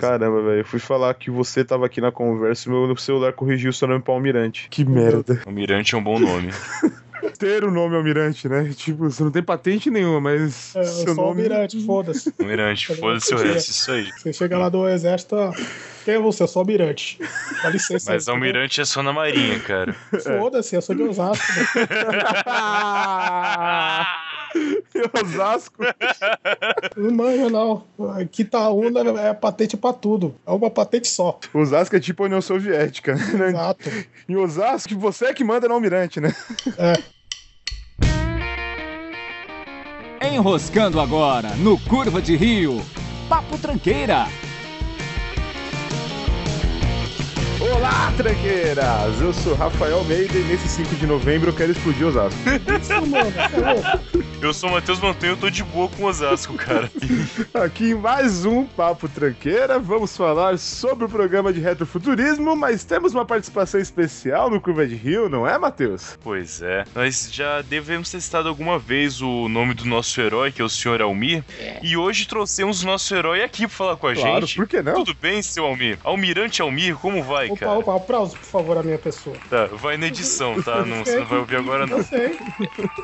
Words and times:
Caramba, 0.00 0.42
velho. 0.42 0.60
Eu 0.60 0.64
fui 0.64 0.80
falar 0.80 1.12
que 1.12 1.30
você 1.30 1.62
tava 1.62 1.84
aqui 1.84 2.00
na 2.00 2.10
conversa 2.10 2.66
e 2.66 2.72
meu 2.72 2.96
celular 2.96 3.34
corrigiu 3.34 3.70
seu 3.74 3.86
nome 3.86 4.00
pra 4.00 4.14
Almirante. 4.14 4.66
Que 4.70 4.86
merda. 4.86 5.42
Almirante 5.44 5.94
é 5.94 5.98
um 5.98 6.02
bom 6.02 6.18
nome. 6.18 6.48
Ter 7.38 7.62
o 7.62 7.70
nome 7.70 7.94
Almirante, 7.94 8.48
né? 8.48 8.72
Tipo, 8.74 9.10
você 9.10 9.22
não 9.22 9.30
tem 9.30 9.42
patente 9.42 9.90
nenhuma, 9.90 10.18
mas. 10.18 10.74
É, 10.74 10.80
eu 10.80 10.84
seu 10.84 11.04
sou 11.04 11.14
nome. 11.14 11.42
almirante, 11.42 11.84
foda-se. 11.84 12.32
Almirante, 12.40 12.96
foda-se 12.96 13.34
o 13.34 13.38
resto, 13.38 13.70
isso 13.70 13.92
aí. 13.92 14.08
Você 14.16 14.32
chega 14.32 14.56
lá 14.56 14.70
do 14.70 14.88
exército, 14.88 15.36
quem 16.06 16.14
é 16.14 16.18
você? 16.18 16.42
Eu 16.42 16.48
sou 16.48 16.60
almirante. 16.60 17.18
Dá 17.62 17.68
licença. 17.68 18.12
Mas 18.12 18.26
aí, 18.26 18.34
Almirante 18.34 18.80
é 18.80 18.86
só 18.86 19.02
na 19.02 19.12
Marinha, 19.12 19.60
cara. 19.60 19.92
Foda-se, 20.38 20.74
eu 20.74 20.80
sou 20.80 20.94
de 20.94 21.02
Osasco. 21.02 21.44
Osasco. 25.22 25.82
Não 26.96 27.10
manja, 27.10 27.50
não. 27.50 27.84
Aqui 28.18 28.44
tá 28.44 28.70
uma, 28.70 29.00
é 29.20 29.32
patente 29.34 29.76
pra 29.76 29.92
tudo. 29.92 30.34
É 30.46 30.50
uma 30.50 30.70
patente 30.70 31.08
só. 31.08 31.38
Osasco 31.52 31.96
é 31.96 32.00
tipo 32.00 32.22
a 32.22 32.26
União 32.26 32.40
Soviética, 32.40 33.14
né? 33.14 33.48
Exato. 33.48 33.90
Em 34.28 34.36
Osasco, 34.36 34.96
você 34.96 35.26
é 35.26 35.34
que 35.34 35.44
manda 35.44 35.68
no 35.68 35.74
Almirante, 35.74 36.20
né? 36.20 36.34
Enroscando 40.20 41.00
agora 41.00 41.50
no 41.56 41.78
Curva 41.78 42.22
de 42.22 42.36
Rio. 42.36 42.82
Papo 43.28 43.58
Tranqueira. 43.58 44.26
Olá, 47.70 48.12
tranqueiras! 48.16 49.20
Eu 49.20 49.32
sou 49.32 49.54
Rafael 49.54 49.98
Almeida 49.98 50.36
e 50.36 50.42
nesse 50.42 50.68
5 50.68 50.96
de 50.96 51.06
novembro 51.06 51.50
eu 51.50 51.54
quero 51.54 51.70
explodir 51.70 52.08
Osasco. 52.08 52.38
Isso, 52.80 53.06
mano. 53.06 53.32
É? 54.42 54.46
Eu 54.46 54.52
sou 54.52 54.70
o 54.70 54.72
Matheus 54.72 54.98
Montanho, 54.98 55.34
eu 55.34 55.36
tô 55.36 55.48
de 55.48 55.62
boa 55.62 55.88
com 55.88 56.04
Osasco, 56.04 56.54
cara. 56.54 56.90
Aqui 57.54 57.90
em 57.90 57.94
mais 57.94 58.44
um 58.44 58.64
Papo 58.64 59.08
Tranqueira, 59.08 59.78
vamos 59.78 60.16
falar 60.16 60.58
sobre 60.58 61.04
o 61.04 61.08
programa 61.08 61.52
de 61.52 61.60
retrofuturismo, 61.60 62.56
mas 62.56 62.82
temos 62.82 63.14
uma 63.14 63.24
participação 63.24 63.78
especial 63.80 64.50
no 64.50 64.60
Curva 64.60 64.84
de 64.84 64.96
Rio, 64.96 65.28
não 65.28 65.46
é, 65.46 65.56
Matheus? 65.56 66.18
Pois 66.24 66.60
é. 66.60 66.84
Nós 66.92 67.28
já 67.32 67.62
devemos 67.62 68.10
ter 68.10 68.20
citado 68.20 68.48
alguma 68.48 68.80
vez 68.80 69.22
o 69.22 69.48
nome 69.48 69.74
do 69.74 69.84
nosso 69.84 70.20
herói, 70.20 70.50
que 70.50 70.60
é 70.60 70.64
o 70.64 70.68
Sr. 70.68 71.02
Almir. 71.02 71.44
E 71.80 71.96
hoje 71.96 72.26
trouxemos 72.26 72.82
o 72.82 72.86
nosso 72.86 73.14
herói 73.14 73.44
aqui 73.44 73.68
pra 73.68 73.76
falar 73.76 73.96
com 73.96 74.08
a 74.08 74.14
Claro, 74.14 74.46
gente. 74.46 74.56
por 74.56 74.66
que 74.66 74.82
não? 74.82 74.94
Tudo 74.94 75.14
bem, 75.14 75.40
seu 75.40 75.64
Almir? 75.64 75.98
Almirante 76.02 76.60
Almir, 76.60 76.96
como 76.96 77.22
vai, 77.22 77.46
Opa, 77.48 77.60
cara? 77.60 77.78
opa, 77.78 77.96
aplauso, 77.96 78.36
por 78.36 78.44
favor, 78.46 78.76
a 78.76 78.82
minha 78.82 78.98
pessoa. 78.98 79.36
Tá, 79.48 79.66
vai 79.66 79.96
na 79.96 80.08
edição, 80.08 80.60
tá? 80.60 80.84
Não, 80.84 81.04
você 81.04 81.20
não 81.20 81.26
vai 81.26 81.38
ouvir 81.38 81.56
agora, 81.56 81.86
não. 81.86 81.98
Eu 81.98 82.04
sei. 82.04 82.38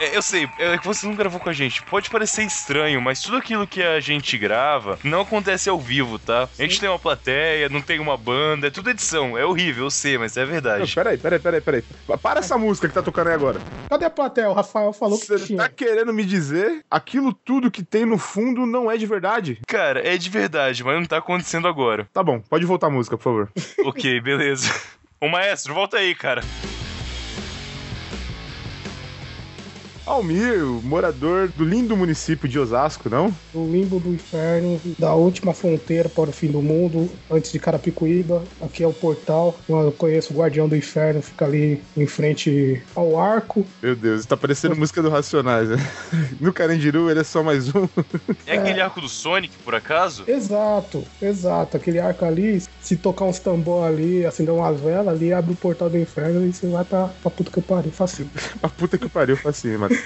É, 0.01 0.17
eu 0.17 0.23
sei, 0.23 0.49
é 0.59 0.77
que 0.77 0.87
você 0.87 1.07
não 1.07 1.15
gravou 1.15 1.28
com 1.41 1.49
a 1.51 1.53
gente. 1.53 1.83
Pode 1.83 2.09
parecer 2.09 2.45
estranho, 2.45 3.01
mas 3.03 3.21
tudo 3.21 3.37
aquilo 3.37 3.67
que 3.67 3.83
a 3.83 3.99
gente 3.99 4.39
grava 4.39 4.99
não 5.03 5.23
acontece 5.23 5.69
ao 5.69 5.79
vivo, 5.81 6.17
tá? 6.19 6.49
A 6.57 6.63
gente 6.63 6.79
tem 6.79 6.89
uma 6.89 6.99
plateia, 6.99 7.69
não 7.69 7.83
tem 7.83 7.99
uma 7.99 8.17
banda, 8.17 8.69
é 8.69 8.71
tudo 8.71 8.91
edição. 8.91 9.37
É 9.37 9.45
horrível, 9.45 9.85
eu 9.87 9.91
sei, 9.91 10.17
mas 10.17 10.37
é 10.37 10.43
Não, 10.45 10.51
verdade. 10.53 10.95
peraí, 10.95 11.19
peraí, 11.19 11.39
peraí, 11.41 11.61
peraí. 11.61 11.85
Para 12.23 12.39
essa 12.39 12.57
música 12.57 12.87
que 12.87 12.95
tá 12.95 13.03
tocando 13.03 13.29
aí 13.29 13.35
agora. 13.35 13.61
Cadê 13.91 14.05
a 14.05 14.11
plateia? 14.11 14.49
O 14.49 14.53
Rafael 14.53 14.93
falou 14.93 15.19
que 15.19 15.27
Você 15.27 15.39
tinha. 15.47 15.59
tá 15.59 15.69
querendo 15.69 16.13
me 16.15 16.25
dizer 16.25 16.85
aquilo 16.91 17.33
tudo 17.33 17.71
que 17.71 17.83
tem 17.83 18.05
no 18.07 18.19
fundo 18.19 18.65
não 18.65 18.89
é 18.91 18.97
de 18.97 19.07
verdade? 19.07 19.59
Cara, 19.67 20.07
é 20.07 20.17
de 20.17 20.31
verdade, 20.31 20.85
mas 20.85 20.95
não 20.95 21.05
tá 21.05 21.17
acontecendo 21.19 21.67
agora. 21.67 22.09
Tá 22.13 22.23
bom, 22.23 22.41
pode 22.41 22.65
voltar 22.65 22.87
a 22.87 22.91
música, 22.91 23.17
por 23.17 23.25
favor. 23.25 23.53
ok, 23.85 24.21
beleza. 24.21 24.73
Ô 25.21 25.27
maestro, 25.29 25.75
volta 25.75 25.97
aí, 25.97 26.15
cara. 26.15 26.43
Almir, 30.09 30.65
morador 30.83 31.49
do 31.49 31.65
lindo 31.65 31.95
município 31.95 32.49
de 32.49 32.59
Osasco, 32.59 33.11
não? 33.11 33.33
No 33.53 33.71
limbo 33.71 34.01
do 34.01 34.09
inferno, 34.09 34.81
da 34.99 35.13
última 35.13 35.53
fronteira 35.53 36.09
para 36.09 36.31
o 36.31 36.33
fim 36.33 36.49
do 36.49 36.63
mundo, 36.63 37.11
antes 37.31 37.53
de 37.53 37.59
Carapicuíba. 37.59 38.43
Aqui 38.61 38.83
é 38.83 38.87
o 38.87 38.93
portal. 38.93 39.59
Eu 39.69 39.93
conheço 39.93 40.33
o 40.33 40.37
Guardião 40.39 40.67
do 40.67 40.75
Inferno, 40.75 41.21
fica 41.21 41.45
ali 41.45 41.83
em 41.95 42.07
frente 42.07 42.83
ao 42.95 43.21
arco. 43.21 43.67
Meu 43.83 43.95
Deus, 43.95 44.25
tá 44.25 44.35
parecendo 44.35 44.75
música 44.75 45.03
do 45.03 45.11
Racionais, 45.11 45.69
né? 45.69 45.77
No 46.41 46.53
Carandiru 46.55 47.11
ele 47.11 47.21
é 47.21 47.25
só 47.25 47.43
mais 47.43 47.69
um. 47.75 47.87
É 48.47 48.57
aquele 48.57 48.81
arco 48.81 49.03
do 49.03 49.09
Sonic, 49.09 49.55
por 49.59 49.75
acaso? 49.75 50.25
Exato, 50.27 51.05
exato. 51.21 51.77
Aquele 51.77 51.99
arco 51.99 52.25
ali, 52.25 52.63
se 52.81 52.97
tocar 52.97 53.27
uns 53.27 53.39
tambor 53.39 53.87
ali, 53.87 54.25
acender 54.25 54.55
umas 54.55 54.81
velas 54.81 55.09
ali, 55.09 55.33
abre 55.35 55.53
o 55.53 55.57
portal 55.57 55.91
do 55.91 55.99
inferno 55.99 56.47
e 56.47 56.53
você 56.53 56.67
vai 56.67 56.85
pra, 56.85 57.09
pra 57.09 57.31
puta 57.31 57.51
que 57.51 57.59
eu 57.59 57.63
pariu, 57.63 57.93
facinho. 57.93 58.31
A 58.63 58.69
puta 58.69 58.97
que 58.97 59.09
pariu, 59.09 59.37
facinho, 59.37 59.79
Matheus. 59.79 59.98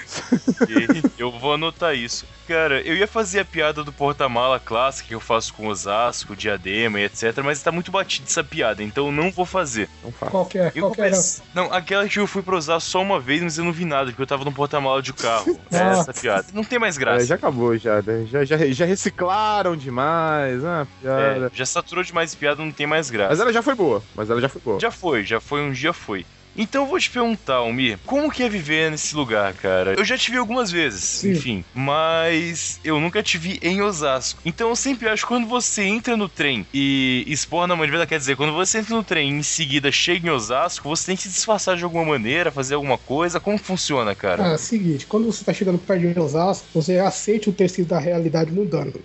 Eu 1.17 1.31
vou 1.31 1.53
anotar 1.53 1.95
isso. 1.95 2.25
Cara, 2.47 2.81
eu 2.81 2.95
ia 2.95 3.07
fazer 3.07 3.39
a 3.39 3.45
piada 3.45 3.83
do 3.83 3.93
porta-mala 3.93 4.59
clássica 4.59 5.07
que 5.07 5.15
eu 5.15 5.19
faço 5.19 5.53
com 5.53 5.67
Osasco, 5.67 6.35
Diadema 6.35 6.99
e 6.99 7.05
etc, 7.05 7.37
mas 7.43 7.61
tá 7.63 7.71
muito 7.71 7.91
batida 7.91 8.27
essa 8.27 8.43
piada, 8.43 8.83
então 8.83 9.05
eu 9.05 9.11
não 9.13 9.31
vou 9.31 9.45
fazer. 9.45 9.87
Não 10.03 10.11
fala. 10.11 10.31
Qual 10.31 10.45
que 10.45 10.57
é? 10.59 10.71
Eu 10.75 10.83
Qual 10.83 10.91
que 10.91 10.97
comecei... 10.97 11.43
Não, 11.53 11.71
aquela 11.71 12.07
que 12.07 12.19
eu 12.19 12.27
fui 12.27 12.41
pra 12.41 12.57
usar 12.57 12.79
só 12.81 13.01
uma 13.01 13.19
vez, 13.19 13.41
mas 13.41 13.57
eu 13.57 13.63
não 13.63 13.71
vi 13.71 13.85
nada, 13.85 14.07
porque 14.07 14.21
eu 14.21 14.27
tava 14.27 14.43
no 14.43 14.51
porta-mala 14.51 15.01
de 15.01 15.13
carro. 15.13 15.57
É 15.71 15.77
essa 15.99 16.13
piada. 16.13 16.45
Não 16.53 16.63
tem 16.63 16.77
mais 16.77 16.97
É, 16.97 16.99
graça. 16.99 17.25
já 17.25 17.35
acabou, 17.35 17.75
já, 17.77 18.01
né? 18.01 18.25
Já, 18.29 18.43
já, 18.45 18.57
já 18.57 18.85
reciclaram 18.85 19.75
demais. 19.75 20.63
Ah, 20.63 20.85
piada. 21.01 21.47
É, 21.47 21.57
já 21.57 21.65
saturou 21.65 22.03
demais 22.03 22.35
piada, 22.35 22.63
não 22.63 22.71
tem 22.71 22.85
mais 22.85 23.09
graça. 23.09 23.29
Mas 23.31 23.39
ela 23.39 23.51
já 23.53 23.61
foi 23.63 23.73
boa. 23.73 24.03
Mas 24.15 24.29
ela 24.29 24.39
já 24.41 24.49
foi 24.49 24.61
boa. 24.61 24.79
Já 24.79 24.91
foi, 24.91 25.23
já 25.23 25.39
foi, 25.39 25.61
um 25.61 25.71
dia 25.71 25.93
foi. 25.93 26.25
Então 26.55 26.83
eu 26.83 26.89
vou 26.89 26.99
te 26.99 27.09
perguntar, 27.09 27.55
Almir, 27.55 27.99
como 28.05 28.31
que 28.31 28.43
é 28.43 28.49
viver 28.49 28.91
nesse 28.91 29.15
lugar, 29.15 29.53
cara? 29.53 29.95
Eu 29.97 30.05
já 30.05 30.17
te 30.17 30.29
vi 30.31 30.37
algumas 30.37 30.71
vezes, 30.71 31.03
Sim. 31.03 31.31
enfim, 31.31 31.65
mas 31.73 32.79
eu 32.83 32.99
nunca 32.99 33.23
te 33.23 33.37
vi 33.37 33.59
em 33.61 33.81
Osasco. 33.81 34.41
Então 34.45 34.69
eu 34.69 34.75
sempre 34.75 35.09
acho 35.09 35.23
que 35.23 35.27
quando 35.27 35.47
você 35.47 35.83
entra 35.83 36.15
no 36.15 36.29
trem 36.29 36.65
e 36.73 37.23
expor 37.27 37.65
na 37.67 37.75
manivela, 37.75 38.05
quer 38.05 38.19
dizer, 38.19 38.35
quando 38.35 38.53
você 38.53 38.79
entra 38.79 38.95
no 38.95 39.03
trem 39.03 39.29
e 39.29 39.33
em 39.39 39.43
seguida 39.43 39.91
chega 39.91 40.27
em 40.27 40.31
Osasco, 40.31 40.87
você 40.87 41.07
tem 41.07 41.15
que 41.15 41.23
se 41.23 41.29
disfarçar 41.29 41.75
de 41.75 41.83
alguma 41.83 42.05
maneira, 42.05 42.51
fazer 42.51 42.75
alguma 42.75 42.97
coisa. 42.97 43.39
Como 43.39 43.57
funciona, 43.57 44.13
cara? 44.13 44.53
Ah, 44.53 44.57
seguinte, 44.57 45.07
quando 45.07 45.25
você 45.25 45.43
tá 45.43 45.53
chegando 45.53 45.79
perto 45.79 46.13
de 46.13 46.19
Osasco, 46.19 46.67
você 46.73 46.99
aceita 46.99 47.49
o 47.49 47.53
tecido 47.53 47.87
da 47.87 47.99
realidade 47.99 48.51
mudando. 48.51 49.01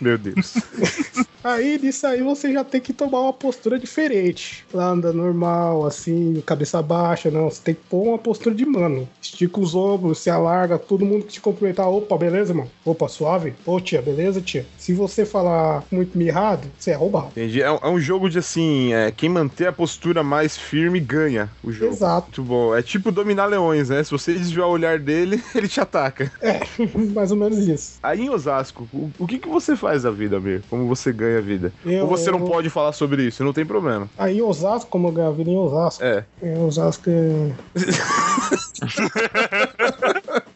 Meu 0.00 0.16
Deus. 0.16 0.54
Aí, 1.42 1.78
disso 1.78 2.06
aí, 2.06 2.20
você 2.20 2.52
já 2.52 2.64
tem 2.64 2.80
que 2.80 2.92
tomar 2.92 3.20
uma 3.20 3.32
postura 3.32 3.78
diferente. 3.78 4.66
Lá 4.74 4.88
anda 4.88 5.12
normal, 5.12 5.86
assim, 5.86 6.42
cabeça 6.44 6.82
baixa, 6.82 7.30
não. 7.30 7.48
Você 7.48 7.62
tem 7.62 7.74
que 7.74 7.80
pôr 7.88 8.08
uma 8.08 8.18
postura 8.18 8.54
de 8.54 8.66
mano. 8.66 9.08
Estica 9.22 9.60
os 9.60 9.74
ombros, 9.74 10.18
se 10.18 10.28
alarga, 10.30 10.78
todo 10.78 11.06
mundo 11.06 11.24
que 11.24 11.34
te 11.34 11.40
cumprimentar. 11.40 11.88
Opa, 11.88 12.18
beleza, 12.18 12.52
mano? 12.52 12.70
Opa, 12.84 13.08
suave? 13.08 13.54
Ô, 13.64 13.80
tia, 13.80 14.02
beleza, 14.02 14.42
tia? 14.42 14.66
Se 14.88 14.94
você 14.94 15.26
falar 15.26 15.84
muito 15.92 16.16
mirrado, 16.16 16.66
você 16.78 16.92
é 16.92 16.94
roubado. 16.94 17.26
Entendi. 17.32 17.60
É 17.60 17.70
um, 17.70 17.78
é 17.82 17.88
um 17.90 18.00
jogo 18.00 18.30
de 18.30 18.38
assim, 18.38 18.94
é, 18.94 19.10
quem 19.12 19.28
manter 19.28 19.66
a 19.66 19.72
postura 19.72 20.22
mais 20.22 20.56
firme 20.56 20.98
ganha 20.98 21.50
o 21.62 21.70
jogo. 21.70 21.92
Exato. 21.92 22.28
Muito 22.28 22.42
bom. 22.42 22.74
É 22.74 22.80
tipo 22.80 23.12
dominar 23.12 23.44
leões, 23.44 23.90
né? 23.90 24.02
Se 24.02 24.10
você 24.10 24.32
desviar 24.32 24.66
o 24.66 24.70
olhar 24.70 24.98
dele, 24.98 25.44
ele 25.54 25.68
te 25.68 25.78
ataca. 25.78 26.32
Mais 27.14 27.30
ou 27.30 27.36
menos 27.36 27.58
isso. 27.68 27.98
Aí 28.02 28.22
em 28.22 28.30
Osasco, 28.30 28.88
o, 28.90 29.10
o 29.18 29.26
que, 29.26 29.38
que 29.38 29.46
você 29.50 29.76
faz 29.76 30.04
da 30.04 30.10
vida, 30.10 30.38
Amir? 30.38 30.62
Como 30.70 30.88
você 30.88 31.12
ganha 31.12 31.36
a 31.36 31.42
vida? 31.42 31.70
Eu- 31.84 32.04
Ou 32.04 32.08
você 32.08 32.30
não 32.30 32.38
eu- 32.38 32.46
pode 32.46 32.70
falar 32.70 32.92
sobre 32.92 33.24
isso? 33.24 33.44
Não 33.44 33.52
tem 33.52 33.66
problema. 33.66 34.08
Aí 34.16 34.38
em 34.38 34.42
Osasco, 34.42 34.88
como 34.88 35.08
eu 35.08 35.12
ganho 35.12 35.28
a 35.28 35.32
vida 35.32 35.50
em 35.50 35.58
Osasco, 35.58 36.02
É. 36.02 36.24
em 36.42 36.58
Osasco 36.64 37.10
é... 37.10 37.50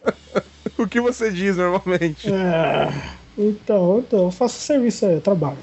O 0.75 0.87
que 0.87 0.99
você 0.99 1.31
diz 1.31 1.55
normalmente? 1.55 2.27
é... 2.33 2.89
Então, 3.37 3.99
então, 3.99 4.23
eu 4.25 4.31
faço 4.31 4.59
serviço 4.59 5.05
aí, 5.05 5.13
eu 5.15 5.21
trabalho. 5.21 5.57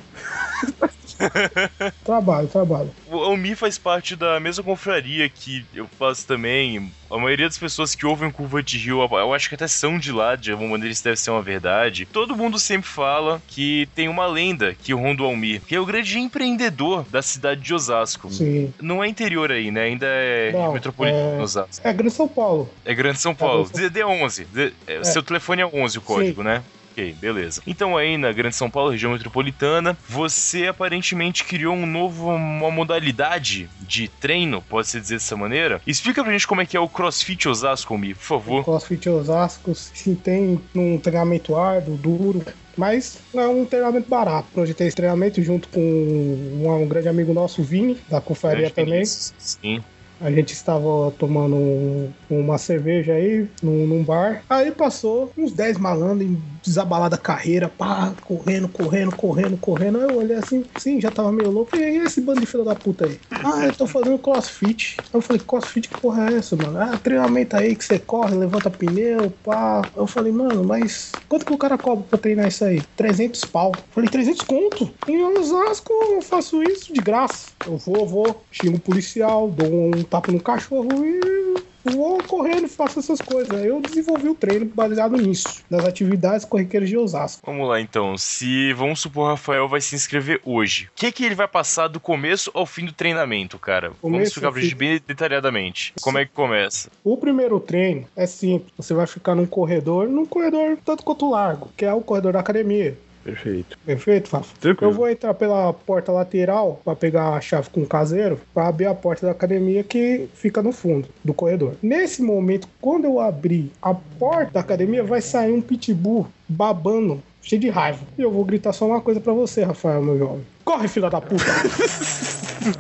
trabalho, 2.04 2.48
trabalho. 2.48 2.91
O 3.06 3.16
Almir 3.19 3.56
faz 3.56 3.78
parte 3.78 4.16
da 4.16 4.38
mesma 4.41 4.64
confraria 4.64 5.28
que 5.28 5.64
eu 5.75 5.86
faço 5.98 6.26
também. 6.26 6.91
A 7.10 7.16
maioria 7.19 7.47
das 7.47 7.58
pessoas 7.58 7.94
que 7.94 8.06
ouvem 8.06 8.31
Curva 8.31 8.62
de 8.62 8.78
Rio, 8.78 9.00
eu 9.03 9.34
acho 9.34 9.48
que 9.48 9.54
até 9.54 9.66
são 9.66 9.98
de 9.98 10.12
lá, 10.12 10.36
de 10.36 10.53
alguma 10.53 10.70
maneira 10.70 10.92
isso 10.92 11.03
deve 11.04 11.16
ser 11.16 11.31
uma 11.31 11.42
verdade. 11.42 12.06
Todo 12.06 12.36
mundo 12.36 12.58
sempre 12.58 12.88
fala 12.88 13.42
que 13.48 13.88
tem 13.94 14.08
uma 14.08 14.26
lenda 14.26 14.75
que 14.75 14.92
ronda 14.92 15.22
o 15.22 15.26
Almir, 15.26 15.60
que 15.66 15.75
é 15.75 15.81
o 15.81 15.87
grande 15.87 16.19
empreendedor 16.19 17.05
da 17.11 17.20
cidade 17.22 17.61
de 17.61 17.75
Osasco. 17.75 18.31
Sim. 18.31 18.72
Não 18.81 19.02
é 19.02 19.08
interior 19.08 19.50
ainda, 19.50 19.81
ainda 19.81 20.06
é 20.06 20.52
Não, 20.52 20.72
metropolitano 20.72 21.40
é- 21.40 21.43
Osasco. 21.43 21.87
É 21.87 21.93
Grande 21.93 22.14
São 22.14 22.28
Paulo. 22.28 22.69
É 22.84 22.94
Grande 22.94 23.19
São 23.19 23.34
Paulo. 23.34 23.64
Grande 23.64 23.78
São- 23.78 23.88
DD 23.88 24.05
11. 24.05 24.44
D- 24.46 24.72
é, 24.87 25.05
Seu 25.05 25.22
telefone 25.22 25.62
é 25.62 25.67
11 25.67 25.99
o 25.99 26.02
código, 26.02 26.43
né? 26.43 26.62
Ok, 26.92 27.14
beleza. 27.20 27.62
Então 27.66 27.96
aí 27.96 28.19
na 28.19 28.32
Grande 28.32 28.54
São 28.56 28.69
Paulo, 28.70 28.90
região 28.90 29.12
metropolitana, 29.12 29.96
você 30.08 30.66
aparentemente 30.66 31.44
criou 31.44 31.75
um 31.75 31.87
novo, 31.87 32.28
uma 32.34 32.70
modalidade 32.70 33.69
de 33.81 34.08
treino, 34.08 34.60
pode-se 34.62 35.00
dizer 35.00 35.14
dessa 35.14 35.37
maneira. 35.37 35.81
Explica 35.87 36.22
pra 36.22 36.32
gente 36.32 36.46
como 36.46 36.60
é 36.60 36.66
que 36.66 36.76
é 36.76 36.81
o 36.81 36.88
CrossFit 36.88 37.48
Osasco, 37.48 37.96
Mi, 37.96 38.14
por 38.14 38.22
favor. 38.22 38.64
CrossFit 38.64 39.08
Osasco 39.08 39.75
se 39.75 40.14
tem 40.16 40.60
um 40.75 40.98
treinamento 40.98 41.56
árduo, 41.56 41.96
duro, 41.96 42.42
mas 42.76 43.19
não 43.32 43.43
é 43.43 43.48
um 43.48 43.64
treinamento 43.64 44.08
barato. 44.08 44.48
Tem 44.75 44.86
esse 44.86 44.96
treinamento 44.96 45.40
junto 45.43 45.69
com 45.69 45.81
um, 45.81 46.69
um 46.82 46.88
grande 46.88 47.08
amigo 47.08 47.32
nosso, 47.32 47.60
o 47.62 47.64
Vini, 47.64 47.96
da 48.08 48.20
confraria 48.20 48.69
também. 48.70 49.04
Sim. 49.04 49.81
A 50.22 50.31
gente 50.31 50.52
estava 50.52 51.10
tomando 51.19 51.56
um- 51.56 52.12
uma 52.28 52.58
cerveja 52.58 53.14
aí 53.14 53.46
num, 53.62 53.86
num 53.86 54.04
bar. 54.04 54.43
Aí 54.50 54.70
passou 54.70 55.32
uns 55.34 55.50
10 55.50 55.78
malandros 55.78 56.28
desabalada 56.62 57.16
carreira, 57.16 57.68
pá, 57.68 58.14
correndo, 58.20 58.68
correndo, 58.68 59.12
correndo, 59.12 59.56
correndo. 59.58 59.98
Aí 59.98 60.04
eu 60.04 60.14
olhei 60.14 60.36
assim, 60.36 60.64
sim, 60.76 61.00
já 61.00 61.10
tava 61.10 61.32
meio 61.32 61.50
louco. 61.50 61.76
E 61.76 61.82
aí, 61.82 61.96
esse 61.98 62.20
bando 62.20 62.40
de 62.40 62.46
filho 62.46 62.64
da 62.64 62.76
puta 62.76 63.04
aí? 63.04 63.20
Ah, 63.30 63.64
eu 63.66 63.72
tô 63.72 63.86
fazendo 63.86 64.18
crossfit. 64.18 65.02
Eu 65.12 65.20
falei, 65.20 65.40
crossfit, 65.42 65.88
que 65.88 65.94
porra 65.96 66.30
é 66.30 66.38
essa, 66.38 66.56
mano? 66.56 66.78
Ah, 66.78 66.98
treinamento 66.98 67.56
aí 67.56 67.74
que 67.74 67.84
você 67.84 67.98
corre, 67.98 68.34
levanta 68.36 68.70
pneu, 68.70 69.30
pá. 69.42 69.90
Eu 69.96 70.06
falei, 70.06 70.32
mano, 70.32 70.64
mas 70.64 71.22
quanto 71.28 71.46
que 71.46 71.52
o 71.52 71.58
cara 71.58 71.78
cobra 71.78 72.04
pra 72.04 72.18
treinar 72.18 72.46
isso 72.48 72.64
aí? 72.64 72.82
300 72.96 73.44
pau. 73.46 73.84
Eu 73.88 73.94
falei, 73.94 74.10
300 74.10 74.42
conto? 74.42 74.94
Em 75.06 75.22
Osasco 75.22 75.92
eu 75.92 76.22
faço 76.22 76.62
isso 76.62 76.92
de 76.92 77.00
graça. 77.00 77.54
Eu 77.64 77.76
vou, 77.76 78.06
vou, 78.06 78.46
xingo 78.50 78.78
policial, 78.78 79.50
dou 79.50 79.72
um 79.72 80.04
tapa 80.04 80.32
no 80.32 80.40
cachorro 80.42 81.04
e 81.04 81.69
vou 81.85 82.23
correndo 82.23 82.67
e 82.67 82.69
faço 82.69 82.99
essas 82.99 83.21
coisas. 83.21 83.65
Eu 83.65 83.81
desenvolvi 83.81 84.29
o 84.29 84.35
treino 84.35 84.67
baseado 84.67 85.17
nisso, 85.17 85.62
nas 85.69 85.85
atividades 85.85 86.44
corriqueiras 86.44 86.88
de 86.88 86.97
Osasco. 86.97 87.43
Vamos 87.44 87.69
lá 87.69 87.81
então. 87.81 88.17
Se 88.17 88.73
vamos 88.73 89.00
supor 89.00 89.25
o 89.25 89.29
Rafael 89.31 89.69
vai 89.69 89.81
se 89.81 89.94
inscrever 89.94 90.41
hoje, 90.44 90.88
o 90.93 90.94
que 90.94 91.12
que 91.12 91.25
ele 91.25 91.35
vai 91.35 91.49
passar 91.49 91.88
do 91.88 92.00
começo 92.00 92.50
ao 92.55 92.67
fim 92.67 92.85
do 92.85 92.93
treinamento, 92.93 93.59
cara? 93.59 93.88
Vamos 93.88 94.00
Começo 94.00 94.29
explicar 94.29 94.49
ao 94.49 94.53
pra 94.53 94.62
gente 94.62 94.75
bem 94.75 95.00
detalhadamente. 95.06 95.93
Como 96.00 96.19
é 96.19 96.25
que 96.25 96.32
começa? 96.32 96.91
O 97.05 97.17
primeiro 97.17 97.59
treino 97.61 98.06
é 98.17 98.27
simples. 98.27 98.73
Você 98.77 98.94
vai 98.94 99.06
ficar 99.06 99.35
num 99.35 99.47
corredor, 99.47 100.09
num 100.09 100.27
corredor 100.27 100.79
tanto 100.85 101.03
quanto 101.05 101.31
largo, 101.31 101.71
que 101.77 101.85
é 101.85 101.93
o 101.93 102.00
corredor 102.00 102.32
da 102.32 102.41
academia. 102.41 102.97
Perfeito. 103.22 103.78
Perfeito, 103.84 104.28
Fafa? 104.28 104.55
Tranquilo. 104.58 104.90
Eu 104.90 104.96
vou 104.96 105.08
entrar 105.08 105.34
pela 105.34 105.72
porta 105.72 106.11
lateral 106.11 106.81
pra 106.84 106.96
pegar 106.96 107.34
a 107.34 107.40
chave 107.40 107.69
com 107.70 107.82
o 107.82 107.87
caseiro 107.87 108.40
pra 108.55 108.69
abrir 108.69 108.87
a 108.87 108.94
porta 108.94 109.26
da 109.26 109.32
academia 109.32 109.84
que 109.84 110.28
fica 110.34 110.62
no 110.62 110.72
fundo 110.72 111.08
do 111.22 111.34
corredor. 111.34 111.75
Nesse 111.82 112.22
momento, 112.22 112.69
quando 112.81 113.05
eu 113.05 113.20
abrir 113.20 113.70
a 113.82 113.94
porta 113.94 114.52
da 114.52 114.61
academia, 114.61 115.05
vai 115.05 115.20
sair 115.20 115.52
um 115.52 115.61
pitbull 115.61 116.26
babando, 116.49 117.22
cheio 117.42 117.60
de 117.60 117.69
raiva. 117.69 118.00
E 118.19 118.22
eu 118.22 118.31
vou 118.31 118.44
gritar 118.44 118.72
só 118.72 118.87
uma 118.87 119.00
coisa 119.00 119.20
pra 119.20 119.32
você, 119.32 119.62
Rafael, 119.62 120.02
meu 120.02 120.19
jovem. 120.19 120.46
Corre, 120.64 120.88
filha 120.88 121.10
da 121.10 121.20
puta! 121.20 121.44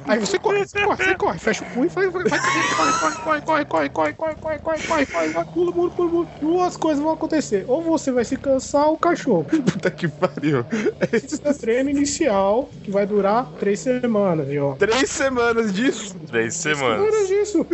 Aí 0.06 0.18
você 0.18 0.38
corre, 0.38 0.66
você 0.66 0.84
corre, 0.84 0.96
você 1.04 1.14
corre, 1.14 1.38
fecha 1.38 1.64
o 1.64 1.70
punho 1.70 1.86
e 1.86 1.88
vai, 1.88 2.10
vai, 2.10 2.24
vai, 2.24 2.38
corre, 2.38 3.40
corre, 3.40 3.40
corre, 3.40 3.64
corre, 3.64 3.64
corre, 3.64 3.88
corre, 3.88 4.12
corre, 4.12 4.58
corre, 4.58 4.58
corre, 4.58 5.06
corre, 5.06 5.28
vai, 5.28 5.44
pula, 5.46 5.72
pula, 5.72 5.90
pula, 5.90 6.10
pula. 6.10 6.28
Duas 6.40 6.76
coisas 6.76 7.02
vão 7.02 7.12
acontecer. 7.12 7.64
Ou 7.66 7.82
você 7.82 8.12
vai 8.12 8.24
se 8.24 8.36
cansar 8.36 8.86
ou 8.86 8.94
o 8.94 8.98
cachorro. 8.98 9.44
Puta 9.44 9.90
que 9.90 10.06
pariu. 10.06 10.64
Esse 11.10 11.40
é 11.42 11.50
o 11.50 11.54
treino 11.54 11.88
inicial, 11.88 12.68
que 12.82 12.90
vai 12.90 13.06
durar 13.06 13.50
três 13.58 13.80
semanas, 13.80 14.46
viu? 14.46 14.76
Três 14.78 15.10
semanas 15.10 15.72
disso. 15.72 16.14
Três 16.26 16.54
semanas. 16.54 17.06
Semanas 17.06 17.28
disso. 17.28 17.66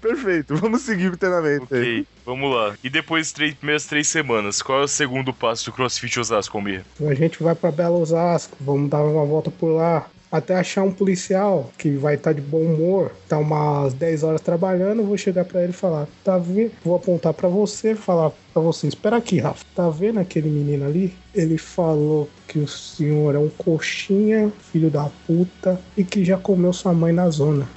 Perfeito. 0.00 0.56
Vamos 0.56 0.82
seguir 0.82 1.08
o 1.08 1.16
treinamento 1.16 1.74
aí. 1.74 2.00
Ok, 2.00 2.06
vamos 2.24 2.54
lá. 2.54 2.74
E 2.82 2.90
depois 2.90 3.26
das 3.26 3.32
três, 3.32 3.54
primeiras 3.54 3.86
três 3.86 4.08
semanas, 4.08 4.62
qual 4.62 4.80
é 4.80 4.84
o 4.84 4.88
segundo 4.88 5.32
passo 5.32 5.66
do 5.66 5.72
CrossFit 5.72 6.20
Osasco, 6.20 6.56
Almir? 6.56 6.84
A 7.06 7.14
gente 7.14 7.42
vai 7.42 7.54
pra 7.54 7.70
Belo 7.70 8.00
Osasco, 8.00 8.56
vamos 8.60 8.90
dar 8.90 9.02
uma 9.02 9.24
volta 9.24 9.50
por 9.50 9.72
lá. 9.72 10.06
Até 10.32 10.54
achar 10.54 10.84
um 10.84 10.92
policial 10.92 11.72
que 11.76 11.90
vai 11.96 12.14
estar 12.14 12.32
de 12.32 12.40
bom 12.40 12.60
humor, 12.60 13.10
tá 13.28 13.36
umas 13.36 13.92
10 13.94 14.22
horas 14.22 14.40
trabalhando, 14.40 15.00
eu 15.00 15.06
vou 15.06 15.18
chegar 15.18 15.44
pra 15.44 15.60
ele 15.60 15.72
e 15.72 15.74
falar, 15.74 16.06
tá 16.22 16.38
vendo? 16.38 16.70
Vou 16.84 16.94
apontar 16.94 17.34
pra 17.34 17.48
você, 17.48 17.96
falar 17.96 18.30
pra 18.52 18.62
você, 18.62 18.86
espera 18.88 19.16
aqui, 19.16 19.38
Rafa. 19.38 19.64
Tá 19.74 19.88
vendo 19.88 20.18
aquele 20.20 20.48
menino 20.50 20.84
ali? 20.84 21.14
Ele 21.34 21.56
falou 21.58 22.28
que 22.46 22.58
o 22.58 22.66
senhor 22.66 23.34
é 23.34 23.38
um 23.38 23.48
coxinha, 23.48 24.52
filho 24.72 24.90
da 24.90 25.08
puta, 25.26 25.80
e 25.96 26.04
que 26.04 26.24
já 26.24 26.36
comeu 26.36 26.72
sua 26.72 26.92
mãe 26.92 27.12
na 27.12 27.28
zona. 27.30 27.68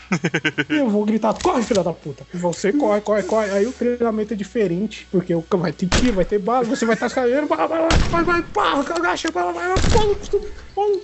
e 0.70 0.78
eu 0.78 0.90
vou 0.90 1.06
gritar, 1.06 1.34
corre, 1.36 1.62
filho 1.64 1.84
da 1.84 1.94
puta. 1.94 2.26
E 2.34 2.38
você 2.38 2.74
corre, 2.74 3.02
corre, 3.02 3.24
corre. 3.24 3.52
Aí 3.52 3.66
o 3.68 3.72
treinamento 3.72 4.34
é 4.34 4.38
diferente, 4.38 5.08
porque 5.12 5.34
o- 5.36 5.44
vai 5.56 5.72
ter 5.72 5.88
tiro, 5.88 6.16
vai 6.16 6.26
ter 6.26 6.40
bala, 6.40 6.66
você 6.66 6.86
vai 6.86 6.96
estar 6.96 7.10
caindo, 7.10 7.48
vai, 7.48 7.68
vai, 7.68 7.80
vai, 7.80 8.00
vai, 8.12 8.24
vai, 8.26 8.44
pá, 8.44 8.80
agacha, 8.80 9.30
vai, 9.32 9.54
vai, 9.54 9.54
vai, 9.54 9.80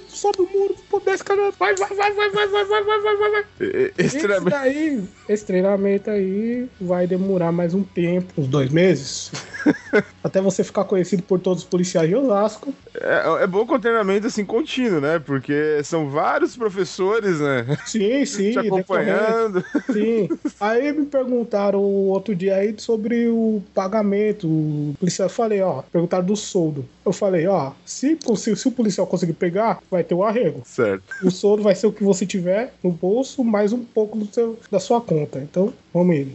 sobe 0.07 0.41
o 0.41 0.49
muro, 0.51 0.75
desce, 1.05 1.23
vai, 1.27 1.75
vai, 1.75 1.75
vai, 1.75 1.95
vai, 1.95 2.13
vai, 2.15 2.29
vai, 2.31 2.65
vai, 2.65 2.83
vai, 2.83 2.83
vai, 3.01 3.17
vai, 3.17 3.31
vai. 3.31 3.45
E- 3.61 3.93
e- 3.97 4.05
Esse 4.05 4.17
treinamento. 4.19 4.49
daí, 4.49 5.03
esse 5.27 5.45
treinamento 5.45 6.09
aí 6.09 6.67
vai 6.79 7.05
demorar 7.07 7.51
mais 7.51 7.73
um 7.73 7.83
tempo, 7.83 8.33
uns 8.41 8.47
dois 8.47 8.69
meses. 8.71 9.31
Até 10.23 10.41
você 10.41 10.63
ficar 10.63 10.83
conhecido 10.83 11.23
por 11.23 11.39
todos 11.39 11.63
os 11.63 11.69
policiais 11.69 12.07
de 12.07 12.15
Osasco. 12.15 12.73
É, 12.95 13.43
é 13.43 13.47
bom 13.47 13.65
com 13.65 13.75
o 13.75 13.79
treinamento 13.79 14.27
assim 14.27 14.45
contínuo, 14.45 14.99
né? 14.99 15.19
Porque 15.19 15.81
são 15.83 16.09
vários 16.09 16.55
professores, 16.55 17.39
né? 17.39 17.77
Sim, 17.85 18.25
sim, 18.25 18.51
Te 18.51 18.59
acompanhando. 18.59 19.63
Sim. 19.91 20.29
Aí 20.59 20.91
me 20.91 21.05
perguntaram 21.05 21.81
outro 21.81 22.35
dia 22.35 22.55
aí 22.55 22.75
sobre 22.77 23.27
o 23.27 23.61
pagamento. 23.73 24.47
O 24.47 24.95
policial, 24.99 25.27
eu 25.27 25.33
falei, 25.33 25.61
ó, 25.61 25.81
perguntaram 25.81 26.25
do 26.25 26.35
soldo. 26.35 26.85
Eu 27.05 27.13
falei, 27.13 27.47
ó, 27.47 27.71
se, 27.85 28.17
se, 28.35 28.55
se 28.55 28.67
o 28.67 28.71
policial 28.71 29.07
conseguir 29.07 29.33
pegar, 29.33 29.79
vai 29.89 30.03
ter 30.03 30.13
o 30.13 30.23
arrego. 30.23 30.61
Certo. 30.65 31.03
O 31.23 31.31
soldo 31.31 31.63
vai 31.63 31.75
ser 31.75 31.87
o 31.87 31.91
que 31.91 32.03
você 32.03 32.25
tiver 32.25 32.73
no 32.83 32.91
bolso, 32.91 33.43
mais 33.43 33.73
um 33.73 33.83
pouco 33.83 34.17
do 34.17 34.31
seu, 34.31 34.59
da 34.71 34.79
sua 34.79 35.01
conta. 35.01 35.39
Então, 35.39 35.73
vamos 35.93 36.15
indo. 36.15 36.31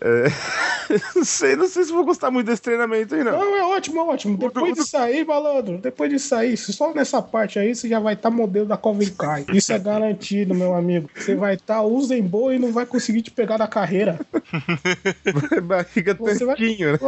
Não 1.14 1.24
sei, 1.24 1.56
não 1.56 1.66
sei 1.68 1.84
se 1.84 1.92
vou 1.92 2.04
gostar 2.04 2.30
muito 2.30 2.46
desse 2.46 2.62
treinamento 2.62 3.14
aí, 3.14 3.22
não. 3.24 3.32
Não, 3.32 3.56
é 3.56 3.62
ótimo, 3.62 4.00
é 4.00 4.04
ótimo. 4.04 4.36
Depois 4.38 4.74
de 4.74 4.88
sair, 4.88 5.24
malandro, 5.26 5.78
depois 5.78 6.10
de 6.10 6.18
sair, 6.18 6.56
só 6.56 6.92
nessa 6.94 7.20
parte 7.20 7.58
aí, 7.58 7.74
você 7.74 7.88
já 7.88 7.98
vai 8.00 8.14
estar 8.14 8.30
modelo 8.30 8.66
da 8.66 8.76
Calvin 8.76 9.10
Klein. 9.10 9.44
Isso 9.52 9.72
é 9.72 9.78
garantido, 9.78 10.54
meu 10.54 10.74
amigo. 10.74 11.10
Você 11.14 11.34
vai 11.34 11.54
estar 11.54 11.82
usem 11.82 12.22
boa 12.22 12.54
e 12.54 12.58
não 12.58 12.72
vai 12.72 12.86
conseguir 12.86 13.22
te 13.22 13.30
pegar 13.30 13.58
na 13.58 13.66
carreira. 13.66 14.18
Barriga 15.62 16.14
Você 16.14 16.44
vai- 16.44 16.56
né? 16.58 16.98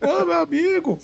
Ô, 0.00 0.24
meu 0.24 0.40
amigo, 0.40 0.98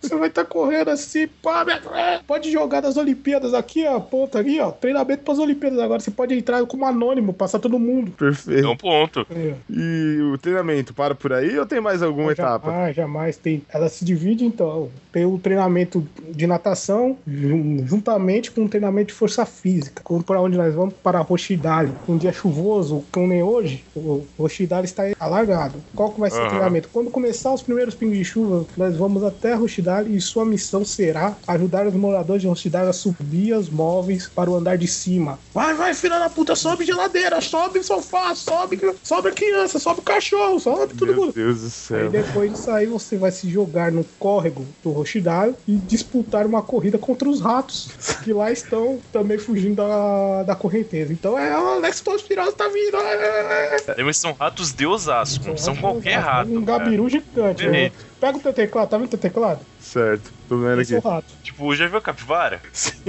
você 0.00 0.14
vai 0.16 0.28
estar 0.28 0.44
correndo 0.44 0.90
assim, 0.90 1.26
pá, 1.42 1.64
minha- 1.64 1.80
pode 2.26 2.50
jogar 2.50 2.80
das 2.80 2.96
Olimpíadas 2.96 3.54
aqui, 3.54 3.86
ó, 3.86 3.98
ponta 4.00 4.38
ali, 4.38 4.60
ó, 4.60 4.70
treinamento 4.70 5.22
para 5.24 5.32
as 5.34 5.38
Olimpíadas 5.38 5.78
agora. 5.78 6.00
Você 6.00 6.10
pode 6.10 6.34
entrar 6.34 6.64
como 6.66 6.84
anônimo, 6.84 7.32
passar 7.32 7.58
todo 7.58 7.78
mundo. 7.78 8.10
Perfeito. 8.12 8.66
É 8.66 8.70
um 8.70 8.76
ponto. 8.76 9.26
É. 9.30 9.54
E 9.70 10.18
o 10.32 10.38
treinamento 10.38 10.94
para 10.94 11.14
por 11.14 11.32
aí 11.32 11.58
ou 11.64 11.68
tem 11.68 11.80
mais 11.80 12.02
alguma 12.02 12.32
etapa? 12.32 12.70
Jamais, 12.70 12.96
jamais 12.96 13.36
tem. 13.36 13.62
Ela 13.72 13.88
se 13.88 14.04
divide, 14.04 14.44
então. 14.44 14.88
Tem 15.12 15.24
o 15.24 15.38
treinamento 15.38 16.06
de 16.30 16.46
natação, 16.46 17.16
jun- 17.26 17.84
juntamente 17.86 18.50
com 18.50 18.64
o 18.64 18.68
treinamento 18.68 19.08
de 19.08 19.14
força 19.14 19.44
física. 19.46 20.02
Como 20.04 20.22
para 20.22 20.40
onde 20.40 20.56
nós 20.56 20.74
vamos? 20.74 20.94
Para 21.02 21.20
Rochidale. 21.20 21.92
Um 22.08 22.16
dia 22.16 22.32
chuvoso, 22.32 23.04
como 23.12 23.26
nem 23.28 23.42
hoje, 23.42 23.84
o 23.94 24.22
Rochidale 24.38 24.84
está 24.86 25.04
alargado. 25.18 25.78
Qual 25.94 26.10
que 26.10 26.20
vai 26.20 26.30
ser 26.30 26.38
o 26.38 26.40
Aham. 26.40 26.48
treinamento? 26.48 26.88
Quando 26.92 27.10
começar 27.10 27.52
os 27.52 27.62
primeiros 27.62 27.94
pingos 27.94 28.16
de 28.18 28.24
chuva, 28.24 28.66
nós 28.76 28.96
vamos 28.96 29.22
até 29.22 29.54
Rochidale 29.54 30.14
e 30.16 30.20
sua 30.20 30.44
missão 30.44 30.84
será 30.84 31.36
ajudar 31.46 31.86
os 31.86 31.94
moradores 31.94 32.42
de 32.42 32.48
Rochidale 32.48 32.88
a 32.90 32.92
subir 32.92 33.54
os 33.54 33.68
móveis 33.70 34.26
para 34.34 34.50
o 34.50 34.56
andar 34.56 34.76
de 34.76 34.88
cima. 34.88 35.38
Vai, 35.54 35.74
vai, 35.74 35.94
filha 35.94 36.18
da 36.18 36.28
puta, 36.28 36.56
sobe 36.56 36.84
geladeira, 36.84 37.40
sobe 37.40 37.82
sofá, 37.84 38.34
sobe, 38.34 38.80
sobe 39.04 39.28
a 39.28 39.32
criança, 39.32 39.78
sobe 39.78 40.00
o 40.00 40.02
cachorro, 40.02 40.58
sobe 40.58 40.92
todo 40.94 41.08
Meu 41.12 41.16
mundo. 41.20 41.32
Deus 41.32 41.53
do 41.60 41.66
Aí 41.66 41.70
céu. 41.70 42.10
depois 42.10 42.52
disso 42.52 42.70
aí 42.70 42.86
você 42.86 43.16
vai 43.16 43.30
se 43.30 43.48
jogar 43.48 43.90
no 43.92 44.04
córrego 44.18 44.66
do 44.82 44.90
Rochidale 44.90 45.54
e 45.66 45.76
disputar 45.76 46.46
uma 46.46 46.62
corrida 46.62 46.98
contra 46.98 47.28
os 47.28 47.40
ratos, 47.40 47.88
que 48.22 48.32
lá 48.32 48.50
estão 48.50 48.98
também 49.12 49.38
fugindo 49.38 49.76
da, 49.76 50.42
da 50.44 50.54
correnteza. 50.54 51.12
Então 51.12 51.38
é 51.38 51.58
o 51.58 51.66
Alex 51.74 52.00
Tospirosa 52.00 52.52
tá 52.52 52.68
vindo. 52.68 52.96
É, 52.96 53.76
é. 53.98 54.02
Mas 54.02 54.16
são 54.16 54.32
ratos 54.32 54.72
de 54.72 54.86
Osasco, 54.86 55.56
são 55.58 55.74
ratos 55.74 55.80
qualquer 55.80 56.18
ratos, 56.18 56.52
rato. 56.52 56.58
Um 56.58 56.64
cara. 56.64 56.78
gabiru 56.84 57.08
gigante. 57.08 57.66
né? 57.68 57.92
Pega 58.20 58.38
o 58.38 58.40
teu 58.40 58.52
teclado, 58.52 58.88
tá 58.88 58.96
vendo 58.96 59.06
o 59.06 59.10
teu 59.10 59.18
teclado? 59.18 59.60
Certo. 59.80 60.32
Tô 60.48 60.56
vendo 60.58 60.80
é 60.80 60.82
aqui. 60.82 60.98
rato. 60.98 61.26
Tipo, 61.42 61.74
já 61.74 61.86
viu 61.86 61.98
a 61.98 62.02
capivara? 62.02 62.60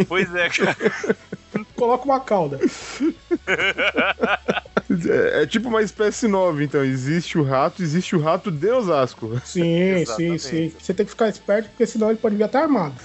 Pois 0.08 0.34
é, 0.36 0.50
cara. 0.50 0.76
Coloca 1.76 2.06
uma 2.06 2.20
cauda. 2.20 2.60
É, 5.10 5.44
é 5.44 5.48
tipo 5.48 5.68
uma 5.68 5.82
espécie 5.82 6.28
nova, 6.28 6.64
então. 6.64 6.84
Existe 6.84 7.38
o 7.38 7.44
rato, 7.44 7.82
existe 7.82 8.16
o 8.16 8.20
rato 8.20 8.52
de 8.52 8.70
Osasco. 8.70 9.42
Sim, 9.44 10.06
sim, 10.06 10.38
sim. 10.38 10.74
Você 10.80 10.94
tem 10.94 11.06
que 11.06 11.12
ficar 11.12 11.28
esperto, 11.28 11.70
porque 11.70 11.86
senão 11.86 12.10
ele 12.10 12.20
pode 12.20 12.36
vir 12.36 12.44
até 12.44 12.60
armado. 12.60 12.96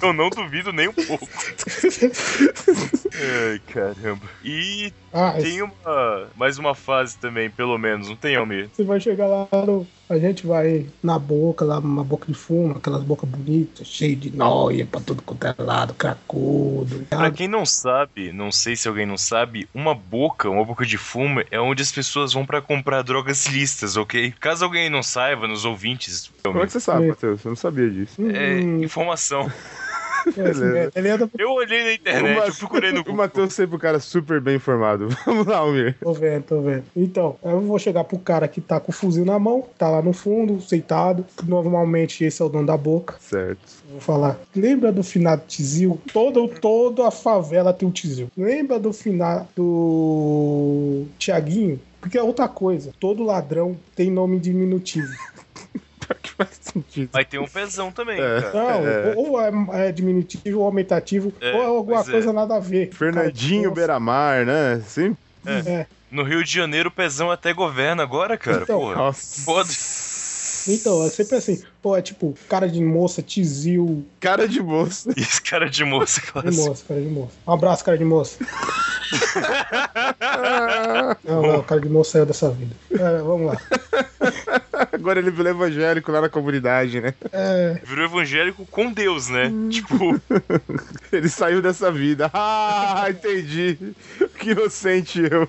Eu 0.00 0.12
não 0.12 0.30
duvido 0.30 0.72
nem 0.72 0.88
um 0.88 0.92
pouco. 0.92 1.28
Ai, 3.14 3.58
caramba. 3.72 4.26
E 4.44 4.92
Ah, 5.12 5.32
tem 5.40 5.62
uma. 5.62 6.28
Mais 6.36 6.58
uma 6.58 6.74
fase 6.74 7.16
também, 7.18 7.48
pelo 7.50 7.78
menos, 7.78 8.08
não 8.08 8.16
tem, 8.16 8.36
Almir? 8.36 8.68
Você 8.72 8.84
vai 8.84 9.00
chegar 9.00 9.26
lá 9.26 9.48
no. 9.66 9.86
A 10.10 10.18
gente 10.18 10.46
vai 10.46 10.86
na 11.02 11.18
boca, 11.18 11.66
lá 11.66 11.80
numa 11.82 12.02
boca 12.02 12.26
de 12.26 12.32
fumo, 12.34 12.76
aquelas 12.78 13.02
bocas 13.02 13.28
bonitas, 13.28 13.86
cheio 13.86 14.16
de 14.16 14.34
noia 14.34 14.86
pra 14.86 15.00
tudo 15.02 15.22
quanto 15.22 15.46
é 15.46 15.54
lado, 15.58 15.92
cracudo. 15.92 17.04
Pra 17.10 17.30
quem 17.30 17.46
não 17.46 17.66
sabe, 17.66 18.32
não 18.32 18.50
sei 18.50 18.74
se 18.74 18.88
alguém 18.88 19.04
não 19.04 19.18
sabe, 19.18 19.68
uma 19.74 19.94
boca, 19.94 20.48
uma 20.48 20.64
boca 20.64 20.86
de 20.86 20.96
fumo 20.96 21.42
é 21.50 21.60
onde 21.60 21.82
as 21.82 21.92
pessoas 21.92 22.32
vão 22.32 22.46
pra 22.46 22.62
comprar 22.62 23.02
drogas 23.02 23.44
ilícitas, 23.46 23.98
ok? 23.98 24.32
Caso 24.40 24.64
alguém 24.64 24.88
não 24.88 25.02
saiba, 25.02 25.46
nos 25.46 25.66
ouvintes, 25.66 26.30
Como 26.42 26.62
é 26.62 26.66
que 26.66 26.72
você 26.72 26.80
sabe, 26.80 27.04
É. 27.04 27.08
Matheus? 27.10 27.44
Eu 27.44 27.50
não 27.50 27.56
sabia 27.56 27.90
disso. 27.90 28.20
é 28.34 28.60
Hum, 28.60 28.82
informação. 28.82 29.46
Beleza. 30.34 30.90
Eu 31.38 31.52
olhei 31.52 31.84
na 31.84 31.92
internet, 31.94 32.48
eu 32.48 32.54
procurei 32.54 32.92
no 32.92 33.00
O 33.00 33.04
Google. 33.04 33.16
Matheus 33.16 33.54
sempre 33.54 33.76
um 33.76 33.78
cara 33.78 34.00
super 34.00 34.40
bem 34.40 34.56
informado. 34.56 35.08
Vamos 35.24 35.46
lá, 35.46 35.58
Almir. 35.58 35.96
Tô 36.00 36.12
vendo, 36.12 36.42
tô 36.44 36.60
vendo. 36.60 36.84
Então, 36.96 37.36
eu 37.42 37.60
vou 37.60 37.78
chegar 37.78 38.04
pro 38.04 38.18
cara 38.18 38.48
que 38.48 38.60
tá 38.60 38.80
com 38.80 38.90
o 38.90 38.94
fuzil 38.94 39.24
na 39.24 39.38
mão, 39.38 39.64
tá 39.76 39.88
lá 39.88 40.02
no 40.02 40.12
fundo, 40.12 40.60
sentado. 40.60 41.24
Normalmente 41.44 42.24
esse 42.24 42.42
é 42.42 42.44
o 42.44 42.48
dono 42.48 42.66
da 42.66 42.76
boca. 42.76 43.16
Certo. 43.20 43.60
Vou 43.90 44.00
falar. 44.00 44.38
Lembra 44.54 44.92
do 44.92 45.02
finado 45.02 45.42
Tizil? 45.46 46.00
Todo, 46.12 46.48
toda 46.48 47.08
a 47.08 47.10
favela 47.10 47.72
tem 47.72 47.88
um 47.88 47.90
Tizil. 47.90 48.30
Lembra 48.36 48.78
do 48.78 48.92
final 48.92 49.48
do 49.56 51.06
Tiaguinho? 51.18 51.80
Porque 52.00 52.16
é 52.16 52.22
outra 52.22 52.46
coisa. 52.48 52.92
Todo 53.00 53.24
ladrão 53.24 53.76
tem 53.96 54.10
nome 54.10 54.38
diminutivo. 54.38 55.08
Faz 56.38 56.50
sentido. 56.60 57.10
Mas 57.12 57.26
tem 57.26 57.40
um 57.40 57.48
pezão 57.48 57.90
também, 57.90 58.20
É. 58.20 58.40
cara. 58.40 58.52
Não, 58.54 58.88
É. 58.88 59.12
ou 59.16 59.40
é, 59.74 59.88
é 59.88 59.92
diminutivo 59.92 60.60
ou 60.60 60.66
aumentativo, 60.66 61.32
É, 61.40 61.52
ou 61.52 61.62
é 61.62 61.66
alguma 61.66 62.00
é. 62.00 62.04
coisa 62.04 62.32
nada 62.32 62.56
a 62.56 62.60
ver. 62.60 62.90
Fernandinho 62.94 63.64
Cara, 63.64 63.74
Beiramar, 63.74 64.46
né? 64.46 64.80
Sim. 64.86 65.16
É. 65.44 65.86
No 66.10 66.22
Rio 66.22 66.42
de 66.44 66.50
Janeiro, 66.52 66.88
o 66.88 66.92
pezão 66.92 67.30
até 67.30 67.52
governa 67.52 68.02
agora, 68.02 68.38
cara. 68.38 68.62
Então, 68.62 68.80
Porra. 68.80 68.94
Nossa. 68.94 69.42
Foda-se. 69.42 70.08
Então, 70.68 71.02
é 71.04 71.08
sempre 71.08 71.36
assim. 71.36 71.62
Pô, 71.82 71.96
é 71.96 72.02
tipo, 72.02 72.34
cara 72.48 72.68
de 72.68 72.80
moça, 72.82 73.22
Tizil. 73.22 74.04
Cara 74.20 74.46
de 74.46 74.62
moça. 74.62 75.10
Esse 75.16 75.40
cara 75.40 75.68
de 75.68 75.84
moça 75.84 76.20
De 76.20 76.26
clássico. 76.32 76.68
moça, 76.68 76.84
cara 76.86 77.00
de 77.00 77.08
moça. 77.08 77.32
Um 77.46 77.52
abraço, 77.52 77.84
cara 77.84 77.98
de 77.98 78.04
moça. 78.04 78.38
Não, 81.24 81.42
não, 81.42 81.62
cara 81.62 81.80
de 81.80 81.88
moça 81.88 82.12
saiu 82.12 82.26
dessa 82.26 82.50
vida. 82.50 82.74
É, 82.90 83.22
vamos 83.22 83.46
lá. 83.46 83.56
Agora 84.92 85.18
ele 85.18 85.30
virou 85.30 85.50
evangélico 85.50 86.10
lá 86.10 86.20
na 86.20 86.28
comunidade, 86.28 87.00
né? 87.00 87.14
É, 87.32 87.80
Virou 87.84 88.04
evangélico 88.04 88.66
com 88.66 88.92
Deus, 88.92 89.28
né? 89.28 89.52
Tipo, 89.70 90.20
Ele 91.12 91.28
saiu 91.28 91.60
dessa 91.62 91.90
vida. 91.90 92.30
Ah, 92.40 93.06
entendi. 93.10 93.78
Que 94.38 94.50
inocente 94.50 95.20
eu. 95.20 95.48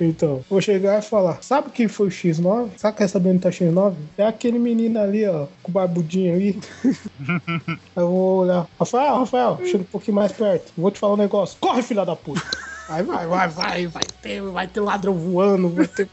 então, 0.00 0.44
vou 0.48 0.60
chegar 0.60 0.98
e 0.98 1.02
falar: 1.02 1.42
sabe 1.42 1.70
quem 1.70 1.88
foi 1.88 2.08
o 2.08 2.10
X9? 2.10 2.70
Sabe 2.76 2.96
quer 2.98 3.08
saber 3.08 3.30
onde 3.30 3.40
tá 3.40 3.48
o 3.48 3.52
X9? 3.52 3.94
É 4.18 4.26
aquele 4.26 4.58
menino 4.58 5.00
ali, 5.00 5.26
ó, 5.26 5.46
com 5.62 5.70
o 5.70 5.72
barbudinho 5.72 6.34
ali. 6.34 6.60
Eu 7.96 8.08
vou 8.08 8.42
olhar. 8.42 8.66
Rafael, 8.78 9.18
Rafael, 9.18 9.60
chega 9.64 9.78
um 9.78 9.84
pouquinho 9.84 10.16
mais 10.16 10.32
perto. 10.32 10.72
Vou 10.76 10.90
te 10.90 10.98
falar 10.98 11.14
um 11.14 11.18
negócio. 11.18 11.56
Corre, 11.60 11.82
filha 11.82 12.04
da 12.04 12.14
puta. 12.16 12.42
Aí 12.88 13.02
vai, 13.02 13.26
vai, 13.26 13.48
vai, 13.48 13.86
vai 13.88 14.02
ter, 14.22 14.42
vai 14.42 14.66
ter 14.68 14.80
ladrão 14.80 15.14
voando, 15.14 15.68
vai 15.70 15.88
ter 15.88 16.08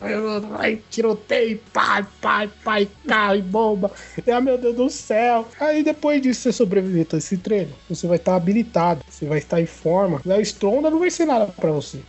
vai, 0.50 0.82
tiroteio, 0.90 1.60
pai, 1.72 2.06
pai, 2.20 2.50
pai, 2.64 2.90
carro 3.08 3.36
e 3.36 3.42
bomba. 3.42 3.92
Ah, 4.28 4.42
meu 4.42 4.58
Deus 4.58 4.76
do 4.76 4.90
céu. 4.90 5.48
Aí 5.60 5.84
depois 5.84 6.22
disso 6.22 6.42
você 6.42 6.52
sobreviver 6.52 7.08
a 7.14 7.18
esse 7.18 7.38
treino, 7.38 7.74
você 7.88 8.08
vai 8.08 8.18
estar 8.18 8.36
habilitado, 8.36 9.02
você 9.08 9.26
vai 9.26 9.38
estar 9.38 9.62
em 9.62 9.68
forma. 9.68 10.22
A 10.28 10.40
estronda 10.40 10.90
não 10.90 11.00
vai 11.00 11.12
ser 11.12 11.26
nada 11.26 11.46
pra 11.48 11.72
você. 11.72 12.00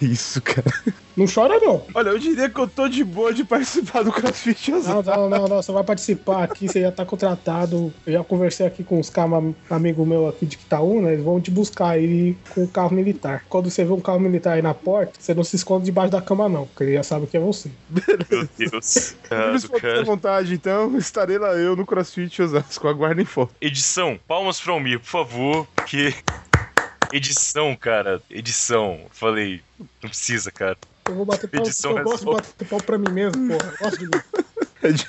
Isso, 0.00 0.40
cara. 0.40 0.72
Não 1.16 1.26
chora, 1.32 1.60
não. 1.60 1.84
Olha, 1.94 2.08
eu 2.10 2.18
diria 2.18 2.50
que 2.50 2.58
eu 2.58 2.66
tô 2.66 2.88
de 2.88 3.04
boa 3.04 3.32
de 3.32 3.44
participar 3.44 4.02
do 4.02 4.10
CrossFit 4.12 4.70
Não, 4.72 4.78
Osasco. 4.78 5.02
não, 5.10 5.28
não, 5.30 5.48
não, 5.48 5.62
você 5.62 5.70
vai 5.70 5.84
participar 5.84 6.42
aqui, 6.42 6.66
você 6.68 6.80
já 6.80 6.90
tá 6.90 7.04
contratado. 7.06 7.92
Eu 8.04 8.12
já 8.14 8.24
conversei 8.24 8.66
aqui 8.66 8.82
com 8.82 8.98
os 8.98 9.08
caras, 9.10 9.54
amigo 9.70 10.04
meu 10.04 10.28
aqui 10.28 10.44
de 10.44 10.56
Quitaúna, 10.56 11.12
eles 11.12 11.24
vão 11.24 11.40
te 11.40 11.50
buscar 11.50 11.90
aí 11.90 12.36
com 12.52 12.64
o 12.64 12.68
carro 12.68 12.94
militar. 12.94 13.44
Quando 13.48 13.70
você 13.70 13.84
vê 13.84 13.92
um 13.92 14.00
carro 14.00 14.18
militar 14.18 14.54
aí 14.54 14.62
na 14.62 14.74
porta, 14.74 15.12
você 15.18 15.32
não 15.34 15.44
se 15.44 15.54
esconde 15.56 15.84
debaixo 15.84 16.10
da 16.10 16.20
cama, 16.20 16.48
não, 16.48 16.66
porque 16.66 16.82
ele 16.84 16.94
já 16.94 17.02
sabe 17.04 17.26
que 17.28 17.36
é 17.36 17.40
você. 17.40 17.70
meu 17.88 18.48
Deus. 18.58 19.14
Eles 19.30 19.64
cara. 19.80 20.04
vontade, 20.04 20.52
então 20.54 20.96
estarei 20.98 21.38
lá 21.38 21.54
eu 21.54 21.76
no 21.76 21.86
CrossFit 21.86 22.42
Osasco. 22.42 22.88
Aguardem 22.88 23.24
foto. 23.24 23.54
Edição, 23.60 24.18
palmas 24.26 24.60
pra 24.60 24.72
Almir, 24.72 24.98
por 24.98 25.06
favor, 25.06 25.66
porque. 25.76 26.12
Edição, 27.12 27.76
cara. 27.76 28.20
Edição. 28.28 28.98
Falei, 29.12 29.60
não 30.02 30.08
precisa, 30.10 30.50
cara. 30.50 30.76
Eu 31.06 31.14
vou 31.14 31.24
bater 31.26 31.48
palma, 31.48 31.66
Edição 31.66 31.98
eu 31.98 32.04
gosto 32.04 32.20
de 32.20 32.26
resolve. 32.26 32.42
bater 32.48 32.68
palma 32.68 32.84
pra 32.84 32.98
mim 32.98 33.10
mesmo, 33.12 33.48
porra. 33.48 33.72
Eu 33.72 33.78
gosto 33.78 33.98
de 33.98 34.04
mim. 34.06 34.10
É 34.82 34.92
de 34.92 35.06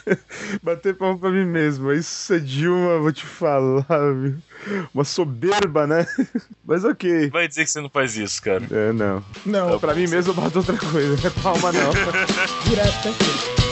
bater 0.63 0.95
palma 0.95 1.19
pra 1.19 1.29
mim 1.29 1.43
mesmo. 1.43 1.91
Isso 1.91 2.33
é 2.33 2.39
de 2.39 2.65
uma, 2.65 2.97
vou 2.97 3.11
te 3.11 3.25
falar, 3.25 3.83
viu? 4.13 4.37
Uma 4.93 5.03
soberba, 5.03 5.85
né? 5.85 6.07
Mas 6.65 6.85
ok. 6.85 7.29
Vai 7.29 7.45
dizer 7.45 7.65
que 7.65 7.71
você 7.71 7.81
não 7.81 7.89
faz 7.89 8.15
isso, 8.15 8.41
cara. 8.41 8.65
É, 8.71 8.93
não. 8.93 9.21
Não, 9.45 9.77
Pra 9.77 9.93
mim 9.93 10.07
mesmo 10.07 10.31
eu 10.31 10.35
bato 10.35 10.59
outra 10.59 10.77
coisa. 10.77 11.17
Não 11.21 11.27
é 11.29 11.43
palma, 11.43 11.73
não. 11.73 11.91
direto, 12.69 13.01
tranquilo. 13.01 13.64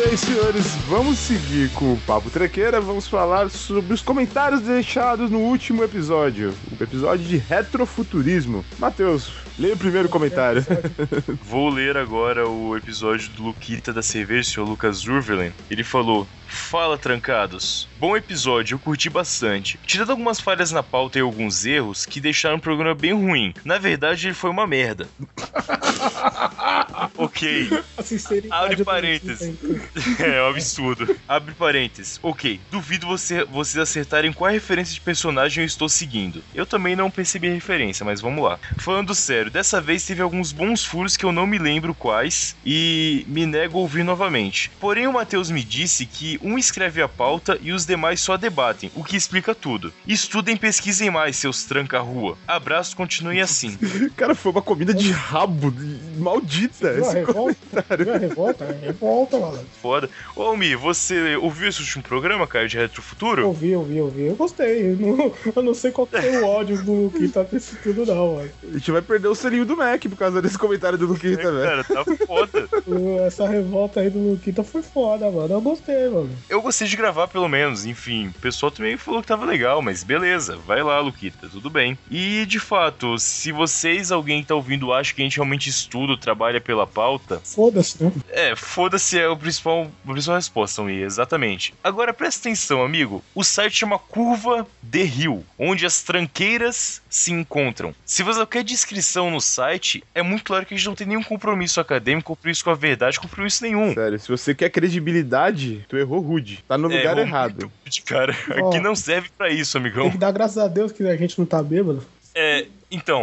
Bem, 0.00 0.16
senhores. 0.16 0.66
Vamos 0.88 1.18
seguir 1.18 1.70
com 1.72 1.92
o 1.92 1.96
Papo 1.98 2.30
Trequeira. 2.30 2.80
Vamos 2.80 3.06
falar 3.06 3.50
sobre 3.50 3.92
os 3.92 4.00
comentários 4.00 4.62
deixados 4.62 5.30
no 5.30 5.40
último 5.40 5.84
episódio. 5.84 6.54
O 6.78 6.82
episódio 6.82 7.26
de 7.26 7.36
retrofuturismo. 7.36 8.64
Matheus, 8.78 9.30
leia 9.58 9.74
o 9.74 9.78
primeiro 9.78 10.08
comentário. 10.08 10.64
Vou 11.44 11.68
ler 11.68 11.96
agora 11.96 12.48
o 12.48 12.76
episódio 12.76 13.28
do 13.30 13.42
Luquita 13.42 13.92
da 13.92 14.02
cerveja, 14.02 14.48
o 14.48 14.52
senhor 14.52 14.68
Lucas 14.68 15.04
Urvelen. 15.06 15.52
Ele 15.70 15.84
falou: 15.84 16.26
Fala, 16.46 16.96
trancados. 16.96 17.88
Bom 17.98 18.16
episódio, 18.16 18.74
eu 18.74 18.78
curti 18.78 19.10
bastante. 19.10 19.78
Tirando 19.86 20.10
algumas 20.10 20.40
falhas 20.40 20.72
na 20.72 20.82
pauta 20.82 21.18
e 21.18 21.22
alguns 21.22 21.66
erros 21.66 22.06
que 22.06 22.20
deixaram 22.20 22.56
o 22.56 22.60
programa 22.60 22.94
bem 22.94 23.12
ruim. 23.12 23.52
Na 23.64 23.76
verdade, 23.76 24.28
ele 24.28 24.34
foi 24.34 24.50
uma 24.50 24.66
merda. 24.66 25.06
ok. 27.24 27.70
A 27.96 28.02
sinceridade 28.02 28.72
Abre 28.72 28.84
parênteses. 28.84 29.54
É 30.20 30.42
um 30.42 30.48
absurdo. 30.48 31.16
Abre 31.28 31.54
parênteses. 31.54 32.18
Ok, 32.22 32.60
duvido 32.70 33.06
você, 33.06 33.44
vocês 33.44 33.78
acertarem 33.78 34.32
qual 34.32 34.50
referência 34.50 34.94
de 34.94 35.00
personagem 35.00 35.62
eu 35.62 35.66
estou 35.66 35.88
seguindo. 35.88 36.42
Eu 36.54 36.66
também 36.66 36.94
não 36.94 37.10
percebi 37.10 37.48
a 37.48 37.52
referência, 37.52 38.04
mas 38.04 38.20
vamos 38.20 38.44
lá. 38.44 38.58
Falando 38.78 39.14
sério, 39.14 39.50
dessa 39.50 39.80
vez 39.80 40.04
teve 40.04 40.22
alguns 40.22 40.52
bons 40.52 40.84
furos 40.84 41.16
que 41.16 41.24
eu 41.24 41.32
não 41.32 41.46
me 41.46 41.58
lembro 41.58 41.94
quais 41.94 42.56
e 42.64 43.24
me 43.28 43.46
nego 43.46 43.78
a 43.78 43.80
ouvir 43.82 44.04
novamente. 44.04 44.70
Porém, 44.80 45.06
o 45.06 45.12
Matheus 45.12 45.50
me 45.50 45.62
disse 45.62 46.06
que 46.06 46.38
um 46.42 46.58
escreve 46.58 47.02
a 47.02 47.08
pauta 47.08 47.58
e 47.60 47.72
os 47.72 47.86
demais 47.86 48.20
só 48.20 48.36
debatem, 48.36 48.90
o 48.94 49.04
que 49.04 49.16
explica 49.16 49.54
tudo. 49.54 49.92
Estudem 50.06 50.54
e 50.54 50.58
pesquisem 50.58 51.10
mais, 51.10 51.36
seus 51.36 51.64
tranca-rua. 51.64 52.36
Abraço, 52.46 52.96
continuem 52.96 53.40
assim. 53.40 53.78
Cara, 54.16 54.34
foi 54.34 54.52
uma 54.52 54.62
comida 54.62 54.94
de 54.94 55.10
rabo 55.10 55.72
maldita. 56.16 56.92
Viu 56.92 57.08
a 57.08 57.09
Esse 57.10 57.18
revolta? 57.18 57.84
A 57.88 57.96
revolta? 58.18 58.64
É 58.64 58.86
revolta, 58.86 59.38
malandro. 59.38 59.66
Foda. 59.80 60.10
Ô, 60.36 60.42
Almir, 60.42 60.78
você 60.78 61.36
ouviu 61.36 61.68
esse 61.68 61.80
último 61.80 62.02
programa, 62.02 62.46
cara, 62.46 62.68
de 62.68 62.76
Retro 62.76 63.02
Futuro? 63.02 63.46
Ouvi, 63.46 63.74
ouvi, 63.74 64.00
ouvi. 64.00 64.26
Eu 64.26 64.36
gostei. 64.36 64.92
Eu 64.92 64.96
não, 64.96 65.32
eu 65.56 65.62
não 65.62 65.74
sei 65.74 65.90
qual 65.90 66.06
que 66.06 66.16
é 66.16 66.40
o 66.40 66.46
ódio 66.46 66.82
do 66.82 66.92
Luquita 67.10 67.44
desse 67.44 67.76
tudo, 67.76 68.06
não, 68.06 68.36
mano. 68.36 68.50
A 68.62 68.72
gente 68.72 68.90
vai 68.90 69.02
perder 69.02 69.28
o 69.28 69.34
selinho 69.34 69.64
do 69.64 69.76
Mac 69.76 70.02
por 70.02 70.16
causa 70.16 70.40
desse 70.40 70.58
comentário 70.58 70.98
do 70.98 71.06
Luquita, 71.06 71.50
velho. 71.52 71.84
Cara, 71.84 71.84
tá 71.84 72.04
foda. 72.26 72.68
Essa 73.26 73.48
revolta 73.48 74.00
aí 74.00 74.10
do 74.10 74.18
Luquita 74.18 74.62
foi 74.62 74.82
foda, 74.82 75.30
mano. 75.30 75.54
Eu 75.54 75.60
gostei, 75.60 76.08
mano. 76.08 76.30
Eu 76.48 76.62
gostei 76.62 76.86
de 76.86 76.96
gravar 76.96 77.28
pelo 77.28 77.48
menos, 77.48 77.84
enfim. 77.84 78.28
O 78.28 78.40
pessoal 78.40 78.70
também 78.70 78.96
falou 78.96 79.22
que 79.22 79.28
tava 79.28 79.44
legal, 79.44 79.82
mas 79.82 80.02
beleza, 80.02 80.56
vai 80.66 80.82
lá, 80.82 81.00
Luquita, 81.00 81.48
tudo 81.48 81.70
bem. 81.70 81.98
E 82.10 82.44
de 82.46 82.58
fato, 82.58 83.18
se 83.18 83.52
vocês, 83.52 84.12
alguém 84.12 84.42
que 84.42 84.48
tá 84.48 84.54
ouvindo, 84.54 84.92
acha 84.92 85.14
que 85.14 85.22
a 85.22 85.24
gente 85.24 85.36
realmente 85.36 85.68
estuda, 85.68 86.16
trabalha 86.16 86.60
pela 86.60 86.86
pauta, 86.90 87.40
Foda-se, 87.44 88.02
né? 88.02 88.12
é, 88.30 88.54
foda-se 88.56 89.18
é 89.18 89.28
o 89.28 89.36
principal, 89.36 89.90
a 90.06 90.12
principal 90.12 90.36
resposta, 90.36 90.82
Mia, 90.82 91.04
exatamente. 91.06 91.72
Agora 91.82 92.12
presta 92.12 92.40
atenção, 92.48 92.82
amigo. 92.82 93.22
O 93.34 93.42
site 93.44 93.76
chama 93.76 93.98
Curva 93.98 94.66
de 94.82 95.02
Rio, 95.04 95.44
onde 95.58 95.86
as 95.86 96.02
tranqueiras 96.02 97.00
se 97.08 97.32
encontram. 97.32 97.94
Se 98.04 98.22
você 98.22 98.44
quer 98.46 98.64
descrição 98.64 99.30
no 99.30 99.40
site, 99.40 100.02
é 100.14 100.22
muito 100.22 100.44
claro 100.44 100.66
que 100.66 100.74
a 100.74 100.76
gente 100.76 100.86
não 100.86 100.94
tem 100.94 101.06
nenhum 101.06 101.22
compromisso 101.22 101.80
acadêmico, 101.80 102.34
compromisso 102.34 102.64
com 102.64 102.70
a 102.70 102.74
verdade, 102.74 103.20
compromisso 103.20 103.62
nenhum. 103.62 103.94
Sério, 103.94 104.18
se 104.18 104.28
você 104.28 104.54
quer 104.54 104.70
credibilidade, 104.70 105.84
tu 105.88 105.96
errou 105.96 106.20
rude. 106.20 106.64
Tá 106.66 106.76
no 106.76 106.88
lugar 106.88 107.04
errou 107.04 107.20
errado. 107.20 107.70
muito, 107.82 108.02
Cara, 108.04 108.34
Ó. 108.62 108.68
aqui 108.68 108.80
não 108.80 108.94
serve 108.96 109.28
pra 109.36 109.48
isso, 109.50 109.76
amigão. 109.76 110.02
Tem 110.04 110.12
que 110.12 110.18
dar 110.18 110.32
graças 110.32 110.58
a 110.58 110.68
Deus 110.68 110.92
que 110.92 111.02
a 111.06 111.16
gente 111.16 111.38
não 111.38 111.46
tá 111.46 111.62
bêbado. 111.62 112.04
É, 112.34 112.66
então, 112.90 113.20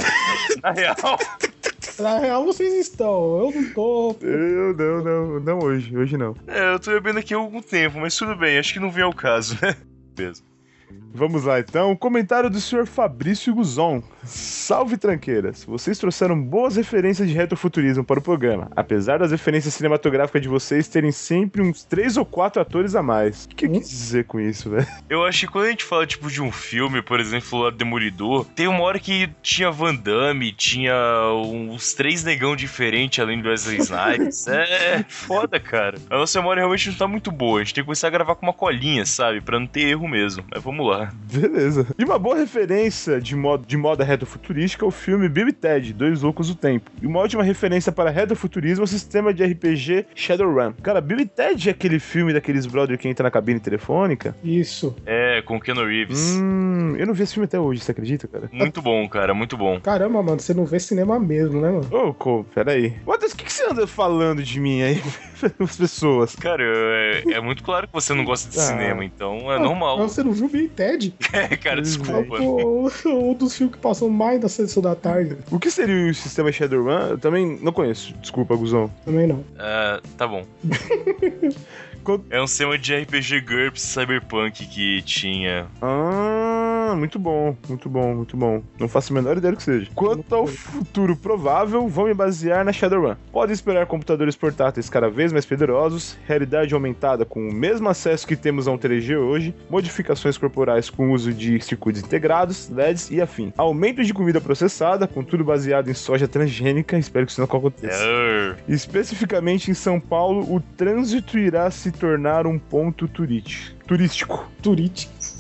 na 0.62 0.72
real, 0.72 0.96
Na 2.00 2.20
real, 2.20 2.46
vocês 2.46 2.74
estão. 2.76 3.40
Eu 3.40 3.52
não 3.52 3.74
tô. 3.74 4.16
Eu 4.22 4.74
não, 4.76 5.04
não, 5.04 5.40
não 5.40 5.60
hoje. 5.60 5.96
Hoje 5.98 6.18
não. 6.18 6.36
é, 6.48 6.74
eu 6.74 6.80
tô 6.80 6.92
bebendo 6.92 7.20
aqui 7.20 7.34
há 7.34 7.38
algum 7.38 7.62
tempo, 7.62 8.00
mas 8.00 8.16
tudo 8.16 8.36
bem, 8.36 8.58
acho 8.58 8.74
que 8.74 8.80
não 8.80 8.92
vem 8.92 9.04
ao 9.04 9.14
caso, 9.14 9.58
né? 9.62 9.76
Mesmo. 10.18 10.46
Vamos 11.14 11.44
lá 11.44 11.60
então. 11.60 11.96
Comentário 11.96 12.50
do 12.50 12.62
senhor 12.62 12.86
Fabrício 12.86 13.54
Guzon. 13.54 14.04
Salve 14.28 14.98
tranqueiras. 14.98 15.64
Vocês 15.64 15.98
trouxeram 15.98 16.42
boas 16.42 16.76
referências 16.76 17.28
de 17.28 17.34
retrofuturismo 17.34 18.04
para 18.04 18.20
o 18.20 18.22
programa, 18.22 18.70
apesar 18.76 19.20
das 19.20 19.32
referências 19.32 19.74
cinematográficas 19.74 20.42
de 20.42 20.48
vocês 20.48 20.88
terem 20.88 21.12
sempre 21.12 21.62
uns 21.62 21.84
três 21.84 22.18
ou 22.18 22.26
quatro 22.26 22.62
atores 22.62 22.96
a 22.96 23.02
mais. 23.02 23.46
O 23.46 23.50
que 23.50 23.66
eu 23.66 23.72
quis 23.72 23.90
dizer 23.90 24.26
com 24.26 24.40
isso, 24.40 24.70
velho? 24.70 24.88
Eu 25.10 25.24
acho 25.24 25.42
que 25.46 25.52
quando 25.52 25.66
a 25.66 25.70
gente 25.70 25.84
fala, 25.84 26.06
tipo, 26.06 26.30
de 26.30 26.42
um 26.42 26.52
filme, 26.52 27.02
por 27.02 27.20
exemplo, 27.20 27.60
o 27.60 27.72
Demolidor, 27.72 28.46
tem 28.56 28.68
uma 28.68 28.82
hora 28.82 29.00
que 29.00 29.30
tinha 29.42 29.72
Van 29.72 29.96
Damme, 29.96 30.52
tinha 30.52 30.96
uns 31.34 31.94
três 31.94 32.24
negão 32.24 32.56
diferentes 32.56 33.20
além 33.20 33.42
do 33.42 33.50
Wesley 33.50 33.80
Snipes. 33.80 34.48
é 34.48 35.04
foda, 35.08 35.60
cara. 35.60 35.98
A 36.10 36.18
nossa 36.18 36.40
memória 36.40 36.62
realmente 36.62 36.90
não 36.90 36.98
tá 36.98 37.08
muito 37.08 37.32
boa. 37.32 37.60
A 37.60 37.64
gente 37.64 37.74
tem 37.74 37.84
que 37.84 37.86
começar 37.86 38.08
a 38.08 38.12
gravar 38.12 38.36
com 38.36 38.46
uma 38.46 38.54
colinha, 38.54 39.06
sabe? 39.06 39.42
Pra 39.42 39.60
não 39.60 39.68
ter 39.68 39.82
erro 39.82 40.08
mesmo. 40.08 40.44
Mas 40.52 40.64
vamos 40.64 40.88
lá. 40.88 41.12
Beleza. 41.32 41.88
E 41.98 42.04
uma 42.04 42.20
boa 42.20 42.38
referência 42.38 43.22
de 43.22 43.36
moda, 43.36 43.66
de 43.66 43.78
moda 43.78 44.04
retrofuturística 44.18 44.84
é 44.84 44.88
o 44.88 44.92
filme 44.92 45.30
Bill 45.30 45.50
e 45.50 45.54
Ted, 45.54 45.94
Dois 45.94 46.22
Loucos 46.22 46.48
do 46.48 46.56
Tempo. 46.56 46.92
E 47.02 47.06
uma 47.06 47.20
ótima 47.20 47.44
referência 47.44 47.92
para 47.92 48.10
retrofuturismo 48.10 48.84
é 48.84 48.86
o 48.86 48.88
sistema 48.88 49.34
de 49.34 49.44
RPG 49.44 50.08
Shadowrun. 50.16 50.74
Cara, 50.82 51.00
Bill 51.00 51.20
e 51.20 51.26
Ted 51.26 51.70
é 51.70 51.72
aquele 51.72 52.00
filme 52.00 52.34
daqueles 52.34 52.66
brother 52.66 52.98
que 52.98 53.08
entra 53.08 53.24
na 53.24 53.32
cabine 53.32 53.60
telefônica? 53.60 54.36
Isso. 54.44 54.96
É, 55.06 55.42
com 55.44 55.58
o 55.58 55.60
Keanu 55.60 55.86
Reeves. 55.86 56.36
Hum, 56.36 56.96
eu 56.98 57.06
não 57.06 57.14
vi 57.14 57.24
esse 57.24 57.34
filme 57.34 57.46
até 57.46 57.60
hoje, 57.60 57.82
você 57.82 57.92
acredita, 57.92 58.28
cara? 58.28 58.50
Muito 58.52 58.82
bom, 58.82 59.08
cara, 59.08 59.34
muito 59.34 59.56
bom. 59.56 59.80
Caramba, 59.80 60.24
mano, 60.24 60.40
você 60.40 60.54
não 60.54 60.66
vê 60.66 60.80
cinema 60.80 61.20
mesmo, 61.20 61.62
né, 61.62 61.70
mano? 61.70 61.88
Ô, 61.92 62.16
oh, 62.20 62.44
peraí. 62.44 62.96
Matheus, 63.06 63.34
o 63.34 63.38
que, 63.38 63.46
que 63.46 63.54
você 63.54 63.57
anda 63.70 63.88
falando 63.88 64.44
de 64.44 64.60
mim 64.60 64.82
aí? 64.82 65.02
As 65.60 65.78
pessoas. 65.78 66.36
Cara, 66.36 66.64
é, 66.64 67.24
é, 67.34 67.42
muito 67.42 67.64
claro 67.64 67.88
que 67.88 67.94
você 67.94 68.14
não 68.14 68.26
gosta 68.26 68.50
de 68.50 68.60
ah. 68.60 68.64
cinema, 68.64 69.06
então 69.06 69.52
é 69.52 69.58
ah, 69.58 69.60
normal. 69.60 69.98
Você 70.00 70.24
não 70.24 70.32
viu 70.32 70.50
e 70.54 70.68
Ted? 70.68 71.14
É, 71.34 71.56
cara, 71.56 71.82
desculpa. 71.82 72.38
É 72.38 72.42
um 72.42 73.34
dos 73.34 73.56
filmes 73.56 73.76
que 73.76 73.82
passou 73.82 74.10
mais 74.10 74.40
da 74.42 74.50
sessão 74.50 74.82
da 74.82 74.96
tarde. 74.96 75.38
O 75.52 75.60
que 75.60 75.70
seria 75.70 76.10
o 76.10 76.14
sistema 76.14 76.52
Shadowrun? 76.52 77.10
Eu 77.10 77.18
também 77.18 77.60
não 77.62 77.72
conheço. 77.72 78.14
Desculpa, 78.22 78.56
Guzão. 78.56 78.92
Também 79.06 79.28
não. 79.28 79.36
Uh, 79.36 80.02
tá 80.18 80.28
bom. 80.28 80.46
é 82.30 82.42
um 82.42 82.48
sistema 82.48 82.78
de 82.78 82.96
RPG 82.96 83.42
GURPS 83.42 83.82
Cyberpunk 83.82 84.66
que 84.68 85.02
tinha. 85.02 85.68
Ah, 85.82 86.94
muito 86.96 87.20
bom, 87.20 87.56
muito 87.68 87.90
bom, 87.90 88.16
muito 88.16 88.38
bom. 88.38 88.64
Não 88.80 88.88
faço 88.88 89.12
a 89.12 89.16
menor 89.16 89.38
ideia 89.38 89.52
do 89.52 89.58
que 89.58 89.64
seja. 89.64 89.90
Quanto 89.94 90.34
ao 90.34 90.48
futuro 90.48 91.16
provável, 91.16 91.88
vou 91.88 92.08
me 92.08 92.14
basear 92.14 92.64
na 92.64 92.72
Shadowrun. 92.72 93.16
Pode 93.32 93.52
esperar 93.52 93.86
computadores 93.86 94.36
portáteis 94.36 94.90
cada 94.90 95.10
vez 95.10 95.32
mais 95.34 95.46
poderosos, 95.46 96.18
realidade 96.26 96.74
aumentada 96.74 97.26
com 97.26 97.40
o 97.48 97.54
mesmo 97.54 97.90
acesso 97.90 98.28
que 98.28 98.36
temos 98.36 98.68
a 98.68 98.72
um 98.72 98.78
3G 98.78 99.18
hoje, 99.18 99.54
modificações 99.70 100.38
corporais 100.38 100.90
com 100.90 101.12
uso 101.12 101.34
de 101.34 101.60
circuitos 101.62 102.02
integrados, 102.02 102.70
LEDs 102.70 103.12
e 103.12 103.22
afim. 103.22 103.52
Aumento 103.58 104.04
de 104.04 104.14
comida 104.14 104.40
processada, 104.40 105.08
com 105.08 105.24
tudo 105.24 105.44
baseado 105.44 105.90
em 105.90 105.94
soja 105.94 106.28
transgênica, 106.28 106.98
espero 106.98 107.26
que 107.26 107.32
isso 107.32 107.42
não 107.42 107.46
aconteça. 107.46 108.04
Especificamente 108.68 109.72
em 109.72 109.74
São 109.74 110.00
Paulo, 110.00 110.54
o 110.54 110.60
trânsito 110.60 111.38
irá 111.38 111.70
se 111.70 111.87
tornar 111.92 112.46
um 112.48 112.58
ponto 112.58 113.08
turístico. 113.08 114.50
Turístico. 114.62 115.37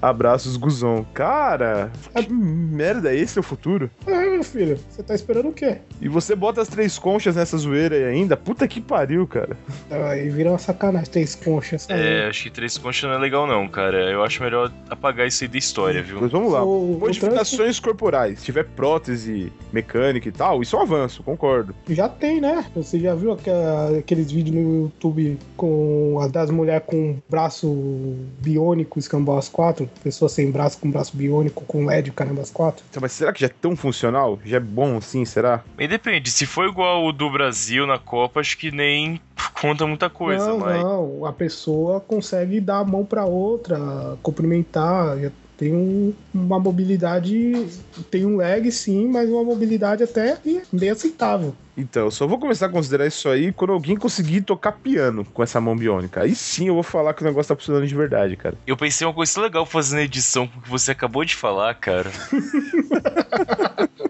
Abraços, 0.00 0.56
Guzão, 0.56 1.06
Cara, 1.14 1.90
que 2.14 2.32
merda, 2.32 3.14
esse 3.14 3.38
é 3.38 3.40
o 3.40 3.42
futuro? 3.42 3.90
É, 4.06 4.30
meu 4.30 4.44
filho, 4.44 4.78
você 4.88 5.02
tá 5.02 5.14
esperando 5.14 5.48
o 5.48 5.52
quê? 5.52 5.78
E 6.00 6.08
você 6.08 6.34
bota 6.34 6.60
as 6.60 6.68
três 6.68 6.98
conchas 6.98 7.36
nessa 7.36 7.56
zoeira 7.56 7.96
aí 7.96 8.04
ainda? 8.04 8.36
Puta 8.36 8.66
que 8.68 8.80
pariu, 8.80 9.26
cara. 9.26 9.56
Aí 9.90 10.28
vira 10.28 10.50
uma 10.50 10.58
sacanagem, 10.58 11.10
três 11.10 11.34
conchas. 11.34 11.88
É, 11.88 12.26
acho 12.28 12.44
que 12.44 12.50
três 12.50 12.78
conchas 12.78 13.08
não 13.08 13.16
é 13.16 13.18
legal 13.18 13.46
não, 13.46 13.68
cara. 13.68 14.10
Eu 14.10 14.22
acho 14.22 14.42
melhor 14.42 14.72
apagar 14.88 15.26
isso 15.26 15.44
aí 15.44 15.48
da 15.48 15.58
história, 15.58 16.02
viu? 16.02 16.20
Mas 16.20 16.30
vamos 16.30 16.52
lá. 16.52 16.64
O, 16.64 16.98
Modificações 17.00 17.78
o 17.78 17.82
corporais. 17.82 18.38
Se 18.38 18.44
tiver 18.44 18.64
prótese 18.64 19.52
mecânica 19.72 20.28
e 20.28 20.32
tal, 20.32 20.62
isso 20.62 20.76
é 20.76 20.78
um 20.78 20.82
avanço, 20.82 21.22
concordo. 21.22 21.74
Já 21.88 22.08
tem, 22.08 22.40
né? 22.40 22.64
Você 22.74 23.00
já 23.00 23.14
viu 23.14 23.32
aquela, 23.32 23.98
aqueles 23.98 24.30
vídeos 24.30 24.56
no 24.56 24.82
YouTube 24.84 25.38
com 25.56 26.18
as 26.20 26.30
das 26.30 26.50
mulheres 26.50 26.84
com 26.86 27.16
braço 27.28 28.16
biônico 28.40 28.98
escambasco? 28.98 29.57
quatro 29.58 29.90
pessoa 30.04 30.28
sem 30.28 30.52
braço, 30.52 30.78
com 30.78 30.88
braço 30.88 31.16
biônico, 31.16 31.64
com 31.64 31.84
LED, 31.84 32.12
caramba, 32.12 32.42
as 32.42 32.50
quatro 32.50 32.84
Então, 32.88 33.00
mas 33.00 33.10
será 33.10 33.32
que 33.32 33.40
já 33.40 33.46
é 33.46 33.50
tão 33.50 33.74
funcional? 33.74 34.38
Já 34.44 34.58
é 34.58 34.60
bom 34.60 34.98
assim, 34.98 35.24
será? 35.24 35.64
E 35.76 35.88
depende, 35.88 36.30
se 36.30 36.46
for 36.46 36.68
igual 36.68 37.04
o 37.04 37.12
do 37.12 37.28
Brasil 37.28 37.84
na 37.84 37.98
Copa, 37.98 38.38
acho 38.38 38.56
que 38.56 38.70
nem 38.70 39.20
conta 39.60 39.84
muita 39.84 40.08
coisa, 40.08 40.46
não, 40.46 40.58
mas... 40.60 40.80
Não, 40.80 41.24
a 41.24 41.32
pessoa 41.32 41.98
consegue 41.98 42.60
dar 42.60 42.78
a 42.78 42.84
mão 42.84 43.04
pra 43.04 43.24
outra, 43.24 44.16
cumprimentar, 44.22 45.18
tem 45.58 45.74
um, 45.74 46.14
uma 46.32 46.60
mobilidade, 46.60 47.66
tem 48.12 48.24
um 48.24 48.36
lag 48.36 48.70
sim, 48.70 49.08
mas 49.08 49.28
uma 49.28 49.42
mobilidade 49.42 50.04
até 50.04 50.38
bem 50.72 50.90
aceitável. 50.90 51.52
Então, 51.76 52.04
eu 52.06 52.10
só 52.12 52.26
vou 52.26 52.38
começar 52.38 52.66
a 52.66 52.68
considerar 52.68 53.06
isso 53.06 53.28
aí 53.28 53.52
quando 53.52 53.72
alguém 53.72 53.96
conseguir 53.96 54.42
tocar 54.42 54.72
piano 54.72 55.24
com 55.24 55.42
essa 55.42 55.60
mão 55.60 55.76
biônica. 55.76 56.22
Aí 56.22 56.34
sim 56.34 56.68
eu 56.68 56.74
vou 56.74 56.82
falar 56.84 57.12
que 57.12 57.22
o 57.22 57.24
negócio 57.24 57.48
tá 57.54 57.56
funcionando 57.56 57.86
de 57.86 57.94
verdade, 57.94 58.36
cara. 58.36 58.56
Eu 58.66 58.76
pensei 58.76 59.04
uma 59.06 59.12
coisa 59.12 59.40
legal 59.40 59.66
fazendo 59.66 60.00
edição 60.00 60.46
com 60.46 60.60
o 60.60 60.62
que 60.62 60.70
você 60.70 60.92
acabou 60.92 61.24
de 61.24 61.34
falar, 61.34 61.74
cara. 61.74 62.10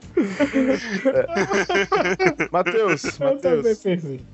Matheus, 2.51 3.19
Matheus, 3.19 3.85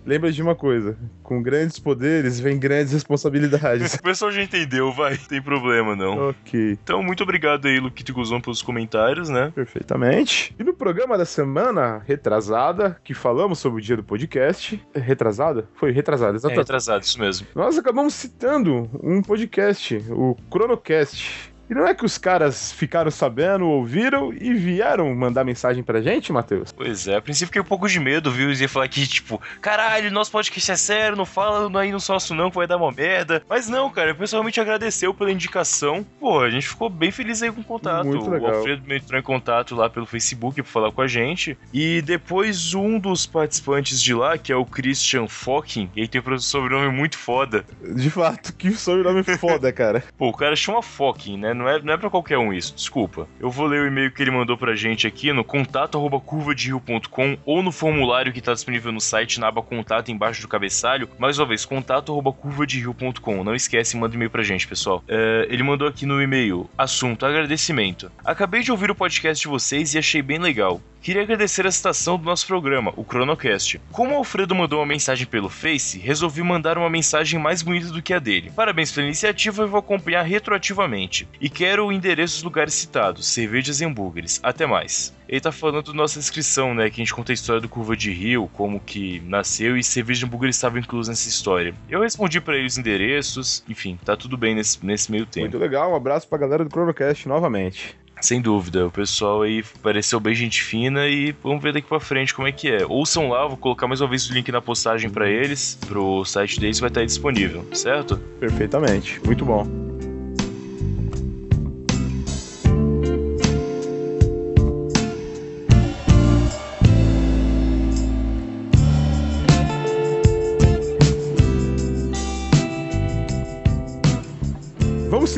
lembra 0.05 0.33
de 0.33 0.43
uma 0.43 0.55
coisa: 0.55 0.97
com 1.23 1.43
grandes 1.43 1.79
poderes 1.79 2.39
vem 2.41 2.59
grandes 2.59 2.93
responsabilidades. 2.93 3.95
O 4.05 4.15
pessoal 4.15 4.31
já 4.31 4.43
entendeu, 4.43 4.93
vai, 4.93 5.17
tem 5.17 5.41
problema 5.41 5.97
não. 5.97 6.29
Ok. 6.29 6.79
Então, 6.83 7.03
muito 7.03 7.23
obrigado 7.23 7.67
aí, 7.67 7.81
Luquito 7.81 8.13
Guzão, 8.13 8.41
pelos 8.41 8.61
comentários, 8.61 9.29
né? 9.29 9.51
Perfeitamente. 9.55 10.55
E 10.59 10.65
no 10.65 10.75
programa 10.75 11.17
da 11.17 11.25
semana 11.25 12.03
retrasada, 12.07 12.99
que 13.03 13.15
falamos 13.15 13.59
sobre 13.59 13.81
o 13.81 13.85
dia 13.85 13.97
do 13.97 14.05
podcast, 14.05 14.81
retrasada? 14.95 15.69
Foi 15.75 15.91
retrasada, 15.91 16.37
exatamente. 16.37 16.59
É, 16.59 16.63
retrasada, 16.63 17.05
isso 17.05 17.19
mesmo. 17.19 17.47
Nós 17.55 17.79
acabamos 17.79 18.15
citando 18.15 18.91
um 19.03 19.23
podcast, 19.23 19.97
o 20.11 20.37
Cronocast 20.51 21.54
e 21.69 21.75
não 21.75 21.87
é 21.87 21.95
que 21.95 22.05
os 22.05 22.19
caras 22.19 22.73
ficaram 22.73 23.11
sabendo, 23.11 23.67
ouviram 23.67 24.33
e 24.33 24.53
vieram 24.55 25.15
mandar 25.15 25.45
mensagem 25.45 25.83
pra 25.83 26.01
gente, 26.01 26.33
Matheus? 26.33 26.73
Pois 26.73 27.09
é, 27.09 27.17
a 27.17 27.23
princípio 27.23 27.47
fiquei 27.47 27.63
um 27.63 27.65
pouco 27.65 27.89
de 27.89 27.99
medo, 27.99 28.31
viu? 28.31 28.49
Eles 28.49 28.61
iam 28.61 28.69
falar 28.69 28.89
que, 28.89 29.07
tipo, 29.07 29.41
caralho, 29.61 30.11
nosso 30.11 30.31
podcast 30.31 30.73
é 30.73 30.77
sério, 30.77 31.17
não 31.17 31.27
fala 31.27 31.81
aí 31.81 31.91
no 31.91 32.01
sócio 32.01 32.35
não 32.35 32.51
que 32.51 32.57
vai 32.57 32.67
dar 32.67 32.77
uma 32.77 32.93
merda. 32.93 33.43
Mas 33.49 33.69
não, 33.69 33.91
cara, 33.91 34.13
o 34.13 34.17
pessoal 34.17 34.41
realmente 34.41 34.61
agradeceu 34.61 35.15
pela 35.15 35.33
indicação. 35.33 36.05
Pô, 36.21 36.41
a 36.41 36.51
gente 36.51 36.69
ficou 36.69 36.91
bem 36.91 37.11
feliz 37.11 37.43
aí 37.43 37.51
com 37.51 37.61
o 37.61 37.65
contato. 37.65 38.07
Muito 38.07 38.29
legal. 38.29 38.53
O 38.53 38.57
Alfredo 38.57 38.95
entrou 38.95 39.19
em 39.19 39.23
contato 39.23 39.75
lá 39.75 39.89
pelo 39.89 40.07
Facebook 40.07 40.63
pra 40.63 40.71
falar 40.71 40.93
com 40.93 41.01
a 41.01 41.07
gente. 41.07 41.57
E 41.73 42.03
depois 42.03 42.75
um 42.75 42.99
dos 42.99 43.27
participantes 43.27 44.03
de 44.03 44.13
lá, 44.13 44.37
que 44.37 44.53
é 44.53 44.57
o 44.57 44.65
Christian 44.67 45.27
Focking, 45.29 45.91
ele 45.97 46.09
tem 46.09 46.21
um 46.21 46.39
sobrenome 46.39 46.95
muito 46.95 47.17
foda. 47.17 47.65
De 47.83 48.11
fato, 48.11 48.55
que 48.55 48.73
sobrenome 48.73 49.23
foda, 49.23 49.73
cara. 49.73 50.05
Pô, 50.19 50.29
o 50.29 50.37
cara 50.37 50.55
chama 50.57 50.83
Focking, 50.83 51.39
né? 51.39 51.54
Não 51.55 51.69
é, 51.69 51.81
não 51.81 51.93
é 51.93 51.97
pra 51.97 52.11
qualquer 52.11 52.39
um 52.39 52.53
isso, 52.53 52.75
desculpa. 52.75 53.29
Eu 53.41 53.51
vou 53.51 53.67
ler 53.67 53.83
o 53.83 53.87
e-mail 53.87 54.11
que 54.11 54.23
ele 54.23 54.31
mandou 54.31 54.57
pra 54.57 54.75
gente 54.75 55.07
aqui 55.07 55.33
no 55.33 55.45
contato 55.45 55.97
arroba 55.97 56.21
curvaderio.com 56.21 57.39
ou 57.45 57.63
no 57.63 57.73
formulário 57.73 58.33
que 58.33 58.41
tá 58.41 58.53
disponível 58.53 58.93
no 58.93 59.01
site 59.01 59.41
na 59.41 59.49
aba 59.49 59.63
contato 59.63 60.11
embaixo 60.11 60.43
do 60.43 60.49
cabeçalho. 60.49 61.09
Mais 61.19 61.39
uma 61.39 61.47
vez, 61.47 61.65
contato 61.65 62.13
arroba 62.13 62.33
curvaderio.com. 62.33 63.45
Não 63.45 63.55
esquece, 63.55 63.97
manda 63.97 64.15
e-mail 64.15 64.31
pra 64.31 64.43
gente, 64.43 64.67
pessoal. 64.67 65.03
É, 65.09 65.47
ele 65.49 65.63
mandou 65.63 65.89
aqui 65.89 66.07
no 66.07 66.21
e-mail, 66.21 66.69
assunto, 66.77 67.25
agradecimento. 67.25 68.11
Acabei 68.25 68.63
de 68.63 68.71
ouvir 68.71 68.91
o 68.91 68.95
podcast 68.95 69.43
de 69.43 69.49
vocês 69.49 69.95
e 69.95 69.99
achei 69.99 70.23
bem 70.23 70.39
legal. 70.39 70.81
Queria 71.05 71.21
agradecer 71.21 71.67
a 71.67 71.71
citação 71.71 72.17
do 72.17 72.25
nosso 72.25 72.47
programa, 72.47 72.91
o 72.97 73.05
Cronocast. 73.05 73.79
Como 73.93 74.15
o 74.15 74.17
Alfredo 74.17 74.55
mandou 74.55 74.81
uma 74.81 74.87
mensagem 74.87 75.27
pelo 75.27 75.51
Face, 75.51 75.99
resolvi 75.99 76.43
mandar 76.43 76.79
uma 76.79 76.89
mensagem 76.89 77.39
mais 77.39 77.61
bonita 77.61 77.89
do 77.89 78.01
que 78.01 78.15
a 78.15 78.19
dele. 78.19 78.51
Parabéns 78.57 78.91
pela 78.91 79.07
iniciativa 79.07 79.65
e 79.65 79.67
vou 79.67 79.81
acompanhar 79.81 80.23
retroativamente. 80.23 81.29
E 81.39 81.51
quero 81.51 81.85
o 81.85 81.93
endereço 81.93 82.37
dos 82.37 82.43
lugares 82.45 82.73
citados, 82.73 83.29
cervejas 83.29 83.83
e 83.83 83.85
hambúrgueres. 83.85 84.41
Até 84.43 84.65
mais. 84.65 85.15
Ele 85.29 85.43
tá 85.43 85.53
falando 85.53 85.83
da 85.83 85.93
nossa 85.93 86.19
descrição, 86.19 86.75
né? 86.75 86.89
Que 86.89 87.03
a 87.03 87.05
gente 87.05 87.13
conta 87.13 87.33
a 87.33 87.35
história 87.35 87.61
do 87.61 87.69
Curva 87.69 87.95
de 87.95 88.11
Rio, 88.11 88.49
como 88.55 88.81
que 88.81 89.21
nasceu 89.27 89.77
e 89.77 89.85
cerveja 89.85 90.25
e 90.25 90.27
hambúrguer 90.27 90.49
estava 90.49 90.79
incluso 90.79 91.11
nessa 91.11 91.29
história. 91.29 91.75
Eu 91.87 92.01
respondi 92.01 92.41
para 92.41 92.57
ele 92.57 92.67
os 92.67 92.79
endereços, 92.79 93.63
enfim, 93.69 93.99
tá 94.03 94.17
tudo 94.17 94.39
bem 94.39 94.55
nesse, 94.55 94.85
nesse 94.85 95.11
meio 95.11 95.27
tempo. 95.27 95.49
Muito 95.49 95.59
legal, 95.59 95.93
um 95.93 95.97
abraço 95.97 96.27
pra 96.27 96.39
galera 96.39 96.65
do 96.65 96.71
Cronocast 96.71 97.29
novamente. 97.29 97.95
Sem 98.25 98.41
dúvida, 98.41 98.87
o 98.87 98.91
pessoal 98.91 99.43
aí 99.43 99.63
pareceu 99.83 100.19
bem 100.19 100.35
gente 100.35 100.63
fina 100.63 101.07
e 101.07 101.33
vamos 101.43 101.63
ver 101.63 101.75
daqui 101.75 101.87
pra 101.87 102.01
frente 102.01 102.33
como 102.33 102.49
é 102.49 102.53
que 102.53 102.71
é. 102.71 102.87
Ouçam 102.87 103.29
lá, 103.29 103.47
vou 103.47 103.59
colocar 103.59 103.87
mais 103.87 104.01
uma 104.01 104.09
vez 104.09 104.31
o 104.31 104.33
link 104.33 104.51
na 104.51 104.63
postagem 104.63 105.11
para 105.11 105.29
eles, 105.29 105.79
pro 105.87 106.25
site 106.25 106.59
deles 106.59 106.81
vai 106.81 106.89
estar 106.89 107.05
disponível, 107.05 107.67
certo? 107.75 108.17
Perfeitamente, 108.41 109.21
muito 109.27 109.45
bom. 109.45 109.84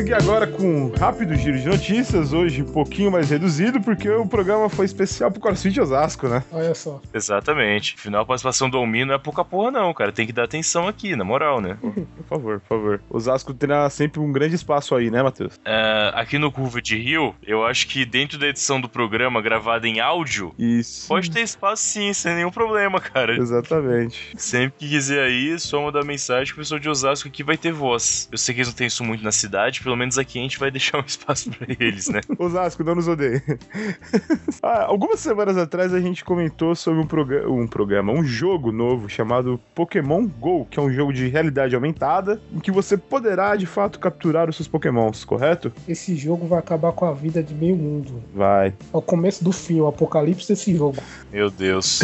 Seguir 0.07 0.15
agora 0.15 0.47
com 0.47 0.63
um 0.63 0.93
rápido 0.95 1.35
giro 1.35 1.59
de 1.59 1.67
notícias, 1.67 2.33
hoje 2.33 2.63
um 2.63 2.73
pouquinho 2.73 3.11
mais 3.11 3.29
reduzido, 3.29 3.81
porque 3.81 4.09
o 4.09 4.25
programa 4.25 4.69
foi 4.69 4.87
especial 4.87 5.33
pro 5.33 5.41
CrossFit 5.41 5.81
Osasco, 5.81 6.29
né? 6.29 6.45
Olha 6.53 6.75
só. 6.77 7.01
Exatamente. 7.13 7.97
Afinal, 7.99 8.23
a 8.23 8.25
participação 8.25 8.71
do 8.71 8.77
Almir 8.77 9.05
não 9.05 9.15
é 9.15 9.19
pouca 9.19 9.45
porra, 9.45 9.73
não, 9.73 9.93
cara. 9.93 10.13
Tem 10.13 10.25
que 10.25 10.33
dar 10.33 10.45
atenção 10.45 10.87
aqui, 10.87 11.17
na 11.17 11.25
moral, 11.25 11.61
né? 11.61 11.77
Por 11.81 12.25
favor, 12.29 12.61
por 12.61 12.69
favor. 12.69 13.01
Osasco 13.11 13.53
terá 13.53 13.91
sempre 13.91 14.21
um 14.21 14.31
grande 14.31 14.55
espaço 14.55 14.95
aí, 14.95 15.11
né, 15.11 15.25
Matheus? 15.25 15.59
É, 15.65 16.13
aqui 16.15 16.39
no 16.39 16.53
Curva 16.53 16.81
de 16.81 16.97
Rio, 16.97 17.35
eu 17.45 17.67
acho 17.67 17.89
que 17.89 18.05
dentro 18.05 18.39
da 18.39 18.47
edição 18.47 18.81
do 18.81 18.89
programa 18.89 19.43
gravada 19.43 19.89
em 19.89 19.99
áudio, 19.99 20.55
Isso. 20.57 21.09
pode 21.09 21.33
ter 21.33 21.41
espaço 21.41 21.83
sim, 21.83 22.13
sem 22.13 22.37
nenhum 22.37 22.53
problema, 22.53 23.01
cara. 23.01 23.37
Exatamente. 23.37 24.35
Sempre 24.37 24.79
que 24.79 24.89
quiser 24.89 25.25
aí, 25.25 25.59
só 25.59 25.83
mandar 25.83 26.05
mensagem 26.05 26.47
que 26.47 26.53
o 26.53 26.63
pessoal 26.63 26.79
de 26.79 26.89
Osasco 26.89 27.29
aqui 27.29 27.43
vai 27.43 27.57
ter 27.57 27.73
voz. 27.73 28.29
Eu 28.31 28.39
sei 28.39 28.55
que 28.55 28.61
eles 28.61 28.69
não 28.69 28.77
têm 28.77 28.87
isso 28.87 29.03
muito 29.03 29.25
na 29.25 29.33
cidade, 29.33 29.83
pelo 29.83 29.96
menos 29.97 30.19
aqui 30.19 30.39
a 30.39 30.43
gente 30.43 30.59
vai 30.59 30.71
deixar 30.71 30.99
um 30.99 31.05
espaço 31.07 31.51
pra 31.51 31.67
eles, 31.81 32.09
né? 32.09 32.21
Osasco, 32.39 32.85
não 32.85 32.95
nos 32.95 33.09
odeie. 33.09 33.43
Ah, 34.63 34.85
algumas 34.85 35.21
semanas 35.21 35.57
atrás 35.57 35.93
a 35.95 36.01
gente 36.01 36.25
comentou 36.25 36.75
sobre 36.75 37.01
um, 37.01 37.07
proga- 37.07 37.49
um 37.49 37.67
programa, 37.67 38.13
um 38.13 38.25
jogo 38.25 38.73
novo 38.73 39.09
chamado 39.09 39.61
Pokémon 39.75 40.27
GO, 40.27 40.67
que 40.71 40.79
é 40.79 40.83
um 40.83 40.91
jogo 40.91 41.13
de 41.13 41.29
realidade 41.29 41.75
aumentada, 41.75 42.41
em 42.53 42.59
que 42.59 42.71
você 42.71 42.97
poderá 42.97 43.55
de 43.55 43.67
fato 43.67 43.99
capturar 44.01 44.49
os 44.49 44.57
seus 44.57 44.67
Pokémons, 44.67 45.25
correto? 45.25 45.73
Esse 45.87 46.17
jogo 46.17 46.47
vai 46.47 46.59
acabar 46.59 46.93
com 46.93 47.05
a 47.05 47.13
vida 47.13 47.43
de 47.43 47.55
meio 47.55 47.77
mundo. 47.77 48.23
Vai. 48.35 48.69
É 48.93 48.97
o 48.97 49.03
começo 49.03 49.45
do 49.45 49.53
fim, 49.53 49.81
o 49.81 49.87
apocalipse 49.87 50.49
desse 50.49 50.75
jogo. 50.75 50.97
Meu 51.33 51.51
Deus. 51.51 52.01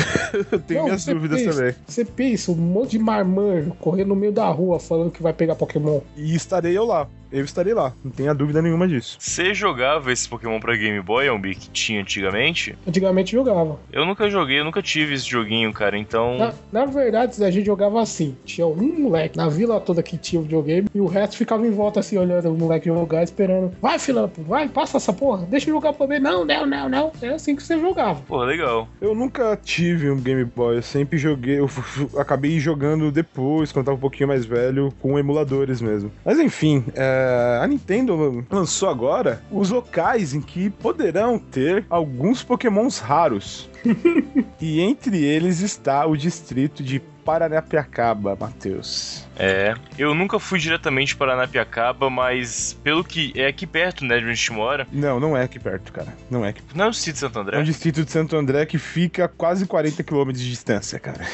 Eu 0.53 0.59
tenho 0.61 0.81
Não, 0.81 0.87
minhas 0.87 1.05
dúvidas 1.05 1.41
pensa- 1.43 1.59
também. 1.59 1.75
Você 1.87 2.05
pensa, 2.05 2.53
um 2.53 2.57
monte 2.57 2.91
de 2.93 2.99
marmanjo 2.99 3.73
correndo 3.81 4.09
no 4.09 4.17
meio 4.17 4.33
da 4.33 4.49
rua 4.49 4.79
falando 4.79 5.11
que 5.11 5.23
vai 5.23 5.33
pegar 5.33 5.55
Pokémon. 5.57 6.01
E 6.17 6.35
estarei 6.35 6.77
eu 6.77 6.85
lá. 6.85 7.09
Eu 7.33 7.45
estarei 7.45 7.73
lá. 7.73 7.95
Não 8.05 8.11
tenha 8.11 8.35
dúvida 8.35 8.61
nenhuma 8.61 8.87
disso. 8.87 9.17
Você 9.19 9.55
jogava 9.55 10.13
esse 10.13 10.29
Pokémon 10.29 10.61
pra 10.61 10.77
Game 10.77 11.01
Boy, 11.01 11.27
Almir, 11.27 11.59
que 11.59 11.71
tinha 11.71 12.01
antigamente? 12.01 12.77
Antigamente 12.87 13.33
jogava. 13.33 13.79
Eu 13.91 14.05
nunca 14.05 14.29
joguei, 14.29 14.61
eu 14.61 14.65
nunca 14.65 14.83
tive 14.83 15.15
esse 15.15 15.29
joguinho, 15.29 15.73
cara, 15.73 15.97
então. 15.97 16.37
Na, 16.37 16.53
na 16.71 16.85
verdade, 16.85 17.43
a 17.43 17.51
gente 17.51 17.67
jogava 17.67 18.01
assim. 18.03 18.37
Tinha 18.45 18.67
um 18.67 19.01
moleque 19.01 19.37
na 19.37 19.49
vila 19.49 19.81
toda 19.81 20.03
que 20.03 20.19
tinha 20.19 20.43
videogame 20.43 20.89
e 20.95 21.01
o 21.01 21.07
resto 21.07 21.37
ficava 21.37 21.67
em 21.67 21.71
volta 21.71 22.01
assim, 22.01 22.19
olhando 22.19 22.53
o 22.53 22.59
moleque 22.59 22.87
jogar, 22.87 23.23
esperando. 23.23 23.73
Vai, 23.81 23.99
filampo, 23.99 24.43
vai, 24.43 24.69
passa 24.69 24.99
essa 24.99 25.13
porra, 25.13 25.47
deixa 25.49 25.71
eu 25.71 25.75
jogar 25.75 25.93
pra 25.95 26.07
ver. 26.07 26.21
Não, 26.21 26.45
não, 26.45 26.67
não, 26.67 26.89
não. 26.89 27.13
É 27.23 27.29
assim 27.29 27.57
que 27.57 27.63
você 27.63 27.79
jogava. 27.79 28.21
Pô, 28.27 28.43
legal. 28.45 28.89
Eu 29.01 29.15
nunca 29.15 29.57
tive 29.57 30.11
um 30.11 30.21
Game 30.21 30.45
Boy, 30.45 30.77
eu 30.77 30.83
sempre 30.83 31.17
joguei, 31.17 31.59
eu 31.59 31.71
acabei 32.19 32.59
jogando 32.61 33.11
depois, 33.11 33.73
quando 33.73 33.87
tava 33.87 33.97
um 33.97 34.01
pouquinho 34.01 34.29
mais 34.29 34.45
velho, 34.45 34.93
com 35.01 35.19
emuladores 35.19 35.81
mesmo. 35.81 36.13
Mas 36.25 36.39
enfim, 36.39 36.85
é, 36.95 37.22
a 37.63 37.67
Nintendo 37.67 38.45
lançou 38.51 38.89
agora 38.89 39.43
os 39.51 39.71
locais 39.71 40.35
em 40.35 40.41
que 40.41 40.71
poderão 40.71 41.39
ter 41.39 41.85
alguns 41.89 42.43
Pokémons 42.43 42.99
raros. 42.99 43.71
e 44.61 44.81
entre 44.81 45.23
eles 45.25 45.61
está 45.61 46.07
o 46.07 46.17
distrito 46.17 46.83
de 46.83 47.01
Paranapiacaba, 47.25 48.37
Matheus. 48.39 49.25
É. 49.39 49.75
Eu 49.97 50.15
nunca 50.15 50.39
fui 50.41 50.59
diretamente 50.59 51.17
para 51.17 51.35
Anapiacaba, 51.35 52.11
mas 52.11 52.77
pelo 52.83 53.05
que 53.05 53.33
é 53.37 53.47
aqui 53.47 53.67
perto, 53.67 54.05
né, 54.05 54.17
de 54.19 54.23
onde 54.25 54.33
a 54.33 54.35
gente 54.35 54.53
mora. 54.53 54.87
Não, 54.93 55.21
não 55.21 55.37
é 55.37 55.45
aqui 55.45 55.59
perto, 55.59 55.93
cara. 55.93 56.09
Não 56.31 56.45
é 56.45 56.49
aqui. 56.49 56.63
Não 56.75 56.87
é 56.87 56.89
o 56.89 56.93
sítio 56.93 57.13
de 57.15 57.19
Santo 57.21 57.39
É 57.39 57.43
André? 57.43 57.59
um 57.59 57.65
distrito 57.65 58.05
de 58.05 58.11
Santo 58.11 58.37
André 58.37 58.67
que 58.67 58.79
fica 58.79 59.25
a 59.27 59.29
quase 59.29 59.67
40 59.67 60.03
km 60.03 60.33
de 60.33 60.49
distância, 60.51 60.99
cara. 60.99 61.25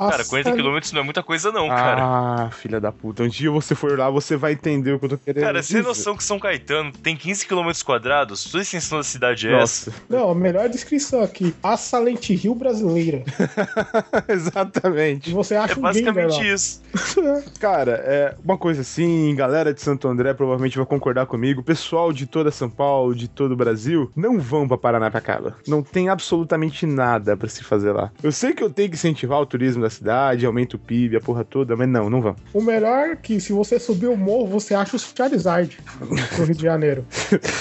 Cara, 0.00 0.18
Nossa, 0.18 0.30
40 0.30 0.52
quilômetros 0.52 0.92
não 0.92 1.00
é 1.02 1.04
muita 1.04 1.22
coisa, 1.22 1.52
não, 1.52 1.68
cara. 1.68 2.02
Ah, 2.02 2.50
filha 2.50 2.80
da 2.80 2.90
puta. 2.90 3.22
Um 3.22 3.28
dia 3.28 3.50
você 3.50 3.74
for 3.74 3.98
lá, 3.98 4.08
você 4.08 4.34
vai 4.34 4.52
entender 4.52 4.92
o 4.92 4.98
que 4.98 5.04
eu 5.04 5.10
tô 5.10 5.18
querendo 5.18 5.42
Cara, 5.42 5.62
você 5.62 5.74
tem 5.74 5.82
noção 5.82 6.16
que 6.16 6.24
São 6.24 6.38
Caetano 6.38 6.90
tem 6.90 7.14
15 7.14 7.46
km 7.46 7.70
quadrados? 7.84 8.44
Toda 8.44 8.58
a 8.58 8.62
extensão 8.62 8.98
da 8.98 9.04
cidade 9.04 9.46
é 9.46 9.52
essa? 9.60 9.90
Nossa, 9.90 10.02
Não, 10.08 10.30
a 10.30 10.34
melhor 10.34 10.68
descrição 10.70 11.22
aqui. 11.22 11.54
A 11.62 11.76
Silent 11.76 12.30
Hill 12.30 12.54
brasileira. 12.54 13.22
E 14.28 14.32
exatamente. 14.32 15.32
você 15.32 15.54
É 15.54 15.58
acha 15.58 15.74
gamer 15.74 15.92
basicamente 15.92 16.52
isso. 16.52 16.82
Cara, 17.60 17.92
é 18.04 18.34
uma 18.44 18.56
coisa 18.56 18.80
assim, 18.80 19.34
galera 19.34 19.74
de 19.74 19.80
Santo 19.80 20.08
André 20.08 20.32
provavelmente 20.34 20.76
vai 20.76 20.86
concordar 20.86 21.26
comigo. 21.26 21.62
Pessoal 21.62 22.12
de 22.12 22.26
toda 22.26 22.50
São 22.50 22.70
Paulo, 22.70 23.14
de 23.14 23.28
todo 23.28 23.52
o 23.52 23.56
Brasil, 23.56 24.10
não 24.16 24.38
vão 24.40 24.66
pra 24.66 24.78
Paranapiacaba. 24.78 25.56
Não 25.66 25.82
tem 25.82 26.08
absolutamente 26.08 26.86
nada 26.86 27.36
pra 27.36 27.48
se 27.48 27.62
fazer 27.62 27.92
lá. 27.92 28.10
Eu 28.22 28.32
sei 28.32 28.52
que 28.52 28.62
eu 28.62 28.70
tenho 28.70 28.88
que 28.88 28.94
incentivar 28.96 29.40
o 29.40 29.46
turismo 29.46 29.82
da 29.82 29.89
cidade, 29.90 30.46
aumenta 30.46 30.76
o 30.76 30.78
PIB, 30.78 31.16
a 31.16 31.20
porra 31.20 31.44
toda, 31.44 31.76
mas 31.76 31.88
não, 31.88 32.08
não 32.08 32.20
vão. 32.20 32.36
O 32.52 32.62
melhor 32.62 33.10
é 33.10 33.16
que 33.16 33.40
se 33.40 33.52
você 33.52 33.78
subir 33.78 34.08
o 34.08 34.16
morro, 34.16 34.46
você 34.46 34.74
acha 34.74 34.96
o 34.96 34.98
Charizard 34.98 35.78
no 36.00 36.44
Rio 36.44 36.54
de 36.54 36.62
Janeiro. 36.62 37.04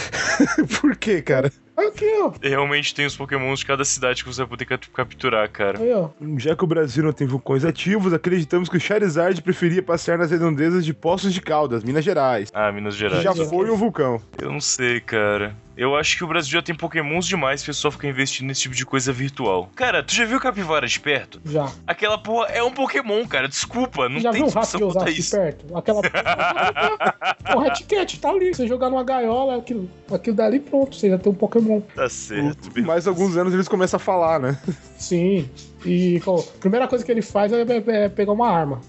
Por 0.79 0.95
quê, 0.95 1.21
cara? 1.21 1.51
Aqui, 1.87 2.05
ó. 2.21 2.31
Realmente 2.41 2.93
tem 2.93 3.05
os 3.05 3.15
pokémons 3.15 3.59
de 3.59 3.65
cada 3.65 3.83
cidade 3.85 4.23
que 4.23 4.29
você 4.33 4.41
vai 4.41 4.47
poder 4.49 4.65
cap- 4.65 4.89
capturar, 4.89 5.49
cara. 5.49 5.79
Aí, 5.79 5.91
ó. 5.93 6.09
Já 6.37 6.55
que 6.55 6.63
o 6.63 6.67
Brasil 6.67 7.03
não 7.03 7.11
tem 7.13 7.25
vulcões 7.27 7.63
ativos, 7.65 8.13
acreditamos 8.13 8.69
que 8.69 8.77
o 8.77 8.79
Charizard 8.79 9.41
preferia 9.41 9.81
passear 9.81 10.17
nas 10.17 10.31
redondezas 10.31 10.85
de 10.85 10.93
Poços 10.93 11.33
de 11.33 11.41
Caldas, 11.41 11.83
Minas 11.83 12.03
Gerais. 12.03 12.49
Ah, 12.53 12.71
Minas 12.71 12.95
Gerais. 12.95 13.23
já 13.23 13.33
foi 13.33 13.69
um 13.71 13.75
vulcão. 13.75 14.21
Eu 14.41 14.51
não 14.51 14.61
sei, 14.61 14.99
cara. 14.99 15.55
Eu 15.77 15.95
acho 15.95 16.17
que 16.17 16.25
o 16.25 16.27
Brasil 16.27 16.51
já 16.51 16.61
tem 16.61 16.75
pokémons 16.75 17.25
demais, 17.25 17.63
o 17.63 17.65
pessoal 17.67 17.89
fica 17.89 18.05
investindo 18.05 18.47
nesse 18.47 18.63
tipo 18.63 18.75
de 18.75 18.85
coisa 18.85 19.13
virtual. 19.13 19.69
Cara, 19.77 20.03
tu 20.03 20.13
já 20.13 20.25
viu 20.25 20.37
capivara 20.37 20.85
de 20.85 20.99
perto? 20.99 21.39
Já. 21.45 21.71
Aquela 21.87 22.17
porra 22.17 22.47
é 22.49 22.61
um 22.61 22.69
pokémon, 22.71 23.25
cara. 23.25 23.47
Desculpa, 23.47 24.09
não 24.09 24.19
já 24.19 24.31
tem 24.31 24.41
viu 24.41 24.49
um 24.49 24.53
rato 24.53 24.65
discussão 24.65 24.87
de 24.89 24.93
quanto 24.93 25.07
a 25.07 25.09
isso. 25.11 25.35
perto? 25.37 25.77
Aquela. 25.77 26.01
o 27.55 27.59
Hatcat 27.61 28.19
tá 28.19 28.29
ali. 28.29 28.53
Você 28.53 28.67
jogar 28.67 28.89
numa 28.89 29.03
gaiola, 29.03 29.57
aquilo, 29.57 29.89
aquilo 30.11 30.35
dali 30.35 30.59
pronto. 30.59 30.95
Você 30.97 31.09
já 31.09 31.17
tem 31.17 31.31
um 31.31 31.35
Pokémon. 31.35 31.68
Tá 31.95 32.09
certo. 32.09 32.69
beleza. 32.71 32.87
Mais 32.87 33.07
alguns 33.07 33.37
anos 33.37 33.53
eles 33.53 33.67
começam 33.67 33.97
a 33.97 33.99
falar, 33.99 34.39
né? 34.39 34.57
Sim. 34.97 35.49
E 35.85 36.21
a 36.25 36.59
primeira 36.59 36.87
coisa 36.87 37.05
que 37.05 37.11
ele 37.11 37.21
faz 37.21 37.51
é, 37.53 37.61
é- 37.61 38.03
é 38.05 38.09
pegar 38.09 38.33
uma 38.33 38.49
arma. 38.49 38.81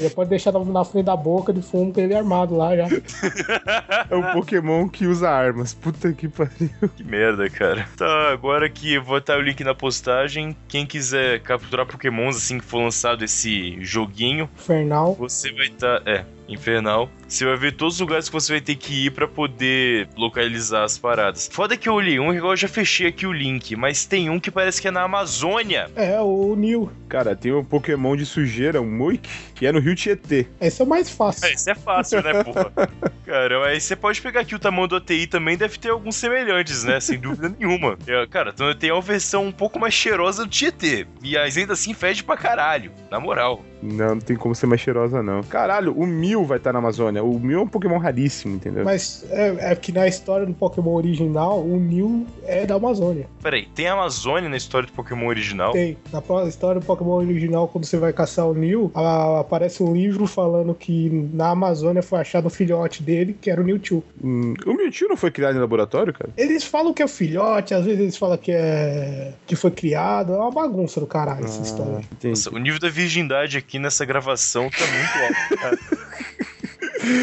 Ele 0.00 0.08
pode 0.10 0.30
deixar 0.30 0.52
na- 0.52 0.64
na 0.64 0.84
frente 0.84 1.04
da 1.04 1.16
boca 1.16 1.52
de 1.52 1.60
fumo 1.60 1.92
com 1.92 2.00
ele 2.00 2.14
armado 2.14 2.56
lá 2.56 2.74
já. 2.76 2.86
É 4.08 4.14
um 4.16 4.22
Pokémon 4.32 4.88
que 4.88 5.06
usa 5.06 5.28
armas. 5.28 5.74
Puta 5.74 6.12
que 6.12 6.28
pariu. 6.28 6.70
Que 6.96 7.02
merda, 7.04 7.50
cara. 7.50 7.86
Tá, 7.96 8.30
agora 8.32 8.68
que 8.70 8.94
eu 8.94 9.02
vou 9.02 9.16
botar 9.16 9.36
o 9.36 9.42
link 9.42 9.62
na 9.64 9.74
postagem. 9.74 10.56
Quem 10.68 10.86
quiser 10.86 11.40
capturar 11.40 11.84
pokémons 11.86 12.36
assim 12.36 12.58
que 12.58 12.64
for 12.64 12.78
lançado 12.78 13.24
esse 13.24 13.76
joguinho, 13.82 14.48
Infernal. 14.56 15.14
você 15.14 15.52
vai 15.52 15.66
estar. 15.66 16.00
é, 16.06 16.24
infernal. 16.48 17.10
Você 17.26 17.44
vai 17.44 17.56
ver 17.56 17.72
todos 17.72 17.94
os 17.94 18.00
lugares 18.00 18.28
que 18.28 18.32
você 18.32 18.52
vai 18.52 18.60
ter 18.60 18.76
que 18.76 19.06
ir 19.06 19.10
pra 19.10 19.26
poder 19.26 20.08
localizar 20.16 20.84
as 20.84 20.96
paradas. 20.96 21.48
Foda 21.50 21.76
que 21.76 21.88
eu 21.88 21.94
olhei 21.94 22.20
um, 22.20 22.32
igual 22.32 22.52
eu 22.52 22.56
já 22.56 22.68
fechei 22.68 23.08
aqui 23.08 23.26
o 23.26 23.32
link, 23.32 23.74
mas 23.74 24.04
tem 24.04 24.30
um 24.30 24.38
que 24.38 24.50
parece 24.50 24.80
que 24.80 24.88
é 24.88 24.90
na 24.90 25.02
Amazônia. 25.02 25.90
É, 25.96 26.20
o 26.20 26.54
Neil. 26.54 26.90
Cara, 27.08 27.34
tem 27.34 27.52
um 27.52 27.64
Pokémon 27.64 28.16
de 28.16 28.26
sujeira, 28.26 28.80
um 28.80 28.90
Moik, 28.90 29.28
que 29.54 29.66
é 29.66 29.72
no 29.72 29.80
Rio 29.80 29.96
Tietê. 29.96 30.46
Esse 30.60 30.82
é 30.82 30.84
o 30.84 30.88
mais 30.88 31.10
fácil. 31.10 31.46
É, 31.46 31.52
isso 31.52 31.70
é 31.70 31.74
fácil, 31.74 32.22
né, 32.22 32.44
porra? 32.44 32.70
Cara, 33.24 33.66
aí 33.66 33.80
você 33.80 33.96
pode 33.96 34.22
pegar 34.22 34.42
aqui 34.42 34.54
o 34.54 34.58
tamanho 34.58 34.86
do 34.86 34.96
ATI 34.96 35.26
também, 35.26 35.56
deve 35.56 35.78
ter 35.78 35.90
alguns 35.90 36.14
semelhantes, 36.14 36.84
né? 36.84 37.00
Sem 37.00 37.18
dúvida 37.18 37.48
nenhuma. 37.58 37.96
É, 38.06 38.24
cara, 38.26 38.52
então 38.54 38.72
tem 38.72 38.92
uma 38.92 39.00
versão 39.00 39.46
um 39.46 39.52
pouco 39.52 39.80
mais 39.80 39.92
cheirosa 39.92 40.44
do 40.44 40.48
Tietê. 40.48 41.06
E 41.22 41.36
mas 41.46 41.56
ainda 41.56 41.74
assim 41.74 41.94
fede 41.94 42.24
pra 42.24 42.36
caralho, 42.36 42.90
na 43.08 43.20
moral. 43.20 43.64
Não, 43.82 44.14
não 44.14 44.20
tem 44.20 44.36
como 44.36 44.54
ser 44.54 44.66
mais 44.66 44.80
cheirosa, 44.80 45.22
não. 45.22 45.42
Caralho, 45.42 45.92
o 45.96 46.06
Mil 46.06 46.44
vai 46.44 46.58
estar 46.58 46.72
na 46.72 46.78
Amazônia. 46.78 47.22
O 47.22 47.38
Mil 47.38 47.60
é 47.60 47.62
um 47.62 47.68
Pokémon 47.68 47.98
raríssimo, 47.98 48.56
entendeu? 48.56 48.84
Mas 48.84 49.24
é, 49.30 49.72
é 49.72 49.74
que 49.76 49.92
na 49.92 50.06
história 50.06 50.46
do 50.46 50.54
Pokémon 50.54 50.94
original, 50.94 51.60
o 51.60 51.78
Neil 51.78 52.26
é 52.44 52.66
da 52.66 52.74
Amazônia. 52.76 53.26
Peraí, 53.42 53.66
tem 53.74 53.88
a 53.88 53.92
Amazônia 53.92 54.48
na 54.48 54.56
história 54.56 54.86
do 54.86 54.92
Pokémon 54.92 55.26
original? 55.26 55.72
Tem. 55.72 55.96
Na 56.12 56.22
história 56.48 56.80
do 56.80 56.86
Pokémon 56.86 57.12
original, 57.16 57.68
quando 57.68 57.84
você 57.84 57.96
vai 57.96 58.12
caçar 58.12 58.46
o 58.46 58.56
a- 58.94 59.40
aparece 59.40 59.82
um 59.82 59.92
livro 59.94 60.26
falando 60.26 60.74
que 60.74 61.28
na 61.32 61.50
Amazônia 61.50 62.02
foi 62.02 62.20
achado 62.20 62.46
um 62.46 62.50
filhote 62.50 63.02
dele, 63.02 63.36
que 63.40 63.50
era 63.50 63.60
o 63.60 63.64
Mewtwo. 63.64 64.02
Hum, 64.22 64.54
o 64.66 64.72
Mewtwo 64.74 65.08
não 65.08 65.16
foi 65.16 65.30
criado 65.30 65.56
em 65.56 65.60
laboratório, 65.60 66.12
cara? 66.12 66.30
Eles 66.36 66.64
falam 66.64 66.92
que 66.92 67.02
é 67.02 67.04
o 67.04 67.08
filhote, 67.08 67.74
às 67.74 67.84
vezes 67.84 68.00
eles 68.00 68.16
falam 68.16 68.36
que 68.36 68.52
é. 68.52 69.32
que 69.46 69.54
foi 69.54 69.70
criado. 69.70 70.32
É 70.32 70.36
uma 70.36 70.50
bagunça 70.50 71.00
do 71.00 71.06
caralho 71.06 71.44
essa 71.44 71.62
história. 71.62 72.00
Nossa, 72.24 72.50
o 72.54 72.58
nível 72.58 72.80
da 72.80 72.88
virgindade 72.88 73.56
aqui 73.56 73.75
nessa 73.78 74.04
gravação 74.04 74.68
tá 74.70 74.84
muito 74.86 75.18
alto, 75.24 75.60
cara. 75.60 75.78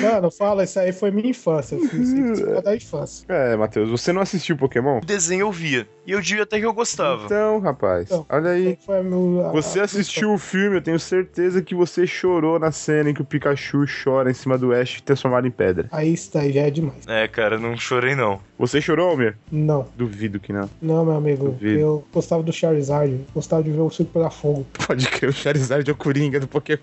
Mano, 0.02 0.32
fala, 0.32 0.64
isso 0.64 0.80
aí 0.80 0.94
foi 0.94 1.12
minha 1.12 1.30
infância. 1.30 1.78
Foi 1.78 2.62
da 2.62 2.76
infância. 2.76 3.26
É, 3.28 3.56
Matheus, 3.58 3.90
você 3.90 4.14
não 4.14 4.22
assistiu 4.22 4.56
Pokémon? 4.56 5.00
O 5.00 5.06
desenho 5.06 5.42
eu 5.42 5.52
via. 5.52 5.86
E 6.08 6.12
eu 6.12 6.22
diria 6.22 6.44
até 6.44 6.58
que 6.60 6.66
eu 6.66 6.74
gostava. 6.74 7.26
Então, 7.26 7.60
rapaz, 7.60 8.06
Então. 8.06 8.26
olha 8.30 8.52
aí. 8.52 8.78
Foi 8.86 9.00
a 9.00 9.04
meu- 9.04 9.46
a- 9.46 9.52
Você 9.52 9.80
a- 9.82 9.84
assistiu 9.84 10.34
o 10.34 10.38
filme, 10.38 10.78
eu 10.78 10.82
tenho 10.82 11.00
certeza 11.00 11.62
que 11.62 11.76
você 11.76 12.08
chorou 12.08 12.60
na 12.60 12.72
cena 12.72 13.10
em 13.10 13.14
que 13.14 13.22
o 13.22 13.26
Pikachu 13.26 13.86
chora 14.04 14.32
em 14.32 14.34
cima 14.34 14.58
do 14.58 14.74
Ash 14.74 15.02
transformado 15.02 15.48
em 15.48 15.52
pedra. 15.52 15.88
Aí 15.92 16.16
daí 16.34 16.52
já 16.54 16.62
é 16.62 16.70
demais. 16.70 17.06
É, 17.08 17.28
cara, 17.28 17.58
não 17.58 17.76
chorei 17.76 18.16
não. 18.16 18.40
Você 18.58 18.80
chorou, 18.80 19.10
Almir? 19.10 19.36
Não, 19.52 19.88
Duvido 19.98 20.40
que 20.40 20.54
não. 20.54 20.70
não, 20.82 21.04
meu 21.04 21.16
amigo. 21.16 21.50
Duvido. 21.50 21.80
Eu 21.80 22.04
gostava 22.14 22.44
do 22.44 22.54
Charizard. 22.54 23.20
Gostava 23.34 23.64
de 23.64 23.72
ver 23.72 23.80
o 23.82 23.90
circo 23.90 24.12
pegar 24.14 24.30
fogo. 24.30 24.66
Pode 24.88 25.08
crer, 25.10 25.30
o 25.30 25.34
Charizard 25.34 25.90
é 25.90 25.94
o 25.94 25.96
Coringa 25.96 26.40
do 26.40 26.48
Pokémon. 26.48 26.80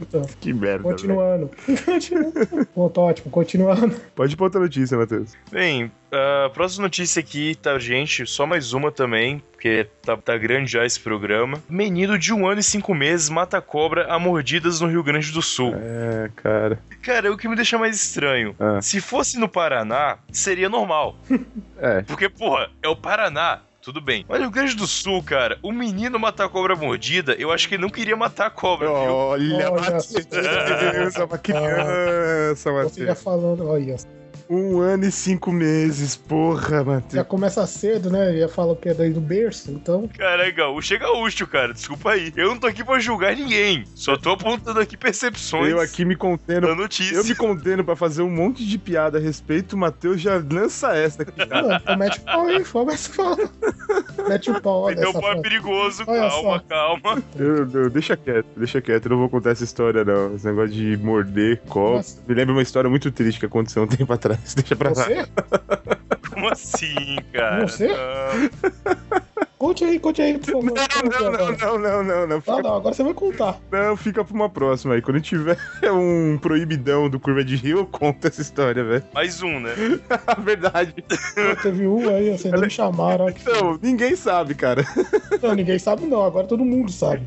Então, 0.00 0.22
Que 0.40 0.52
merda. 0.52 0.82
continuando. 0.84 1.50
Continuando. 1.84 2.68
Bom, 2.76 2.92
ótimo, 2.96 3.30
continuando. 3.30 3.94
Pode 4.14 4.34
ir 4.34 4.36
pra 4.36 4.44
outra 4.46 4.60
notícia, 4.60 4.96
Matheus. 4.98 5.32
Bem, 5.50 5.90
a 6.16 6.50
próxima 6.50 6.82
notícia 6.84 7.20
aqui, 7.20 7.54
tá, 7.54 7.78
gente? 7.78 8.26
Só 8.26 8.46
mais 8.46 8.72
uma 8.72 8.90
também, 8.90 9.42
porque 9.52 9.88
tá, 10.02 10.16
tá 10.16 10.36
grande 10.36 10.72
já 10.72 10.84
esse 10.84 11.00
programa. 11.00 11.62
Menino 11.68 12.18
de 12.18 12.32
um 12.32 12.46
ano 12.46 12.60
e 12.60 12.62
cinco 12.62 12.94
meses 12.94 13.28
mata 13.28 13.60
cobra 13.60 14.12
a 14.12 14.18
mordidas 14.18 14.80
no 14.80 14.88
Rio 14.88 15.02
Grande 15.02 15.32
do 15.32 15.42
Sul. 15.42 15.74
É, 15.74 16.30
cara. 16.36 16.78
Cara, 17.02 17.32
o 17.32 17.36
que 17.36 17.48
me 17.48 17.56
deixa 17.56 17.78
mais 17.78 17.96
estranho. 17.96 18.54
Ah. 18.58 18.80
Se 18.80 19.00
fosse 19.00 19.38
no 19.38 19.48
Paraná, 19.48 20.18
seria 20.32 20.68
normal. 20.68 21.16
É. 21.76 22.02
Porque, 22.02 22.28
porra, 22.28 22.70
é 22.82 22.88
o 22.88 22.94
Paraná. 22.94 23.60
Tudo 23.82 24.00
bem. 24.00 24.24
Mas 24.26 24.38
no 24.38 24.44
Rio 24.44 24.52
Grande 24.52 24.74
do 24.76 24.86
Sul, 24.86 25.22
cara, 25.22 25.58
o 25.60 25.70
menino 25.70 26.18
matar 26.18 26.46
a 26.46 26.48
cobra 26.48 26.74
mordida, 26.74 27.34
eu 27.34 27.52
acho 27.52 27.68
que 27.68 27.74
ele 27.74 27.82
não 27.82 27.90
queria 27.90 28.16
matar 28.16 28.46
a 28.46 28.50
cobra, 28.50 28.88
viu? 28.88 28.96
Olha, 28.96 29.70
Matheus, 29.70 31.12
só. 31.12 31.24
uma 31.26 31.36
criança, 31.36 32.72
Matheus. 32.72 33.22
falando, 33.22 33.68
olha. 33.68 33.96
Um 34.48 34.78
ano 34.80 35.06
e 35.06 35.10
cinco 35.10 35.50
meses, 35.50 36.16
porra, 36.16 36.78
Já 36.78 36.84
Matheus. 36.84 37.26
começa 37.26 37.66
cedo, 37.66 38.10
né? 38.10 38.36
Já 38.36 38.48
fala 38.48 38.76
que 38.76 38.90
é 38.90 38.94
daí 38.94 39.10
do 39.10 39.20
berço, 39.20 39.70
então. 39.70 40.06
Cara, 40.18 40.46
é 40.46 40.50
gaúcho 40.52 40.92
é 40.94 40.98
gaúcho, 40.98 41.46
cara. 41.46 41.72
Desculpa 41.72 42.10
aí. 42.10 42.30
Eu 42.36 42.48
não 42.50 42.58
tô 42.58 42.66
aqui 42.66 42.84
pra 42.84 42.98
julgar 42.98 43.34
ninguém. 43.34 43.84
Só 43.94 44.16
tô 44.18 44.30
apontando 44.32 44.78
aqui 44.80 44.96
percepções 44.98 45.70
Eu 45.70 45.80
aqui 45.80 46.04
me 46.04 46.14
contendo. 46.14 46.66
da 46.66 46.74
notícia. 46.74 47.14
Eu 47.14 47.24
me 47.24 47.34
contendo 47.34 47.82
pra 47.82 47.96
fazer 47.96 48.20
um 48.22 48.30
monte 48.30 48.66
de 48.66 48.76
piada 48.76 49.16
a 49.18 49.20
respeito, 49.20 49.72
o 49.74 49.78
Matheus 49.78 50.20
já 50.20 50.34
lança 50.36 50.94
essa 50.94 51.22
aqui. 51.22 51.44
Mano, 51.46 51.98
mete 51.98 52.18
o 52.18 52.22
pau 52.22 52.46
aí, 52.46 52.62
começa 52.64 53.10
a 53.10 53.14
falar. 53.14 53.50
Mete 54.28 54.50
o 54.50 54.60
pau, 54.60 54.82
olha 54.82 54.94
Então, 54.98 55.30
é 55.32 55.40
perigoso. 55.40 56.04
Olha 56.06 56.28
calma, 56.28 56.58
só. 56.58 56.64
calma. 56.68 57.22
Eu- 57.36 57.68
eu- 57.72 57.90
deixa 57.90 58.16
quieto, 58.16 58.46
deixa 58.56 58.80
quieto, 58.80 59.06
eu 59.06 59.10
não 59.10 59.18
vou 59.18 59.28
contar 59.28 59.50
essa 59.50 59.64
história, 59.64 60.04
não. 60.04 60.34
Esse 60.34 60.46
negócio 60.46 60.70
de 60.70 60.96
morder 60.96 61.60
copo. 61.68 61.96
Nossa. 61.96 62.20
Me 62.26 62.34
lembra 62.34 62.52
uma 62.54 62.62
história 62.62 62.88
muito 62.88 63.10
triste 63.10 63.38
que 63.40 63.46
aconteceu 63.46 63.82
um 63.82 63.86
tempo 63.86 64.12
atrás. 64.12 64.54
Deixa 64.54 64.74
pra 64.76 64.90
lá. 64.90 64.94
Você? 64.94 65.26
Como 66.32 66.48
assim, 66.48 67.16
cara? 67.32 67.66
Você? 67.68 67.88
Não. 67.88 67.94
Conte 69.74 69.84
aí, 69.86 69.98
conte 69.98 70.22
aí, 70.22 70.38
por 70.38 70.52
favor. 70.52 70.72
Não, 70.72 71.32
não, 71.32 71.32
não, 71.32 71.78
não, 71.78 72.04
não, 72.04 72.26
não. 72.28 72.36
Ah, 72.36 72.40
Fica, 72.40 72.62
não, 72.62 72.76
agora 72.76 72.94
você 72.94 73.02
vai 73.02 73.12
contar. 73.14 73.58
não, 73.72 73.96
fica 73.96 74.24
pra 74.24 74.32
uma 74.34 74.48
próxima 74.48 74.94
aí. 74.94 75.02
Quando 75.02 75.20
tiver 75.20 75.58
um 75.90 76.38
proibidão 76.40 77.10
do 77.10 77.18
Curva 77.18 77.44
de 77.44 77.56
Rio, 77.56 77.78
eu 77.78 77.86
conto 77.86 78.24
essa 78.28 78.40
história, 78.40 78.84
velho. 78.84 79.02
Mais 79.12 79.42
um, 79.42 79.58
né? 79.58 79.72
Verdade. 80.44 80.94
Teve 81.60 81.88
um 81.88 82.08
aí, 82.08 82.30
vocês 82.38 82.54
não 82.54 82.60
me 82.60 82.70
chamaram. 82.70 83.26
Não, 83.44 83.76
ninguém 83.82 84.14
sabe, 84.14 84.54
cara. 84.54 84.84
Não, 85.42 85.52
ninguém 85.54 85.78
sabe 85.78 86.06
não, 86.06 86.22
agora 86.24 86.46
todo 86.46 86.64
mundo 86.64 86.90
sabe. 86.90 87.22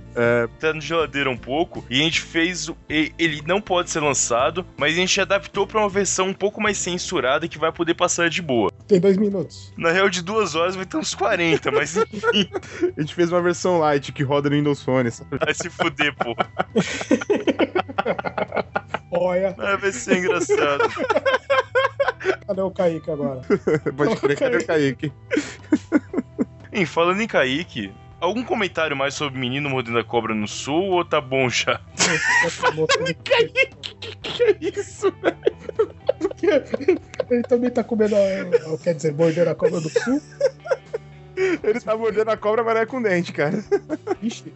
Tá 0.59 0.73
na 0.73 0.79
geladeira 0.79 1.29
um 1.29 1.37
pouco 1.37 1.85
e 1.89 1.99
a 1.99 2.03
gente 2.03 2.21
fez. 2.21 2.67
o- 2.69 2.75
Ele 2.89 3.43
não 3.45 3.61
pode 3.61 3.91
ser 3.91 3.99
lançado, 3.99 4.65
mas 4.77 4.93
a 4.93 4.95
gente 4.95 5.19
adaptou 5.21 5.67
pra 5.67 5.81
uma 5.81 5.89
versão 5.89 6.29
um 6.29 6.33
pouco 6.33 6.59
mais 6.61 6.77
censurada 6.77 7.47
que 7.47 7.59
vai 7.59 7.71
poder 7.71 7.93
passar 7.93 8.29
de 8.29 8.41
boa. 8.41 8.71
Tem 8.87 8.99
dois 8.99 9.17
minutos. 9.17 9.71
Na 9.77 9.91
real, 9.91 10.09
de 10.09 10.23
duas 10.23 10.55
horas 10.55 10.75
vai 10.75 10.85
ter 10.85 10.97
uns 10.97 11.13
40, 11.13 11.69
mas 11.71 11.95
enfim, 11.97 12.36
A 12.97 13.01
gente 13.01 13.13
fez 13.15 13.31
uma 13.31 13.41
versão 13.41 13.79
light 13.79 14.11
que 14.11 14.23
roda 14.23 14.49
no 14.49 14.55
Windows 14.55 14.81
Phone. 14.83 15.09
sabe? 15.11 15.37
vai 15.37 15.53
se 15.53 15.69
fuder, 15.69 16.13
pô. 16.15 16.35
Olha, 19.11 19.55
Ah, 19.57 19.75
vai 19.77 19.91
ser 19.91 20.17
engraçado. 20.17 20.89
cadê 22.45 22.61
o 22.61 22.71
Kaique 22.71 23.09
agora? 23.11 23.41
Pode 23.95 24.15
crer, 24.17 24.37
cadê 24.37 24.57
o 24.57 24.65
Kaique? 24.65 25.11
Hein, 26.73 26.85
falando 26.85 27.21
em 27.21 27.27
Kaique, 27.27 27.91
algum 28.19 28.43
comentário 28.43 28.95
mais 28.95 29.13
sobre 29.13 29.37
o 29.37 29.41
menino 29.41 29.69
mordendo 29.69 29.97
a 29.99 30.03
cobra 30.03 30.33
no 30.35 30.47
sul 30.47 30.91
ou 30.91 31.05
tá 31.05 31.19
bom 31.21 31.49
já? 31.49 31.79
Que 34.33 34.43
é 34.43 34.57
isso, 34.61 35.11
velho? 35.21 35.37
Ele 37.29 37.43
também 37.43 37.69
tá 37.69 37.83
comendo, 37.83 38.15
a, 38.15 38.77
quer 38.83 38.93
dizer, 38.95 39.13
mordendo 39.13 39.49
a 39.49 39.55
cobra 39.55 39.81
do 39.81 39.89
sul. 39.89 40.21
Ele 41.63 41.79
tá 41.79 41.95
mordendo 41.95 42.29
a 42.29 42.37
cobra, 42.37 42.63
mas 42.63 42.73
não 42.73 42.81
é 42.81 42.85
com 42.85 43.01
dente, 43.01 43.31
cara. 43.31 43.63
Vixe. 44.21 44.51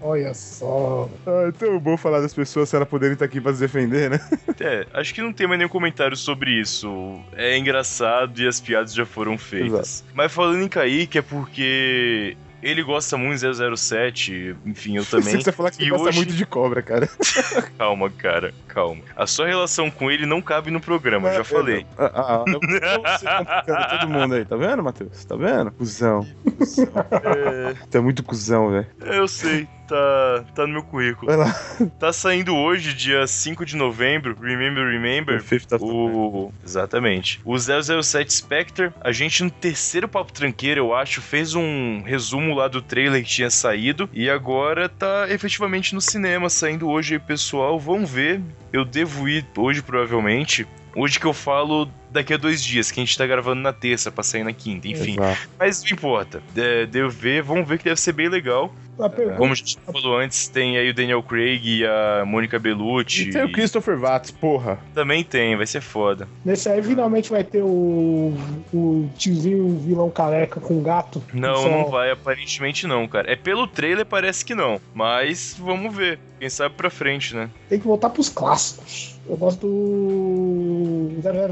Olha 0.00 0.32
só. 0.32 1.10
Ah, 1.26 1.48
é 1.48 1.52
tão 1.52 1.78
bom 1.80 1.96
falar 1.96 2.20
das 2.20 2.32
pessoas 2.32 2.68
se 2.68 2.76
elas 2.76 2.88
poderem 2.88 3.14
estar 3.14 3.24
aqui 3.24 3.40
pra 3.40 3.52
se 3.52 3.58
defender, 3.60 4.08
né? 4.08 4.20
É, 4.60 4.86
acho 4.94 5.12
que 5.12 5.20
não 5.20 5.32
tem 5.32 5.46
mais 5.46 5.58
nenhum 5.58 5.68
comentário 5.68 6.16
sobre 6.16 6.52
isso. 6.52 7.20
É 7.36 7.58
engraçado 7.58 8.40
e 8.40 8.46
as 8.46 8.60
piadas 8.60 8.94
já 8.94 9.04
foram 9.04 9.36
feitas. 9.36 10.04
Mas 10.14 10.32
falando 10.32 10.62
em 10.62 10.68
Kaique, 10.68 11.18
é 11.18 11.22
porque 11.22 12.36
ele 12.62 12.82
gosta 12.82 13.16
muito 13.16 13.40
de 13.40 13.76
007, 13.76 14.56
enfim, 14.64 14.96
eu 14.96 15.04
também. 15.06 15.40
Você 15.40 15.52
falar 15.52 15.70
que 15.70 15.84
E 15.84 15.90
gosta 15.90 16.08
hoje- 16.08 16.18
muito 16.18 16.34
de 16.34 16.46
cobra, 16.46 16.82
cara. 16.82 17.08
Calma, 17.78 18.10
cara, 18.10 18.52
calma. 18.66 19.02
A 19.16 19.26
sua 19.26 19.46
relação 19.46 19.90
com 19.90 20.10
ele 20.10 20.26
não 20.26 20.42
cabe 20.42 20.70
no 20.70 20.80
programa, 20.80 21.28
eu 21.28 21.34
já 21.34 21.40
É, 21.40 21.44
falei. 21.44 21.86
Ah, 21.96 22.10
ah, 22.14 22.44
eu- 22.46 22.60
você 22.60 23.26
complicando 23.26 23.88
todo 24.00 24.08
mundo 24.08 24.34
aí, 24.34 24.44
tá 24.44 24.56
vendo, 24.56 24.82
Matheus? 24.82 25.24
Tá 25.24 25.36
vendo? 25.36 25.70
Cusão. 25.72 26.26
Cusão. 26.58 26.86
É, 27.22 27.74
Tá 27.90 28.02
muito 28.02 28.22
cuzão, 28.22 28.70
velho. 28.70 28.86
eu 29.00 29.28
sei, 29.28 29.68
tá, 29.88 30.44
tá 30.54 30.66
no 30.66 30.74
meu 30.74 30.82
currículo. 30.82 31.26
Vai 31.26 31.36
lá. 31.36 31.52
Tá 31.98 32.12
saindo 32.12 32.54
hoje, 32.54 32.92
dia 32.94 33.26
5 33.26 33.64
de 33.64 33.76
novembro, 33.76 34.36
Remember, 34.40 34.86
Remember. 34.86 35.42
Fifth 35.42 35.72
of 35.72 35.84
O... 35.84 36.52
Exatamente. 36.64 37.40
O 37.44 37.56
007 37.58 38.32
Spectre, 38.32 38.92
a 39.00 39.10
gente 39.10 39.42
no 39.42 39.50
terceiro 39.50 40.06
Papo 40.08 40.32
Tranqueiro, 40.32 40.80
eu 40.80 40.94
acho, 40.94 41.20
fez 41.20 41.54
um 41.54 42.02
resumo 42.02 42.54
lá 42.54 42.68
do 42.68 42.82
trailer 42.82 43.22
que 43.22 43.30
tinha 43.30 43.50
saído. 43.50 44.08
E 44.12 44.28
agora 44.28 44.88
tá 44.88 45.26
efetivamente 45.28 45.94
no 45.94 46.00
cinema, 46.00 46.50
saindo 46.50 46.88
hoje 46.88 47.14
aí, 47.14 47.20
pessoal. 47.20 47.78
Vão 47.78 48.04
ver. 48.04 48.40
Eu 48.72 48.84
devo 48.84 49.28
ir 49.28 49.46
hoje, 49.56 49.82
provavelmente. 49.82 50.66
Hoje 50.94 51.18
que 51.20 51.26
eu 51.26 51.32
falo 51.32 51.88
daqui 52.10 52.32
a 52.34 52.36
dois 52.36 52.62
dias, 52.62 52.90
que 52.90 53.00
a 53.00 53.04
gente 53.04 53.16
tá 53.16 53.26
gravando 53.26 53.60
na 53.60 53.72
terça 53.72 54.10
pra 54.10 54.24
sair 54.24 54.42
na 54.44 54.52
quinta, 54.52 54.88
enfim. 54.88 55.12
Exato. 55.12 55.48
Mas 55.58 55.82
não 55.82 55.90
importa. 55.90 56.42
É, 56.56 56.86
devo 56.86 57.10
ver, 57.10 57.42
vamos 57.42 57.68
ver 57.68 57.78
que 57.78 57.84
deve 57.84 58.00
ser 58.00 58.12
bem 58.12 58.28
legal. 58.28 58.72
A 58.98 59.08
pergunta, 59.08 59.36
Como 59.38 59.52
a 59.52 59.54
gente 59.54 59.78
falou 59.86 60.18
antes, 60.18 60.48
tem 60.48 60.76
aí 60.76 60.90
o 60.90 60.94
Daniel 60.94 61.22
Craig 61.22 61.60
e 61.64 61.86
a 61.86 62.24
Mônica 62.26 62.58
Bellucci. 62.58 63.28
E 63.28 63.30
tem 63.30 63.44
o 63.44 63.52
Christopher 63.52 63.96
Watts, 63.96 64.32
porra. 64.32 64.80
Também 64.92 65.22
tem, 65.22 65.54
vai 65.56 65.66
ser 65.68 65.80
foda. 65.80 66.26
nesse 66.44 66.68
aí 66.68 66.82
finalmente 66.82 67.30
vai 67.30 67.44
ter 67.44 67.62
o, 67.62 68.34
o 68.74 69.08
tiozinho 69.16 69.78
vilão 69.78 70.10
careca 70.10 70.58
com 70.60 70.82
gato. 70.82 71.22
Não, 71.32 71.56
Só- 71.62 71.70
não 71.70 71.88
vai, 71.88 72.10
aparentemente 72.10 72.88
não, 72.88 73.06
cara. 73.06 73.30
É 73.30 73.36
pelo 73.36 73.68
trailer, 73.68 74.04
parece 74.04 74.44
que 74.44 74.54
não. 74.54 74.80
Mas 74.92 75.54
vamos 75.56 75.94
ver. 75.94 76.18
Quem 76.40 76.48
sabe 76.48 76.74
pra 76.76 76.90
frente, 76.90 77.34
né? 77.36 77.50
Tem 77.68 77.78
que 77.78 77.86
voltar 77.86 78.10
pros 78.10 78.28
clássicos. 78.28 79.16
Eu 79.28 79.36
gosto 79.36 79.60
do 79.60 79.68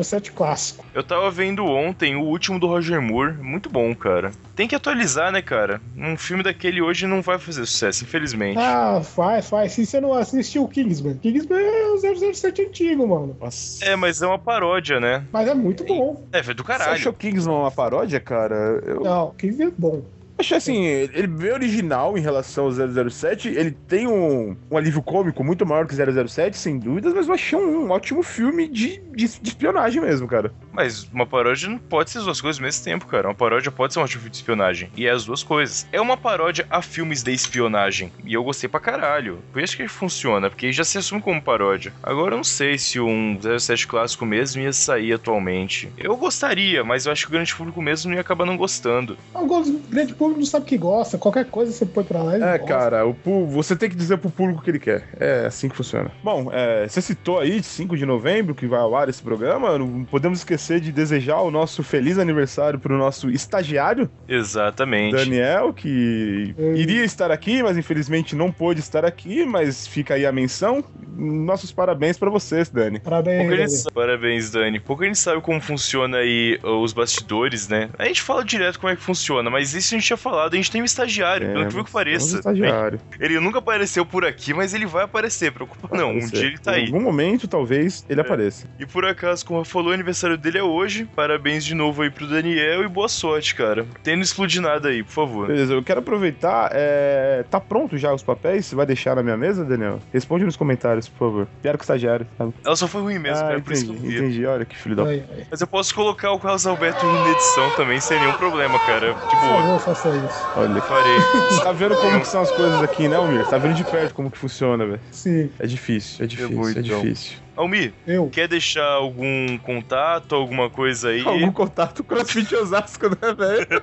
007 0.02 0.32
clássico. 0.32 0.84
Eu 0.94 1.02
tava 1.02 1.30
vendo 1.30 1.64
ontem 1.64 2.16
o 2.16 2.22
último 2.22 2.58
do 2.58 2.66
Roger 2.66 3.00
Moore. 3.00 3.34
Muito 3.34 3.68
bom, 3.70 3.94
cara. 3.94 4.30
Tem 4.54 4.66
que 4.68 4.74
atualizar, 4.74 5.30
né, 5.32 5.42
cara? 5.42 5.80
Um 5.96 6.16
filme 6.16 6.42
daquele 6.42 6.80
hoje 6.80 7.06
não 7.06 7.22
vai 7.22 7.38
fazer 7.38 7.64
sucesso, 7.66 8.04
infelizmente. 8.04 8.58
Ah, 8.58 9.00
faz, 9.02 9.48
faz. 9.48 9.72
Se 9.72 9.84
você 9.86 10.00
não 10.00 10.12
assistiu 10.12 10.64
o 10.64 10.68
Kingsman, 10.68 11.16
Kingsman 11.18 11.58
é 11.60 11.86
o 11.88 11.98
007 12.34 12.62
antigo, 12.62 13.06
mano. 13.06 13.36
Nossa. 13.40 13.84
É, 13.84 13.96
mas 13.96 14.22
é 14.22 14.26
uma 14.26 14.38
paródia, 14.38 14.98
né? 15.00 15.24
Mas 15.32 15.48
é 15.48 15.54
muito 15.54 15.84
bom. 15.84 16.24
É, 16.32 16.42
foi 16.42 16.54
do 16.54 16.62
Você 16.62 16.68
caralho. 16.68 16.92
achou 16.92 17.12
Kingsman 17.12 17.54
uma 17.56 17.70
paródia, 17.70 18.20
cara? 18.20 18.80
Eu 18.84 19.00
Não, 19.00 19.30
Kingsman 19.32 19.68
é 19.68 19.72
bom. 19.76 20.02
Achei 20.38 20.56
assim, 20.56 20.84
ele 20.84 21.22
é 21.22 21.26
bem 21.26 21.52
original 21.52 22.16
em 22.16 22.20
relação 22.20 22.66
ao 22.66 23.10
007. 23.10 23.48
Ele 23.48 23.70
tem 23.70 24.06
um, 24.06 24.56
um 24.70 24.76
alívio 24.76 25.02
cômico 25.02 25.42
muito 25.42 25.64
maior 25.64 25.86
que 25.86 25.94
007, 25.94 26.56
sem 26.56 26.78
dúvidas, 26.78 27.14
mas 27.14 27.28
eu 27.28 27.34
achei 27.34 27.58
um, 27.58 27.90
ótimo 27.90 28.22
filme 28.22 28.68
de, 28.68 28.98
de, 29.14 29.26
de 29.40 29.48
espionagem 29.48 30.00
mesmo, 30.00 30.28
cara. 30.28 30.52
Mas 30.72 31.04
uma 31.12 31.26
paródia 31.26 31.68
não 31.68 31.78
pode 31.78 32.10
ser 32.10 32.18
as 32.18 32.24
duas 32.24 32.40
coisas 32.40 32.60
ao 32.60 32.64
mesmo 32.64 32.84
tempo, 32.84 33.06
cara. 33.06 33.28
Uma 33.28 33.34
paródia 33.34 33.72
pode 33.72 33.94
ser 33.94 34.00
um 34.00 34.04
tipo 34.04 34.28
de 34.28 34.36
espionagem. 34.36 34.90
E 34.96 35.06
é 35.06 35.10
as 35.10 35.24
duas 35.24 35.42
coisas. 35.42 35.86
É 35.92 36.00
uma 36.00 36.16
paródia 36.16 36.66
a 36.68 36.82
filmes 36.82 37.22
de 37.22 37.32
espionagem. 37.32 38.12
E 38.24 38.34
eu 38.34 38.44
gostei 38.44 38.68
pra 38.68 38.80
caralho. 38.80 39.38
Por 39.52 39.62
isso 39.62 39.74
que 39.74 39.82
ele 39.82 39.88
funciona, 39.88 40.50
porque 40.50 40.72
já 40.72 40.84
se 40.84 40.98
assume 40.98 41.22
como 41.22 41.40
paródia. 41.40 41.92
Agora 42.02 42.34
eu 42.34 42.36
não 42.36 42.44
sei 42.44 42.78
se 42.78 43.00
um 43.00 43.38
07 43.40 43.86
clássico 43.86 44.26
mesmo 44.26 44.60
ia 44.60 44.72
sair 44.72 45.14
atualmente. 45.14 45.90
Eu 45.96 46.16
gostaria, 46.16 46.84
mas 46.84 47.06
eu 47.06 47.12
acho 47.12 47.22
que 47.22 47.28
o 47.28 47.32
grande 47.32 47.54
público 47.54 47.80
mesmo 47.80 48.12
ia 48.12 48.20
acabar 48.20 48.44
não 48.44 48.56
gostando. 48.56 49.16
Gosto 49.46 49.72
do 49.72 49.88
grande 49.88 50.14
público 50.14 50.25
público 50.28 50.40
não 50.40 50.46
sabe 50.46 50.66
que 50.66 50.76
gosta. 50.78 51.18
Qualquer 51.18 51.46
coisa 51.46 51.72
você 51.72 51.86
põe 51.86 52.04
pra 52.04 52.22
lá. 52.22 52.34
ele 52.34 52.44
É, 52.44 52.58
gosta. 52.58 52.66
cara, 52.74 53.06
o 53.06 53.14
você 53.46 53.74
tem 53.76 53.88
que 53.88 53.96
dizer 53.96 54.18
pro 54.18 54.30
público 54.30 54.60
o 54.60 54.62
que 54.64 54.70
ele 54.70 54.78
quer. 54.78 55.04
É 55.18 55.46
assim 55.46 55.68
que 55.68 55.76
funciona. 55.76 56.10
Bom, 56.22 56.50
é, 56.52 56.86
você 56.88 57.00
citou 57.00 57.38
aí 57.38 57.62
5 57.62 57.96
de 57.96 58.04
novembro 58.06 58.54
que 58.54 58.66
vai 58.66 58.80
ao 58.80 58.94
ar 58.96 59.08
esse 59.08 59.22
programa. 59.22 59.78
Não 59.78 60.04
podemos 60.04 60.38
esquecer 60.40 60.80
de 60.80 60.92
desejar 60.92 61.40
o 61.40 61.50
nosso 61.50 61.82
feliz 61.82 62.18
aniversário 62.18 62.78
pro 62.78 62.96
nosso 62.96 63.30
estagiário, 63.30 64.08
Exatamente. 64.28 65.14
Daniel, 65.16 65.72
que 65.72 66.54
Hum. 66.58 66.74
iria 66.74 67.04
estar 67.04 67.30
aqui, 67.30 67.62
mas 67.62 67.76
infelizmente 67.76 68.34
não 68.36 68.50
pôde 68.52 68.80
estar 68.80 69.04
aqui, 69.04 69.44
mas 69.44 69.86
fica 69.86 70.14
aí 70.14 70.24
a 70.26 70.32
menção. 70.32 70.84
Nossos 71.18 71.72
parabéns 71.72 72.18
pra 72.18 72.30
vocês, 72.30 72.68
Dani. 72.68 73.00
Parabéns, 73.00 73.48
Dani. 73.48 73.68
sabe- 73.70 73.94
Parabéns, 73.94 74.50
Dani. 74.50 74.78
Pouco 74.80 75.02
a 75.02 75.06
gente 75.06 75.18
sabe 75.18 75.40
como 75.40 75.60
funciona 75.60 76.18
aí 76.18 76.58
uh, 76.62 76.82
os 76.82 76.92
bastidores, 76.92 77.68
né? 77.68 77.88
A 77.98 78.04
gente 78.04 78.22
fala 78.22 78.44
direto 78.44 78.78
como 78.78 78.92
é 78.92 78.96
que 78.96 79.02
funciona, 79.02 79.48
mas 79.50 79.74
isso 79.74 79.94
a 79.94 79.98
gente 79.98 80.08
tinha 80.16 80.30
falado. 80.30 80.54
A 80.54 80.56
gente 80.56 80.70
tem 80.70 80.82
um 80.82 80.84
estagiário, 80.84 81.46
pelo 81.52 81.68
que 81.68 81.84
que 81.84 81.92
pareça. 81.92 82.26
temos 82.26 82.38
estagiário. 82.46 83.00
Ele 83.20 83.38
nunca 83.40 83.58
apareceu 83.58 84.04
por 84.04 84.24
aqui, 84.24 84.52
mas 84.54 84.72
ele 84.74 84.86
vai 84.86 85.04
aparecer, 85.04 85.52
preocupa 85.52 85.96
não. 85.96 86.10
Um 86.10 86.26
dia 86.26 86.46
ele 86.46 86.58
tá 86.58 86.72
Em 86.78 86.82
aí. 86.82 86.86
algum 86.86 87.00
momento, 87.00 87.46
talvez, 87.46 88.04
ele 88.08 88.20
É. 88.20 88.24
apareça. 88.24 88.66
E 88.78 88.86
por 88.86 89.04
acaso, 89.04 89.44
como 89.44 89.64
falou, 89.64 89.90
o 89.90 89.94
aniversário 89.94 90.36
dele 90.36 90.58
é 90.58 90.62
hoje. 90.62 91.08
Parabéns 91.14 91.64
de 91.64 91.74
novo 91.74 92.02
aí 92.02 92.10
pro 92.10 92.26
Daniel 92.26 92.82
e 92.82 92.88
boa 92.88 93.08
sorte, 93.08 93.54
cara. 93.54 93.86
Tendo 94.02 94.22
explodir 94.22 94.60
nada 94.60 94.88
aí, 94.88 95.02
por 95.02 95.12
favor. 95.12 95.46
Beleza, 95.48 95.74
eu 95.74 95.82
quero 95.82 96.00
aproveitar. 96.00 96.70
é, 96.72 97.44
Tá 97.50 97.60
pronto 97.60 97.96
já 97.98 98.12
os 98.12 98.22
papéis? 98.22 98.66
Você 98.66 98.74
vai 98.74 98.86
deixar 98.86 99.14
na 99.16 99.22
minha 99.22 99.36
mesa, 99.36 99.64
Daniel? 99.64 100.00
Responde 100.12 100.44
nos 100.44 100.56
comentários, 100.56 101.08
por 101.08 101.18
favor. 101.18 101.48
Pior 101.62 101.74
que 101.76 101.82
o 101.82 101.84
estagiário. 101.84 102.26
sabe? 102.38 102.52
Ela 102.64 102.76
só 102.76 102.88
foi 102.88 103.02
ruim 103.02 103.18
mesmo, 103.18 103.38
ah, 103.44 103.48
cara, 103.48 103.60
por 103.60 103.72
isso 103.72 103.84
que 103.86 103.92
entendi, 103.92 104.06
eu 104.06 104.10
vi. 104.20 104.26
entendi. 104.26 104.46
Olha 104.46 104.64
que 104.64 104.76
filho 104.76 104.96
da 104.96 105.04
Ai, 105.04 105.24
ai. 105.30 105.46
Mas 105.50 105.60
eu 105.60 105.66
posso 105.66 105.94
colocar 105.94 106.30
o 106.32 106.38
Carlos 106.38 106.66
Alberto 106.66 107.04
na 107.06 107.30
edição 107.30 107.70
também, 107.76 108.00
sem 108.00 108.18
nenhum 108.18 108.32
problema, 108.34 108.78
cara. 108.80 109.12
De 109.14 109.20
Por 109.20 109.40
boa. 109.40 109.62
favor, 109.62 109.80
faça 110.06 110.16
isso. 110.16 110.48
Olha. 110.56 110.80
Farei. 110.82 111.18
Você 111.50 111.60
tá 111.64 111.72
vendo 111.72 111.96
como 111.96 112.20
que 112.20 112.28
são 112.28 112.42
as 112.42 112.50
coisas 112.50 112.82
aqui, 112.82 113.08
né, 113.08 113.16
Almir? 113.16 113.44
Você 113.44 113.50
tá 113.50 113.58
vendo 113.58 113.74
de 113.74 113.84
perto 113.84 114.14
como 114.14 114.30
que 114.30 114.38
funciona, 114.38 114.86
velho. 114.86 115.00
Sim, 115.10 115.50
É 115.58 115.66
difícil, 115.66 116.24
é 116.24 116.28
difícil, 116.28 116.56
vou, 116.56 116.68
é 116.68 116.72
então. 116.72 116.82
difícil. 116.82 117.45
Almi, 117.56 117.92
eu. 118.06 118.28
quer 118.30 118.46
deixar 118.48 118.86
algum 118.86 119.56
contato, 119.58 120.34
alguma 120.34 120.68
coisa 120.70 121.08
aí? 121.08 121.22
Algum 121.26 121.50
contato 121.52 122.02
com 122.04 122.14
CrossFit 122.14 122.54
Osasco, 122.56 123.08
né, 123.08 123.34
velho? 123.36 123.82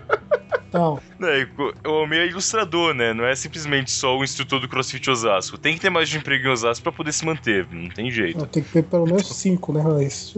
Então, 0.70 1.00
Né, 1.20 1.48
o 1.86 1.90
Almi 1.90 2.18
é 2.18 2.28
ilustrador, 2.28 2.94
né? 2.96 3.14
Não 3.14 3.26
é 3.26 3.36
simplesmente 3.36 3.92
só 3.92 4.18
o 4.18 4.24
instrutor 4.24 4.60
do 4.60 4.68
CrossFit 4.68 5.08
Osasco. 5.10 5.58
Tem 5.58 5.76
que 5.76 5.80
ter 5.82 5.90
mais 5.90 6.10
de 6.10 6.18
emprego 6.18 6.48
em 6.48 6.52
Osasco 6.52 6.84
pra 6.84 6.92
poder 6.92 7.12
se 7.12 7.24
manter, 7.26 7.68
não 7.72 7.90
tem 7.90 8.10
jeito. 8.10 8.44
tenho 8.48 8.66
que 8.66 8.72
ter 8.72 8.84
pelo 8.84 9.06
menos 9.06 9.28
cinco, 9.28 9.72
né, 9.72 9.82
Raiz? 9.82 10.34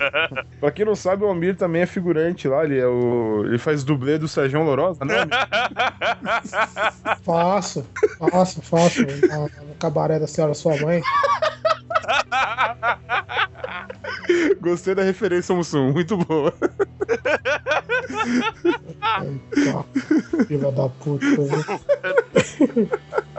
pra 0.60 0.70
quem 0.70 0.84
não 0.84 0.94
sabe, 0.94 1.24
o 1.24 1.28
Almir 1.28 1.56
também 1.56 1.82
é 1.82 1.86
figurante 1.86 2.46
lá, 2.46 2.64
ele 2.64 2.78
é 2.78 2.86
o. 2.86 3.44
Ele 3.46 3.58
faz 3.58 3.82
dublê 3.82 4.18
do 4.18 4.28
Sérgio 4.28 4.62
Lorosa, 4.62 5.04
né? 5.04 5.16
faço, 7.24 7.86
faço, 8.18 8.62
faço. 8.62 9.00
No, 9.02 9.42
no 9.66 9.74
cabaré 9.78 10.18
da 10.18 10.26
senhora 10.26 10.52
sua 10.54 10.76
mãe. 10.76 11.00
Gostei 14.60 14.94
da 14.94 15.02
referência, 15.02 15.54
Mussum, 15.54 15.92
muito 15.92 16.16
boa. 16.16 16.54
Eita, 19.54 19.84
filha 20.46 20.72
da 20.72 20.88
puta. 20.88 21.26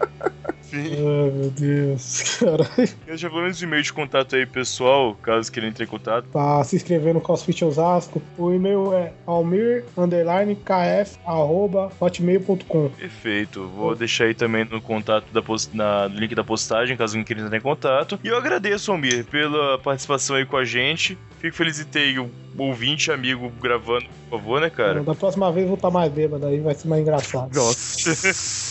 Sim. 0.71 0.93
Ai, 0.95 1.31
meu 1.31 1.51
Deus, 1.51 2.38
caralho. 2.39 3.17
Já 3.17 3.29
pelo 3.29 3.41
menos 3.41 3.62
um 3.62 3.65
e-mail 3.65 3.84
de 3.84 3.91
contato 3.91 4.38
aí, 4.38 4.45
pessoal, 4.45 5.13
caso 5.21 5.51
queiram 5.51 5.67
entrar 5.67 5.84
em 5.84 5.88
contato. 5.88 6.25
Pra 6.31 6.63
se 6.63 6.77
inscrever 6.77 7.13
no 7.13 7.19
CrossFit 7.19 7.65
Osasco, 7.65 8.21
o 8.38 8.53
e-mail 8.53 8.93
é 8.93 9.12
almir, 9.25 9.84
underline, 9.97 10.55
kf, 10.55 11.19
arroba, 11.25 11.91
hotmail.com. 11.99 12.89
Perfeito. 12.89 13.67
Vou 13.67 13.93
deixar 13.95 14.25
aí 14.25 14.34
também 14.34 14.63
no 14.63 14.81
contato 14.81 15.25
da 15.34 15.41
post... 15.41 15.75
na... 15.75 16.07
no 16.07 16.17
link 16.17 16.34
da 16.34 16.43
postagem, 16.43 16.95
caso 16.95 17.13
alguém 17.13 17.25
queira 17.25 17.41
entrar 17.41 17.57
em 17.57 17.62
contato. 17.62 18.17
E 18.23 18.29
eu 18.29 18.38
agradeço, 18.38 18.91
Almir, 18.91 19.25
pela 19.25 19.77
participação 19.77 20.38
aí 20.38 20.45
com 20.45 20.55
a 20.55 20.63
gente. 20.63 21.17
Fico 21.39 21.55
feliz 21.55 21.75
de 21.75 21.86
ter 21.86 22.17
um 22.17 22.29
ouvinte, 22.57 23.12
amigo, 23.12 23.51
gravando, 23.62 24.05
por 24.29 24.39
favor, 24.39 24.62
né, 24.62 24.69
cara? 24.69 25.03
Da 25.03 25.15
próxima 25.15 25.51
vez 25.51 25.63
eu 25.63 25.69
vou 25.69 25.75
estar 25.75 25.91
mais 25.91 26.12
bêbado, 26.12 26.45
aí 26.45 26.60
vai 26.60 26.75
ser 26.75 26.88
mais 26.88 27.01
engraçado. 27.01 27.53
Nossa. 27.53 28.70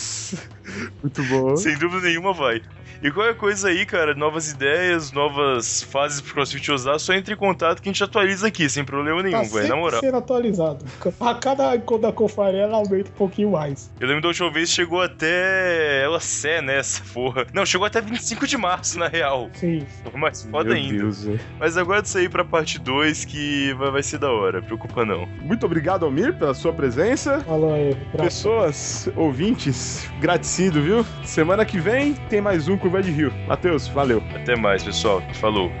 muito 1.01 1.23
bom. 1.23 1.55
Sem 1.55 1.77
dúvida 1.77 2.07
nenhuma 2.07 2.33
vai. 2.33 2.61
E 3.01 3.09
qualquer 3.11 3.35
coisa 3.35 3.69
aí, 3.69 3.83
cara, 3.85 4.13
novas 4.13 4.51
ideias, 4.51 5.11
novas 5.11 5.81
fases 5.81 6.21
pro 6.21 6.33
CrossFit 6.35 6.71
Osasco, 6.71 6.99
só 6.99 7.13
entre 7.13 7.33
em 7.33 7.37
contato 7.37 7.81
que 7.81 7.89
a 7.89 7.91
gente 7.91 8.03
atualiza 8.03 8.47
aqui, 8.47 8.69
sem 8.69 8.83
problema 8.83 9.23
nenhum, 9.23 9.41
Tá 9.41 9.55
velho, 9.55 9.67
na 9.69 9.75
moral. 9.75 9.99
sendo 9.99 10.17
atualizado. 10.17 10.85
A 11.19 11.33
cada 11.33 11.75
da 11.75 12.11
confraria 12.11 12.61
ela 12.61 12.77
aumenta 12.77 13.09
um 13.09 13.13
pouquinho 13.13 13.51
mais. 13.51 13.91
Eu 13.99 14.07
lembro 14.07 14.21
da 14.21 14.27
última 14.27 14.51
vez 14.51 14.69
chegou 14.69 15.01
até 15.01 16.03
ela 16.03 16.19
sé, 16.19 16.61
né, 16.61 16.77
essa 16.77 17.01
porra. 17.11 17.47
Não, 17.53 17.65
chegou 17.65 17.87
até 17.87 17.99
25 18.01 18.45
de 18.45 18.57
março, 18.57 18.99
na 18.99 19.07
real. 19.07 19.49
Sim. 19.53 19.83
Foi 20.03 20.19
mais 20.19 20.43
foda 20.43 20.65
Meu 20.69 20.73
ainda. 20.77 20.97
Deus, 20.99 21.23
velho. 21.25 21.39
Mas 21.59 21.77
agora 21.77 22.03
disso 22.03 22.19
aí 22.19 22.29
pra 22.29 22.45
parte 22.45 22.77
2 22.79 23.25
que 23.25 23.73
vai, 23.79 23.91
vai 23.91 24.03
ser 24.03 24.19
da 24.19 24.31
hora, 24.31 24.61
preocupa 24.61 25.03
não. 25.03 25.25
Muito 25.41 25.65
obrigado, 25.65 26.05
Almir, 26.05 26.37
pela 26.37 26.53
sua 26.53 26.71
presença. 26.71 27.39
Falou 27.41 27.73
aí. 27.73 27.95
Pra... 28.11 28.25
Pessoas, 28.25 29.09
ouvintes, 29.15 30.07
gratecido, 30.19 30.81
viu? 30.81 31.05
Semana 31.23 31.65
que 31.65 31.79
vem 31.79 32.13
tem 32.29 32.41
mais 32.41 32.67
um 32.67 32.77
Curva 32.91 33.03
de 33.03 33.11
Rio. 33.11 33.31
Matheus, 33.47 33.87
valeu. 33.87 34.21
Até 34.35 34.53
mais, 34.53 34.83
pessoal. 34.83 35.23
Falou. 35.35 35.71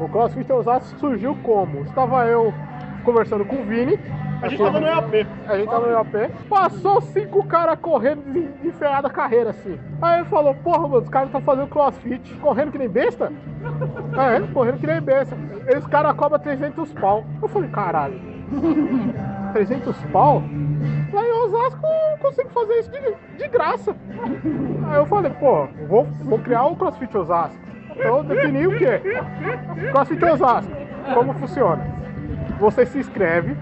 O 0.00 0.08
CrossFit 0.08 0.50
Osasco 0.50 0.98
surgiu 0.98 1.36
como? 1.42 1.82
Estava 1.82 2.24
eu 2.24 2.54
conversando 3.04 3.44
com 3.44 3.56
o 3.56 3.64
Vini. 3.64 3.98
A 4.40 4.48
gente 4.48 4.62
tava 4.62 4.80
no 4.80 4.86
EAP. 4.86 5.26
A 5.46 5.58
gente 5.58 5.68
tava 5.68 5.86
no 5.86 5.92
EAP. 5.92 6.32
Passou 6.48 7.02
cinco 7.02 7.46
caras 7.46 7.78
correndo 7.78 8.22
de, 8.32 8.70
a 8.82 9.10
carreira 9.10 9.50
assim. 9.50 9.78
Aí 10.00 10.20
ele 10.20 10.28
falou: 10.30 10.54
Porra, 10.54 10.88
mano, 10.88 11.02
os 11.02 11.08
caras 11.10 11.28
estão 11.28 11.42
fazendo 11.42 11.68
crossfit, 11.68 12.34
correndo 12.36 12.72
que 12.72 12.78
nem 12.78 12.88
besta? 12.88 13.30
é, 14.18 14.52
correndo 14.54 14.78
que 14.78 14.86
nem 14.86 15.02
besta. 15.02 15.36
E 15.68 15.76
os 15.76 15.86
caras 15.86 16.16
cobram 16.16 16.40
300 16.40 16.92
pau. 16.94 17.22
Eu 17.42 17.48
falei: 17.48 17.68
Caralho, 17.68 18.18
300 19.52 19.94
pau? 20.04 20.42
Lá 21.12 21.26
em 21.26 21.32
Osasco 21.32 21.86
eu 21.86 22.18
consigo 22.18 22.48
fazer 22.50 22.78
isso 22.78 22.90
de, 22.90 23.36
de 23.36 23.48
graça. 23.48 23.94
Aí 24.88 24.96
eu 24.96 25.04
falei: 25.04 25.30
Pô, 25.32 25.66
vou, 25.86 26.04
vou 26.22 26.38
criar 26.38 26.64
o 26.64 26.76
CrossFit 26.76 27.14
Osasco. 27.18 27.69
Então 28.00 28.24
defini 28.24 28.66
o 28.66 28.76
quê? 28.78 29.00
CrossFit 29.90 30.24
Osasco. 30.24 30.72
Como 31.14 31.34
funciona? 31.34 31.84
Você 32.58 32.86
se 32.86 32.98
inscreve 32.98 33.56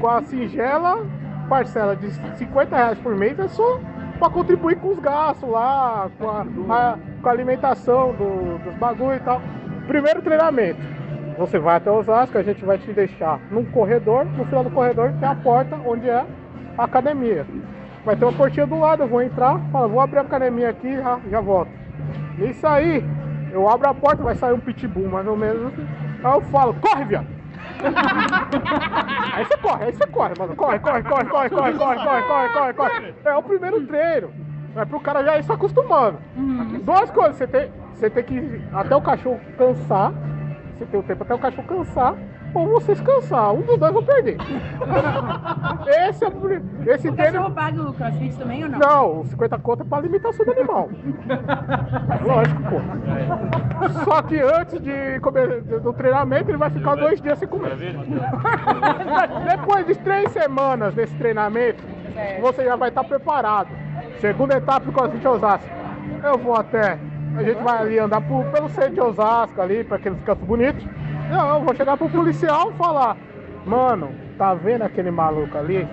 com 0.00 0.08
a 0.08 0.22
singela 0.22 1.04
parcela 1.48 1.94
de 1.94 2.10
50 2.36 2.76
reais 2.76 2.98
por 2.98 3.14
mês 3.14 3.38
é 3.38 3.46
só 3.48 3.78
para 4.18 4.30
contribuir 4.30 4.76
com 4.76 4.88
os 4.88 4.98
gastos 4.98 5.48
lá, 5.48 6.08
com 6.18 6.28
a, 6.28 6.40
a- 6.74 6.98
com 7.22 7.28
a 7.28 7.32
alimentação 7.32 8.12
do- 8.12 8.58
dos 8.64 8.74
bagulho 8.74 9.16
e 9.16 9.20
tal. 9.20 9.40
Primeiro 9.86 10.22
treinamento. 10.22 10.80
Você 11.38 11.58
vai 11.58 11.76
até 11.76 11.90
Osasco, 11.90 12.36
a 12.38 12.42
gente 12.42 12.64
vai 12.64 12.78
te 12.78 12.90
deixar 12.92 13.38
num 13.50 13.64
corredor, 13.66 14.24
no 14.24 14.44
final 14.46 14.64
do 14.64 14.70
corredor 14.70 15.12
tem 15.20 15.28
a 15.28 15.34
porta 15.34 15.76
onde 15.84 16.08
é 16.08 16.24
a 16.78 16.84
academia. 16.84 17.46
Vai 18.04 18.16
ter 18.16 18.24
uma 18.24 18.32
portinha 18.32 18.66
do 18.66 18.78
lado, 18.78 19.02
eu 19.02 19.08
vou 19.08 19.22
entrar, 19.22 19.60
falo, 19.70 19.88
vou 19.90 20.00
abrir 20.00 20.18
a 20.18 20.22
academia 20.22 20.70
aqui 20.70 20.96
já, 20.96 21.18
já 21.30 21.40
volto. 21.40 21.70
Nisso 22.38 22.66
aí, 22.66 23.04
eu 23.50 23.68
abro 23.68 23.88
a 23.88 23.94
porta, 23.94 24.22
vai 24.22 24.34
sair 24.34 24.52
um 24.52 24.60
pitbull 24.60 25.08
mais 25.08 25.26
ou 25.26 25.36
menos. 25.36 25.72
Aí 26.22 26.32
eu 26.32 26.40
falo, 26.42 26.74
corre, 26.74 27.04
viado! 27.04 27.26
Aí 29.34 29.44
você 29.44 29.56
corre, 29.58 29.84
aí 29.84 29.92
você 29.92 30.06
corre, 30.06 30.34
mano. 30.38 30.56
Corre, 30.56 30.78
corre, 30.78 31.02
corre, 31.02 31.24
corre, 31.24 31.50
corre, 31.50 31.74
corre, 31.74 31.98
corre, 31.98 32.22
corre, 32.22 32.48
corre, 32.52 32.72
corre. 32.74 33.14
É 33.24 33.34
o 33.34 33.42
primeiro 33.42 33.86
treino. 33.86 34.30
É 34.76 34.84
pro 34.84 35.00
cara 35.00 35.24
já 35.24 35.38
ir 35.38 35.44
se 35.44 35.52
acostumando. 35.52 36.18
Duas 36.82 37.10
coisas, 37.10 37.36
você 37.36 37.46
tem, 37.46 37.70
você 37.94 38.10
tem 38.10 38.24
que 38.24 38.62
até 38.72 38.94
o 38.94 39.00
cachorro 39.00 39.40
cansar. 39.56 40.12
Você 40.76 40.84
tem 40.86 41.00
o 41.00 41.02
tempo 41.02 41.22
até 41.22 41.34
o 41.34 41.38
cachorro 41.38 41.66
cansar. 41.66 42.14
Ou 42.56 42.66
vocês 42.68 42.98
cansar. 43.02 43.52
Um 43.52 43.60
dos 43.60 43.76
dois 43.78 43.92
vão 43.92 44.02
perder. 44.02 44.38
Esse 46.08 46.24
é 46.24 46.28
o 46.28 46.90
esse 46.90 47.08
O 47.08 47.12
treino. 47.14 47.32
cachorro 47.38 47.54
paga 47.54 47.82
o 47.82 47.92
crossfit 47.92 48.36
também 48.38 48.64
ou 48.64 48.70
não? 48.70 48.78
Não, 48.78 49.20
os 49.20 49.28
50 49.28 49.58
conto 49.58 49.82
é 49.82 49.86
pra 49.86 49.98
alimentação 49.98 50.44
do 50.46 50.52
animal. 50.52 50.88
Lógico, 52.24 52.62
pô. 52.62 52.80
Só 54.04 54.22
que 54.22 54.40
antes 54.40 54.80
de 54.80 55.20
comer, 55.20 55.60
do 55.62 55.92
treinamento, 55.92 56.50
ele 56.50 56.56
vai 56.58 56.70
ficar 56.70 56.94
dois 56.94 57.20
dias 57.20 57.38
sem 57.38 57.48
comer. 57.48 57.76
Depois 59.50 59.86
de 59.86 59.94
três 59.96 60.30
semanas 60.32 60.94
desse 60.94 61.14
treinamento, 61.16 61.82
Certo. 62.14 62.40
você 62.40 62.64
já 62.64 62.76
vai 62.76 62.88
estar 62.88 63.04
preparado. 63.04 63.68
Segunda 64.20 64.56
etapa 64.56 64.86
do 64.86 64.92
CrossFit 64.92 65.26
Osasco. 65.28 65.68
Eu 66.24 66.38
vou 66.38 66.54
até. 66.56 66.98
A 67.36 67.42
gente 67.42 67.62
vai 67.62 67.78
ali 67.78 67.98
andar 67.98 68.22
por- 68.22 68.44
pelo 68.46 68.68
centro 68.70 68.94
de 68.94 69.00
Osasco 69.00 69.60
ali, 69.60 69.84
para 69.84 69.96
aqueles 69.98 70.18
cantos 70.22 70.46
bonitos. 70.46 70.82
Não, 71.30 71.56
eu 71.56 71.64
vou 71.64 71.74
chegar 71.74 71.96
pro 71.96 72.08
policial 72.08 72.70
e 72.70 72.78
falar: 72.78 73.16
Mano, 73.64 74.14
tá 74.38 74.54
vendo 74.54 74.82
aquele 74.82 75.10
maluco 75.10 75.58
ali? 75.58 75.86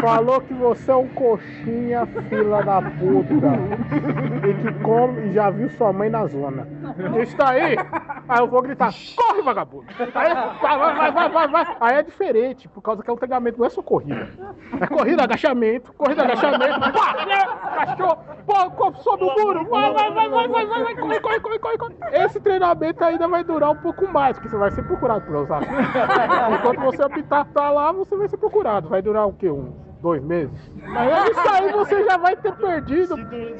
Falou 0.00 0.40
que 0.40 0.54
você 0.54 0.90
é 0.90 0.96
um 0.96 1.08
coxinha 1.08 2.06
fila 2.28 2.62
da 2.62 2.82
puta. 2.82 3.50
E 4.48 4.54
que 4.54 4.72
come 4.82 5.28
e 5.28 5.32
já 5.32 5.50
viu 5.50 5.68
sua 5.70 5.92
mãe 5.92 6.08
na 6.08 6.26
zona. 6.26 6.66
Isso 7.22 7.36
daí, 7.36 7.76
aí 8.28 8.38
eu 8.38 8.48
vou 8.48 8.62
gritar, 8.62 8.92
corre, 9.16 9.42
vagabundo! 9.42 9.86
Aí 10.14 10.34
vai, 10.34 10.94
vai, 10.94 11.12
vai, 11.12 11.28
vai, 11.30 11.48
vai. 11.48 11.76
Aí 11.80 11.96
é 11.96 12.02
diferente, 12.02 12.68
por 12.68 12.82
causa 12.82 13.02
que 13.02 13.10
é 13.10 13.12
um 13.12 13.16
treinamento, 13.16 13.58
não 13.58 13.66
é 13.66 13.70
só 13.70 13.82
corrida. 13.82 14.28
É 14.80 14.86
corrida, 14.86 15.22
agachamento, 15.22 15.92
corrida, 15.92 16.22
agachamento, 16.22 16.80
pá, 16.80 17.26
né, 17.26 17.46
cachorro, 17.74 18.18
pô, 18.46 18.92
sobe 19.02 19.24
o 19.24 19.34
muro, 19.38 19.68
vai, 19.68 19.92
vai, 19.92 20.10
vai, 20.12 20.28
vai, 20.28 20.48
vai, 20.48 20.66
vai, 20.66 20.82
vai, 20.82 20.94
corre, 20.96 21.20
corre, 21.20 21.40
corre, 21.40 21.58
corre, 21.58 21.78
corre. 21.78 21.94
Esse 22.12 22.40
treinamento 22.40 23.04
ainda 23.04 23.28
vai 23.28 23.44
durar 23.44 23.70
um 23.70 23.76
pouco 23.76 24.06
mais, 24.08 24.36
porque 24.36 24.48
você 24.48 24.56
vai 24.56 24.70
ser 24.70 24.82
procurado 24.82 25.24
por 25.24 25.36
Osasco. 25.36 25.72
Enquanto 26.54 26.80
você 26.80 27.04
optar 27.04 27.44
tá 27.46 27.70
lá, 27.70 27.92
você 27.92 28.16
vai 28.16 28.28
ser 28.28 28.36
procurado. 28.36 28.88
Vai 28.88 29.02
durar 29.02 29.26
o 29.26 29.32
quê? 29.32 29.50
Um, 29.50 29.69
dois 30.00 30.22
meses? 30.22 30.50
Mas 30.82 31.30
isso 31.30 31.48
aí 31.48 31.72
você 31.72 32.04
já 32.04 32.16
vai 32.16 32.36
ter 32.36 32.52
perdido 32.52 33.16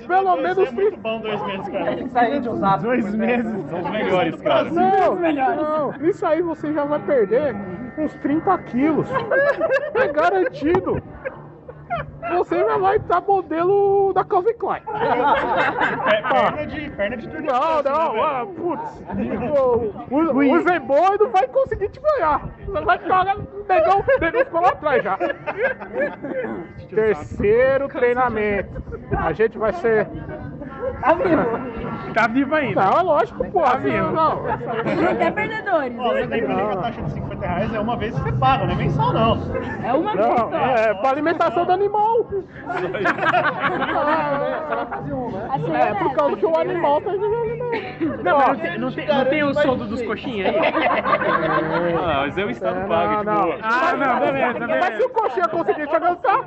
pelo 0.07 0.36
menos 0.36 0.68
É 0.68 0.70
muito 0.70 0.97
bom 0.99 1.20
dois 1.20 1.43
meses, 1.47 1.68
cara. 1.68 2.09
Sair 2.09 2.41
de 2.41 2.49
Osasco. 2.49 2.82
Dois 2.82 3.14
meses 3.14 3.70
são 3.70 3.80
os 3.80 3.91
melhores, 3.91 4.41
cara. 4.43 4.70
Não, 4.70 5.16
não, 5.16 6.09
isso 6.09 6.24
aí 6.26 6.43
você 6.43 6.72
já 6.72 6.84
vai 6.84 6.99
perder 7.01 7.55
uns 7.99 8.14
30 8.14 8.59
quilos. 8.59 9.09
É 9.95 10.09
garantido. 10.09 11.03
Você 12.36 12.59
já 12.59 12.78
vai 12.78 12.97
estar 12.97 13.20
modelo 13.22 14.12
da 14.12 14.24
Calvin 14.24 14.55
Klein. 14.55 14.82
É, 14.86 16.22
perna 16.22 16.66
de, 16.66 16.91
perna 16.91 17.16
de 17.16 17.28
turno. 17.28 17.47
Não, 17.47 17.82
não, 17.82 18.22
ah, 18.22 18.47
putz. 18.47 19.03
O, 20.11 20.14
o, 20.14 20.57
o 20.57 20.62
Zemboy 20.62 21.18
não 21.18 21.30
vai 21.30 21.47
conseguir 21.49 21.88
te 21.88 22.01
ganhar. 22.01 22.41
Você 22.66 22.84
vai 22.84 22.99
ficar. 22.99 23.24
Negão, 23.24 24.01
o 24.01 24.20
negão 24.20 24.45
ficou 24.45 24.61
lá 24.61 24.68
atrás 24.68 25.03
já. 25.03 25.18
Terceiro 26.88 27.88
treinamento. 27.88 28.82
A 29.16 29.32
gente 29.32 29.59
vai 29.59 29.72
ser. 29.72 30.07
Tá 31.01 31.14
vivo. 31.14 32.12
Tá 32.14 32.26
vivo 32.26 32.55
ainda. 32.55 32.84
Não, 32.84 32.92
é 32.98 33.03
lógico, 33.03 33.44
pô. 33.51 33.61
Não, 33.61 34.12
não. 34.12 34.42
Não 34.42 35.16
tem 35.16 35.32
perdedores. 35.32 35.98
Ó, 35.98 36.12
lembrando 36.12 36.46
que 36.46 36.72
a 36.72 36.76
taxa 36.76 37.03
de 37.03 37.12
50 37.12 37.46
reais 37.46 37.74
é 37.74 37.80
uma 37.80 37.96
vez 37.96 38.14
que 38.14 38.20
você 38.22 38.32
paga, 38.32 38.66
não 38.66 38.72
é 38.72 38.76
mensal, 38.76 39.12
não. 39.12 39.38
É 39.84 39.92
uma 39.94 40.12
vez 40.14 40.26
só. 40.26 40.51
é 40.53 40.94
pra 40.94 41.11
alimentação 41.11 41.64
do 41.64 41.72
animal. 41.72 42.26
Assim, 45.51 45.72
É, 45.74 45.94
por 45.94 46.12
causa 46.14 46.36
que 46.36 46.46
o 46.46 46.51
né? 46.51 46.61
animal 46.61 47.01
tá 47.01 47.12
Não, 47.12 48.38
não 48.38 48.57
tem, 48.57 48.78
não 48.78 48.92
tem, 48.92 49.07
não 49.09 49.24
tem 49.24 49.42
o 49.44 49.55
soldo 49.55 49.86
dos 49.86 50.03
coxinhas 50.03 50.55
aí? 50.55 50.61
Ah, 52.03 52.20
mas 52.22 52.36
é 52.38 52.44
o 52.44 52.51
Estado 52.51 52.88
paga, 52.88 53.18
de 53.18 53.24
não. 53.26 53.55
Ah, 53.62 53.92
não, 53.96 54.20
beleza, 54.20 54.59
Mas 54.59 54.68
beleza. 54.68 54.96
se 54.96 55.03
o 55.05 55.09
coxinha 55.11 55.48
conseguir 55.48 55.86
te 55.86 55.94
alcançar, 55.94 56.40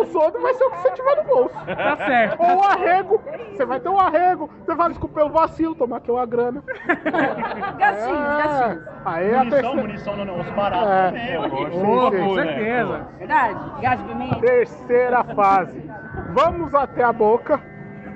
o 0.00 0.04
soldo 0.06 0.40
vai 0.40 0.54
ser 0.54 0.64
o 0.64 0.70
que 0.70 0.76
você 0.78 0.90
tiver 0.92 1.16
no 1.16 1.24
bolso. 1.24 1.54
Tá 1.66 1.96
certo. 1.96 2.40
Ou 2.42 2.56
o 2.58 2.64
arrego. 2.64 3.20
Você 3.52 3.64
vai 3.64 3.80
ter 3.80 3.87
um 3.88 3.98
arrego. 3.98 4.50
Você 4.64 4.74
vai 4.74 4.88
desculpar 4.88 5.24
pelo 5.24 5.34
vacilo, 5.34 5.74
tomar 5.74 5.96
aqui 5.98 6.10
uma 6.10 6.26
grana. 6.26 6.62
Gastinhos, 7.78 8.18
gastinhos. 8.18 8.82
Aí 9.04 9.34
a 9.34 9.38
Munição, 9.38 9.50
terceira. 9.50 9.82
munição 9.82 10.16
no 10.16 10.24
negócio 10.24 10.52
barato 10.54 10.88
É. 10.88 11.06
também, 11.06 11.32
eu 11.32 11.48
gosto. 11.48 11.72
Sim, 11.72 11.86
Ô, 11.86 12.10
sim. 12.10 12.18
com 12.18 12.34
certeza. 12.34 13.06
Verdade? 13.18 13.70
Gás 13.80 13.98
de 14.00 14.04
pimenta? 14.08 14.36
Terceira 14.40 15.24
fase. 15.24 15.90
Vamos 16.34 16.74
até 16.74 17.04
a 17.04 17.12
boca. 17.12 17.60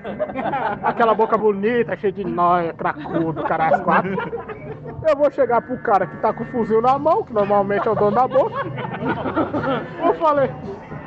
Aquela 0.83 1.15
boca 1.15 1.39
bonita, 1.39 1.97
cheia 1.97 2.13
de 2.13 2.25
nóia, 2.25 2.73
cracudo, 2.73 3.43
caralho, 3.45 3.85
quatro. 3.85 4.17
Eu 5.09 5.17
vou 5.17 5.31
chegar 5.31 5.63
pro 5.63 5.79
cara 5.79 6.07
que 6.07 6.17
tá 6.19 6.33
com 6.33 6.43
o 6.43 6.47
fuzil 6.47 6.83
na 6.83 6.99
mão, 6.99 7.23
que 7.23 7.33
normalmente 7.33 7.87
é 7.87 7.91
o 7.91 7.95
dono 7.95 8.17
da 8.17 8.27
boca. 8.27 8.61
Eu 10.05 10.15
falei, 10.15 10.51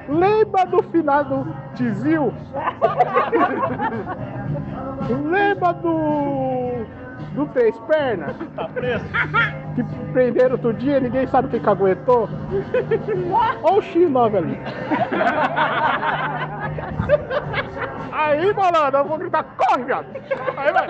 lembra 0.09 0.65
do 0.65 0.81
final 0.83 1.23
do 1.23 1.47
Tizil? 1.75 2.33
Lembra 5.29 5.73
do. 5.73 6.85
do 7.33 7.45
Três 7.47 7.77
Pernas? 7.79 8.35
Tá 8.55 8.67
preso? 8.69 9.05
Que 9.75 9.83
prenderam 10.13 10.53
outro 10.53 10.73
dia, 10.73 10.99
ninguém 10.99 11.27
sabe 11.27 11.49
quem 11.49 11.59
que 11.59 11.69
aguentou? 11.69 12.29
Olha 13.63 13.77
o 13.77 13.81
X9 13.81 14.37
ali. 14.37 14.59
Aí, 18.11 18.53
malandro, 18.53 18.99
eu 19.01 19.05
vou 19.05 19.17
gritar, 19.17 19.43
corre, 19.57 19.83
viado! 19.83 20.05
Aí 20.57 20.71
vai. 20.71 20.87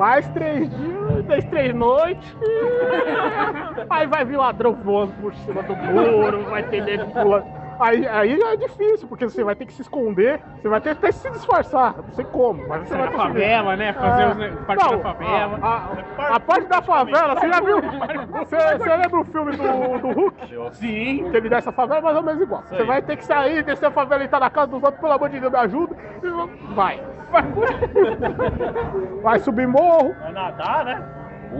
Mais 0.00 0.26
três 0.30 0.70
dias, 0.70 1.24
três, 1.26 1.44
três 1.44 1.74
noites. 1.74 2.36
Aí 3.90 4.06
vai 4.06 4.24
vir 4.24 4.38
ladrão 4.38 4.72
voando 4.72 5.12
por 5.20 5.34
cima 5.34 5.62
do 5.62 5.76
muro, 5.76 6.44
vai 6.44 6.62
ter 6.62 6.82
nego 6.82 7.04
pulando. 7.12 7.44
Aí, 7.78 8.06
aí 8.06 8.38
é 8.38 8.56
difícil, 8.58 9.08
porque 9.08 9.24
você 9.24 9.42
vai 9.42 9.54
ter 9.56 9.64
que 9.64 9.72
se 9.72 9.80
esconder, 9.80 10.38
você 10.60 10.68
vai 10.68 10.82
ter 10.82 10.90
que 10.94 10.98
até 10.98 11.12
se 11.12 11.30
disfarçar, 11.30 11.94
não 11.96 12.12
sei 12.12 12.26
como, 12.26 12.68
mas 12.68 12.86
você 12.86 12.94
vai 12.94 13.10
favela, 13.10 13.74
né? 13.74 13.94
Fazer 13.94 14.26
os 14.28 14.36
ne- 14.36 14.50
parte 14.66 14.84
Não, 14.84 14.90
da 14.98 15.02
favela. 15.02 15.58
A, 15.62 15.76
a- 16.18 16.36
a 16.36 16.40
parte 16.40 16.66
da 16.66 16.82
favela, 16.82 17.34
você 17.36 17.48
já 17.48 17.60
viu? 17.62 17.80
Você, 17.80 18.56
você 18.78 18.96
lembra 18.96 19.20
o 19.20 19.24
filme 19.24 19.52
do, 19.56 19.98
do 19.98 20.08
Hulk? 20.12 20.74
Sim. 20.76 21.30
Que 21.30 21.36
ele 21.38 21.48
desce 21.48 21.70
a 21.70 21.72
favela 21.72 22.00
é 22.00 22.02
mais 22.02 22.16
ou 22.18 22.22
menos 22.22 22.42
igual. 22.42 22.62
Você 22.68 22.84
vai 22.84 23.00
ter 23.00 23.16
que 23.16 23.24
sair, 23.24 23.62
descer 23.64 23.86
a 23.86 23.90
favela 23.90 24.22
e 24.22 24.26
estar 24.26 24.40
na 24.40 24.50
casa 24.50 24.66
dos 24.72 24.82
outros, 24.82 25.00
pelo 25.00 25.12
amor 25.14 25.30
de 25.30 25.40
Deus, 25.40 25.50
me 25.52 25.58
ajuda. 25.58 25.96
E 26.22 26.74
Vai. 26.74 27.02
Vai 29.22 29.38
subir 29.40 29.66
morro. 29.68 30.14
Vai 30.20 30.32
nadar, 30.32 30.84
né? 30.84 31.02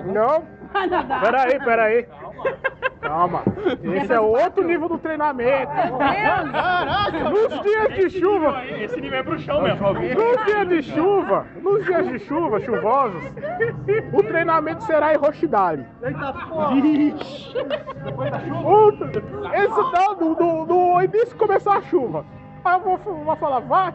Não. 0.07 0.45
Vai 0.73 0.87
nadar. 0.87 1.21
Peraí, 1.21 1.59
peraí. 1.61 2.07
Calma. 3.01 3.43
Esse 3.97 4.13
é 4.13 4.21
outro 4.21 4.63
nível 4.65 4.89
do 4.89 4.99
treinamento. 4.99 5.73
Nos 7.31 7.61
dias 7.63 7.89
de 7.95 8.11
chuva, 8.21 8.65
Esse 8.67 9.01
nível 9.01 9.19
é 9.19 9.23
pro 9.23 9.39
chão 9.39 9.63
mesmo. 9.63 9.93
nos 9.93 10.45
dias 10.45 10.69
de 10.69 10.83
chuva, 10.83 11.47
nos 11.61 11.85
dias 11.85 12.07
de 12.09 12.19
chuva, 12.21 12.61
chuvosos, 12.61 13.23
o 14.13 14.23
treinamento 14.23 14.85
será 14.85 15.13
em 15.13 15.17
Rochidale. 15.17 15.87
Vixe. 16.81 17.53
O- 18.65 18.93
Esse 19.55 19.69
não, 19.93 20.15
no, 20.21 20.35
no, 20.37 20.67
no 20.67 21.03
início 21.03 21.37
começar 21.37 21.79
a 21.79 21.83
chuva. 21.83 22.25
Aí 22.65 22.75
eu 22.75 22.81
vou, 22.81 23.25
vou 23.25 23.37
falar, 23.37 23.61
vai. 23.61 23.93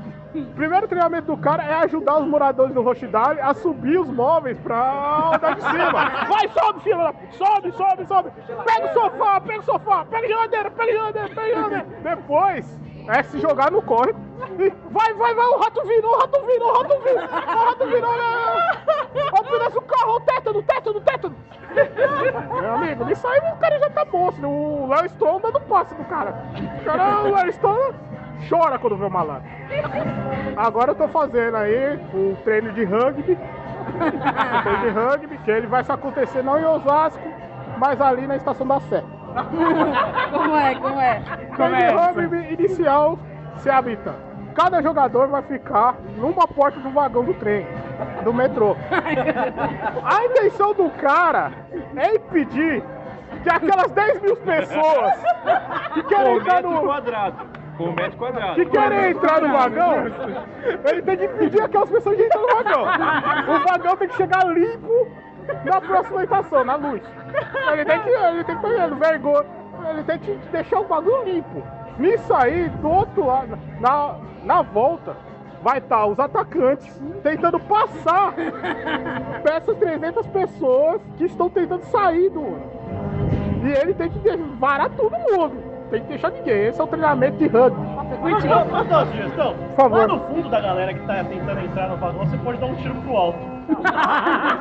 Primeiro 0.55 0.87
treinamento 0.87 1.27
do 1.27 1.37
cara 1.37 1.63
é 1.63 1.73
ajudar 1.83 2.17
os 2.17 2.27
moradores 2.27 2.73
do 2.73 2.81
Rochidale 2.81 3.39
a 3.39 3.53
subir 3.53 3.99
os 3.99 4.09
móveis 4.09 4.57
pra 4.59 5.31
andar 5.35 5.55
de 5.55 5.61
cima. 5.61 5.91
Vai, 6.27 6.49
sobe, 6.49 6.81
filha. 6.81 7.13
Sobe, 7.31 7.71
sobe, 7.71 8.05
sobe. 8.05 8.31
Pega 8.65 8.91
o 8.91 8.93
sofá, 8.93 9.39
pega 9.39 9.59
o 9.59 9.63
sofá, 9.63 10.05
pega 10.05 10.25
a 10.25 10.27
geladeira, 10.27 10.71
pega 10.71 10.91
a 10.91 10.93
geladeira, 10.93 11.29
pega 11.29 11.41
a 11.41 11.47
geladeira. 11.47 11.85
Depois 12.03 12.79
é 13.07 13.23
se 13.23 13.39
jogar 13.39 13.71
no 13.71 13.81
córrego. 13.81 14.19
E 14.59 14.73
vai, 14.91 15.13
vai, 15.13 15.33
vai, 15.33 15.45
o 15.45 15.57
rato 15.57 15.81
vindo, 15.85 16.07
o 16.07 16.17
rato 16.17 16.45
vindo, 16.45 16.65
o 16.65 16.73
rato 16.73 16.99
vindo, 17.01 17.23
o 17.23 17.65
rato 17.65 17.87
vindo, 17.87 18.07
olha. 18.07 18.81
Olha 19.15 19.41
o 19.41 19.43
pedaço 19.43 19.75
do 19.75 19.81
carro, 19.83 20.15
o 20.15 20.19
teto, 20.21 20.53
no 20.53 20.63
teto, 20.63 20.93
no 20.93 21.01
teto. 21.01 21.33
Meu 22.61 22.73
amigo, 22.75 23.05
nisso 23.05 23.27
aí 23.27 23.39
o 23.39 23.57
cara 23.57 23.79
já 23.79 23.89
tá 23.89 24.05
monstro. 24.05 24.49
O 24.49 24.87
Léo 24.87 25.09
Stone 25.09 25.41
dando 25.41 25.61
passe 25.61 25.95
no 25.95 26.05
cara. 26.05 26.35
O 26.81 26.85
cara, 26.85 27.21
o 27.21 27.35
Léo 27.35 27.53
Stone 27.53 27.95
chora 28.49 28.77
quando 28.79 28.97
vê 28.97 29.05
o 29.05 29.09
malandro. 29.09 29.43
Agora 30.57 30.91
eu 30.91 30.95
tô 30.95 31.07
fazendo 31.07 31.55
aí 31.57 31.99
um 32.13 32.35
treino 32.43 32.71
de 32.73 32.83
rugby. 32.83 33.37
Um 33.37 34.61
treino 34.63 34.81
de 34.81 34.89
rugby, 34.89 35.37
que 35.39 35.51
ele 35.51 35.67
vai 35.67 35.83
se 35.83 35.91
acontecer 35.91 36.43
não 36.43 36.59
em 36.59 36.65
Osasco, 36.65 37.21
mas 37.77 37.99
ali 37.99 38.25
na 38.27 38.35
estação 38.35 38.65
da 38.67 38.79
Sé. 38.81 39.03
Como 40.31 40.55
é, 40.55 40.75
como 40.75 40.99
é? 40.99 41.21
Treino 41.55 41.77
de 41.77 41.85
rugby 41.87 42.53
inicial 42.53 43.19
se 43.57 43.69
habita. 43.69 44.15
cada 44.55 44.81
jogador 44.81 45.27
vai 45.27 45.41
ficar 45.41 45.95
numa 46.17 46.47
porta 46.47 46.79
do 46.79 46.89
vagão 46.91 47.23
do 47.25 47.33
trem, 47.33 47.67
do 48.23 48.33
metrô. 48.33 48.75
A 50.03 50.25
intenção 50.25 50.73
do 50.73 50.89
cara 50.91 51.51
é 51.97 52.15
impedir 52.15 52.81
que 53.43 53.49
aquelas 53.49 53.91
10 53.91 54.21
mil 54.21 54.37
pessoas 54.37 55.13
que 55.93 56.03
querem 56.03 56.37
entrar 56.37 56.63
no. 56.63 56.81
quadrado. 56.83 57.64
Com 57.77 57.91
metro 57.91 58.17
quadrado. 58.17 58.55
que 58.55 58.65
querem 58.67 59.11
entrar 59.11 59.41
no 59.41 59.51
vagão, 59.51 60.05
ele 60.85 61.01
tem 61.01 61.17
que 61.17 61.25
impedir 61.25 61.61
aquelas 61.61 61.89
pessoas 61.89 62.17
de 62.17 62.23
entrar 62.23 62.41
no 62.41 62.47
vagão. 62.47 62.83
O 63.55 63.59
vagão 63.67 63.97
tem 63.97 64.07
que 64.07 64.15
chegar 64.15 64.45
limpo 64.45 65.07
na 65.63 65.81
próxima 65.81 66.23
estação, 66.23 66.63
na 66.63 66.75
luz. 66.75 67.01
Ele 67.71 67.85
tem 67.85 67.99
que, 68.01 68.09
ele 68.09 68.43
tem 68.43 68.55
que 68.55 68.61
fazer 68.61 68.95
vergonha, 68.95 69.45
ele 69.89 70.03
tem 70.03 70.19
que 70.19 70.35
deixar 70.51 70.79
o 70.79 70.85
bagulho 70.85 71.23
limpo. 71.23 71.63
Nisso 71.97 72.33
aí, 72.33 72.69
do 72.69 72.89
outro 72.89 73.25
lado, 73.25 73.57
na, 73.79 74.15
na 74.43 74.61
volta, 74.61 75.15
vai 75.61 75.79
estar 75.79 76.05
os 76.05 76.19
atacantes 76.19 77.01
tentando 77.23 77.59
passar 77.59 78.33
essas 79.43 79.77
300 79.77 80.27
pessoas 80.27 81.01
que 81.17 81.25
estão 81.25 81.49
tentando 81.49 81.83
sair 81.85 82.29
do. 82.29 82.41
E 83.63 83.71
ele 83.81 83.93
tem 83.93 84.09
que 84.09 84.37
varar 84.59 84.89
todo 84.91 85.11
mundo. 85.11 85.74
Tem 85.89 86.01
que 86.01 86.07
deixar 86.07 86.31
ninguém. 86.31 86.65
Esse 86.67 86.81
é 86.81 86.83
o 86.83 86.87
treinamento 86.87 87.37
de 87.37 87.47
rugby. 87.47 87.85
Dar 88.47 88.65
uma 88.65 89.05
sugestão? 89.05 89.55
Por 89.55 89.75
favor. 89.75 89.97
Lá 89.99 90.07
no 90.07 90.19
fundo 90.21 90.49
da 90.49 90.61
galera 90.61 90.93
que 90.93 90.99
tá 91.05 91.23
tentando 91.23 91.59
entrar 91.59 91.89
no 91.89 91.97
vagão, 91.97 92.25
você 92.25 92.37
pode 92.37 92.57
dar 92.59 92.65
um 92.67 92.75
tiro 92.75 92.95
pro 92.95 93.15
alto. 93.15 93.39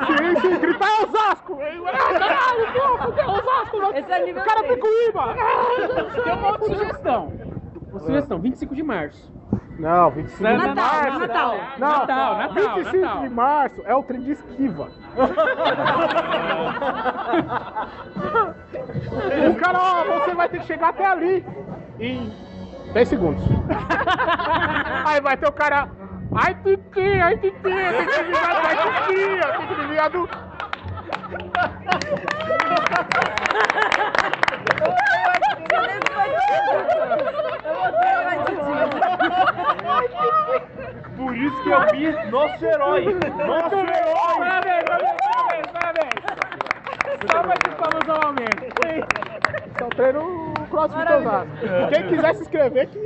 Sim, 0.07 0.41
sim, 0.41 0.59
gritar 0.61 0.89
é 0.89 1.03
Osasco! 1.07 1.57
Caralho, 1.57 2.73
pô, 2.73 3.21
é 3.21 3.27
Osasco! 3.27 3.99
Esse 3.99 4.13
é 4.13 4.25
nível 4.25 4.43
O 4.43 4.47
cara. 4.47 4.63
Picuíba! 4.63 5.35
Tem 6.25 6.33
uma 6.33 6.49
outra 6.53 6.67
sugestão. 6.75 7.33
Uma 7.91 8.01
sugestão, 8.01 8.39
25 8.39 8.75
de 8.75 8.83
março. 8.83 9.31
Não, 9.79 10.11
25 10.11 10.37
de 10.37 10.43
Natal, 10.57 10.75
março. 10.75 11.19
Natal. 11.19 11.57
Não, 11.79 11.89
Natal, 11.89 12.39
Natal, 12.39 12.75
25 12.77 12.97
Natal. 12.97 13.23
de 13.23 13.29
março 13.29 13.83
é 13.85 13.95
o 13.95 14.03
trem 14.03 14.21
de 14.21 14.33
esquiva. 14.33 14.89
o 19.51 19.55
cara, 19.57 19.79
ó, 19.81 20.05
você 20.05 20.35
vai 20.35 20.49
ter 20.49 20.61
que 20.61 20.67
chegar 20.67 20.89
até 20.91 21.05
ali 21.07 21.45
em 21.99 22.33
10 22.93 23.09
segundos. 23.09 23.43
Aí 25.07 25.21
vai 25.21 25.37
ter 25.37 25.49
o 25.49 25.53
cara. 25.53 25.89
Ai, 26.37 26.55
Titi, 26.55 27.21
ai, 27.21 27.37
Titi, 27.37 27.59
tem 27.61 28.07
que 28.07 28.07
desviar 28.07 28.55
do 28.55 28.67
ai, 28.67 28.77
Titi, 28.77 29.41
tem 29.59 29.67
que 29.67 29.75
desviar 29.75 30.11
do. 30.11 30.29
Por 41.17 41.37
isso 41.37 41.63
que 41.63 41.71
eu 41.71 41.81
vi 41.93 42.31
nosso 42.31 42.65
herói. 42.65 43.15
Nosso 43.47 43.75
herói. 43.75 44.15
Parabéns, 44.39 44.85
parabéns, 44.85 45.17
parabéns, 45.23 45.67
parabéns. 45.73 46.25
Salva 47.31 47.55
de 47.55 47.71
palmas 47.77 48.07
novamente. 48.07 48.65
Esse 49.75 49.83
é 49.83 49.85
o 49.85 49.89
treino 49.91 50.55
crossfit 50.71 51.13
Osasco. 51.13 51.49
Quem 51.91 52.09
quiser 52.09 52.35
se 52.35 52.43
inscrever, 52.43 52.89
que 52.89 52.99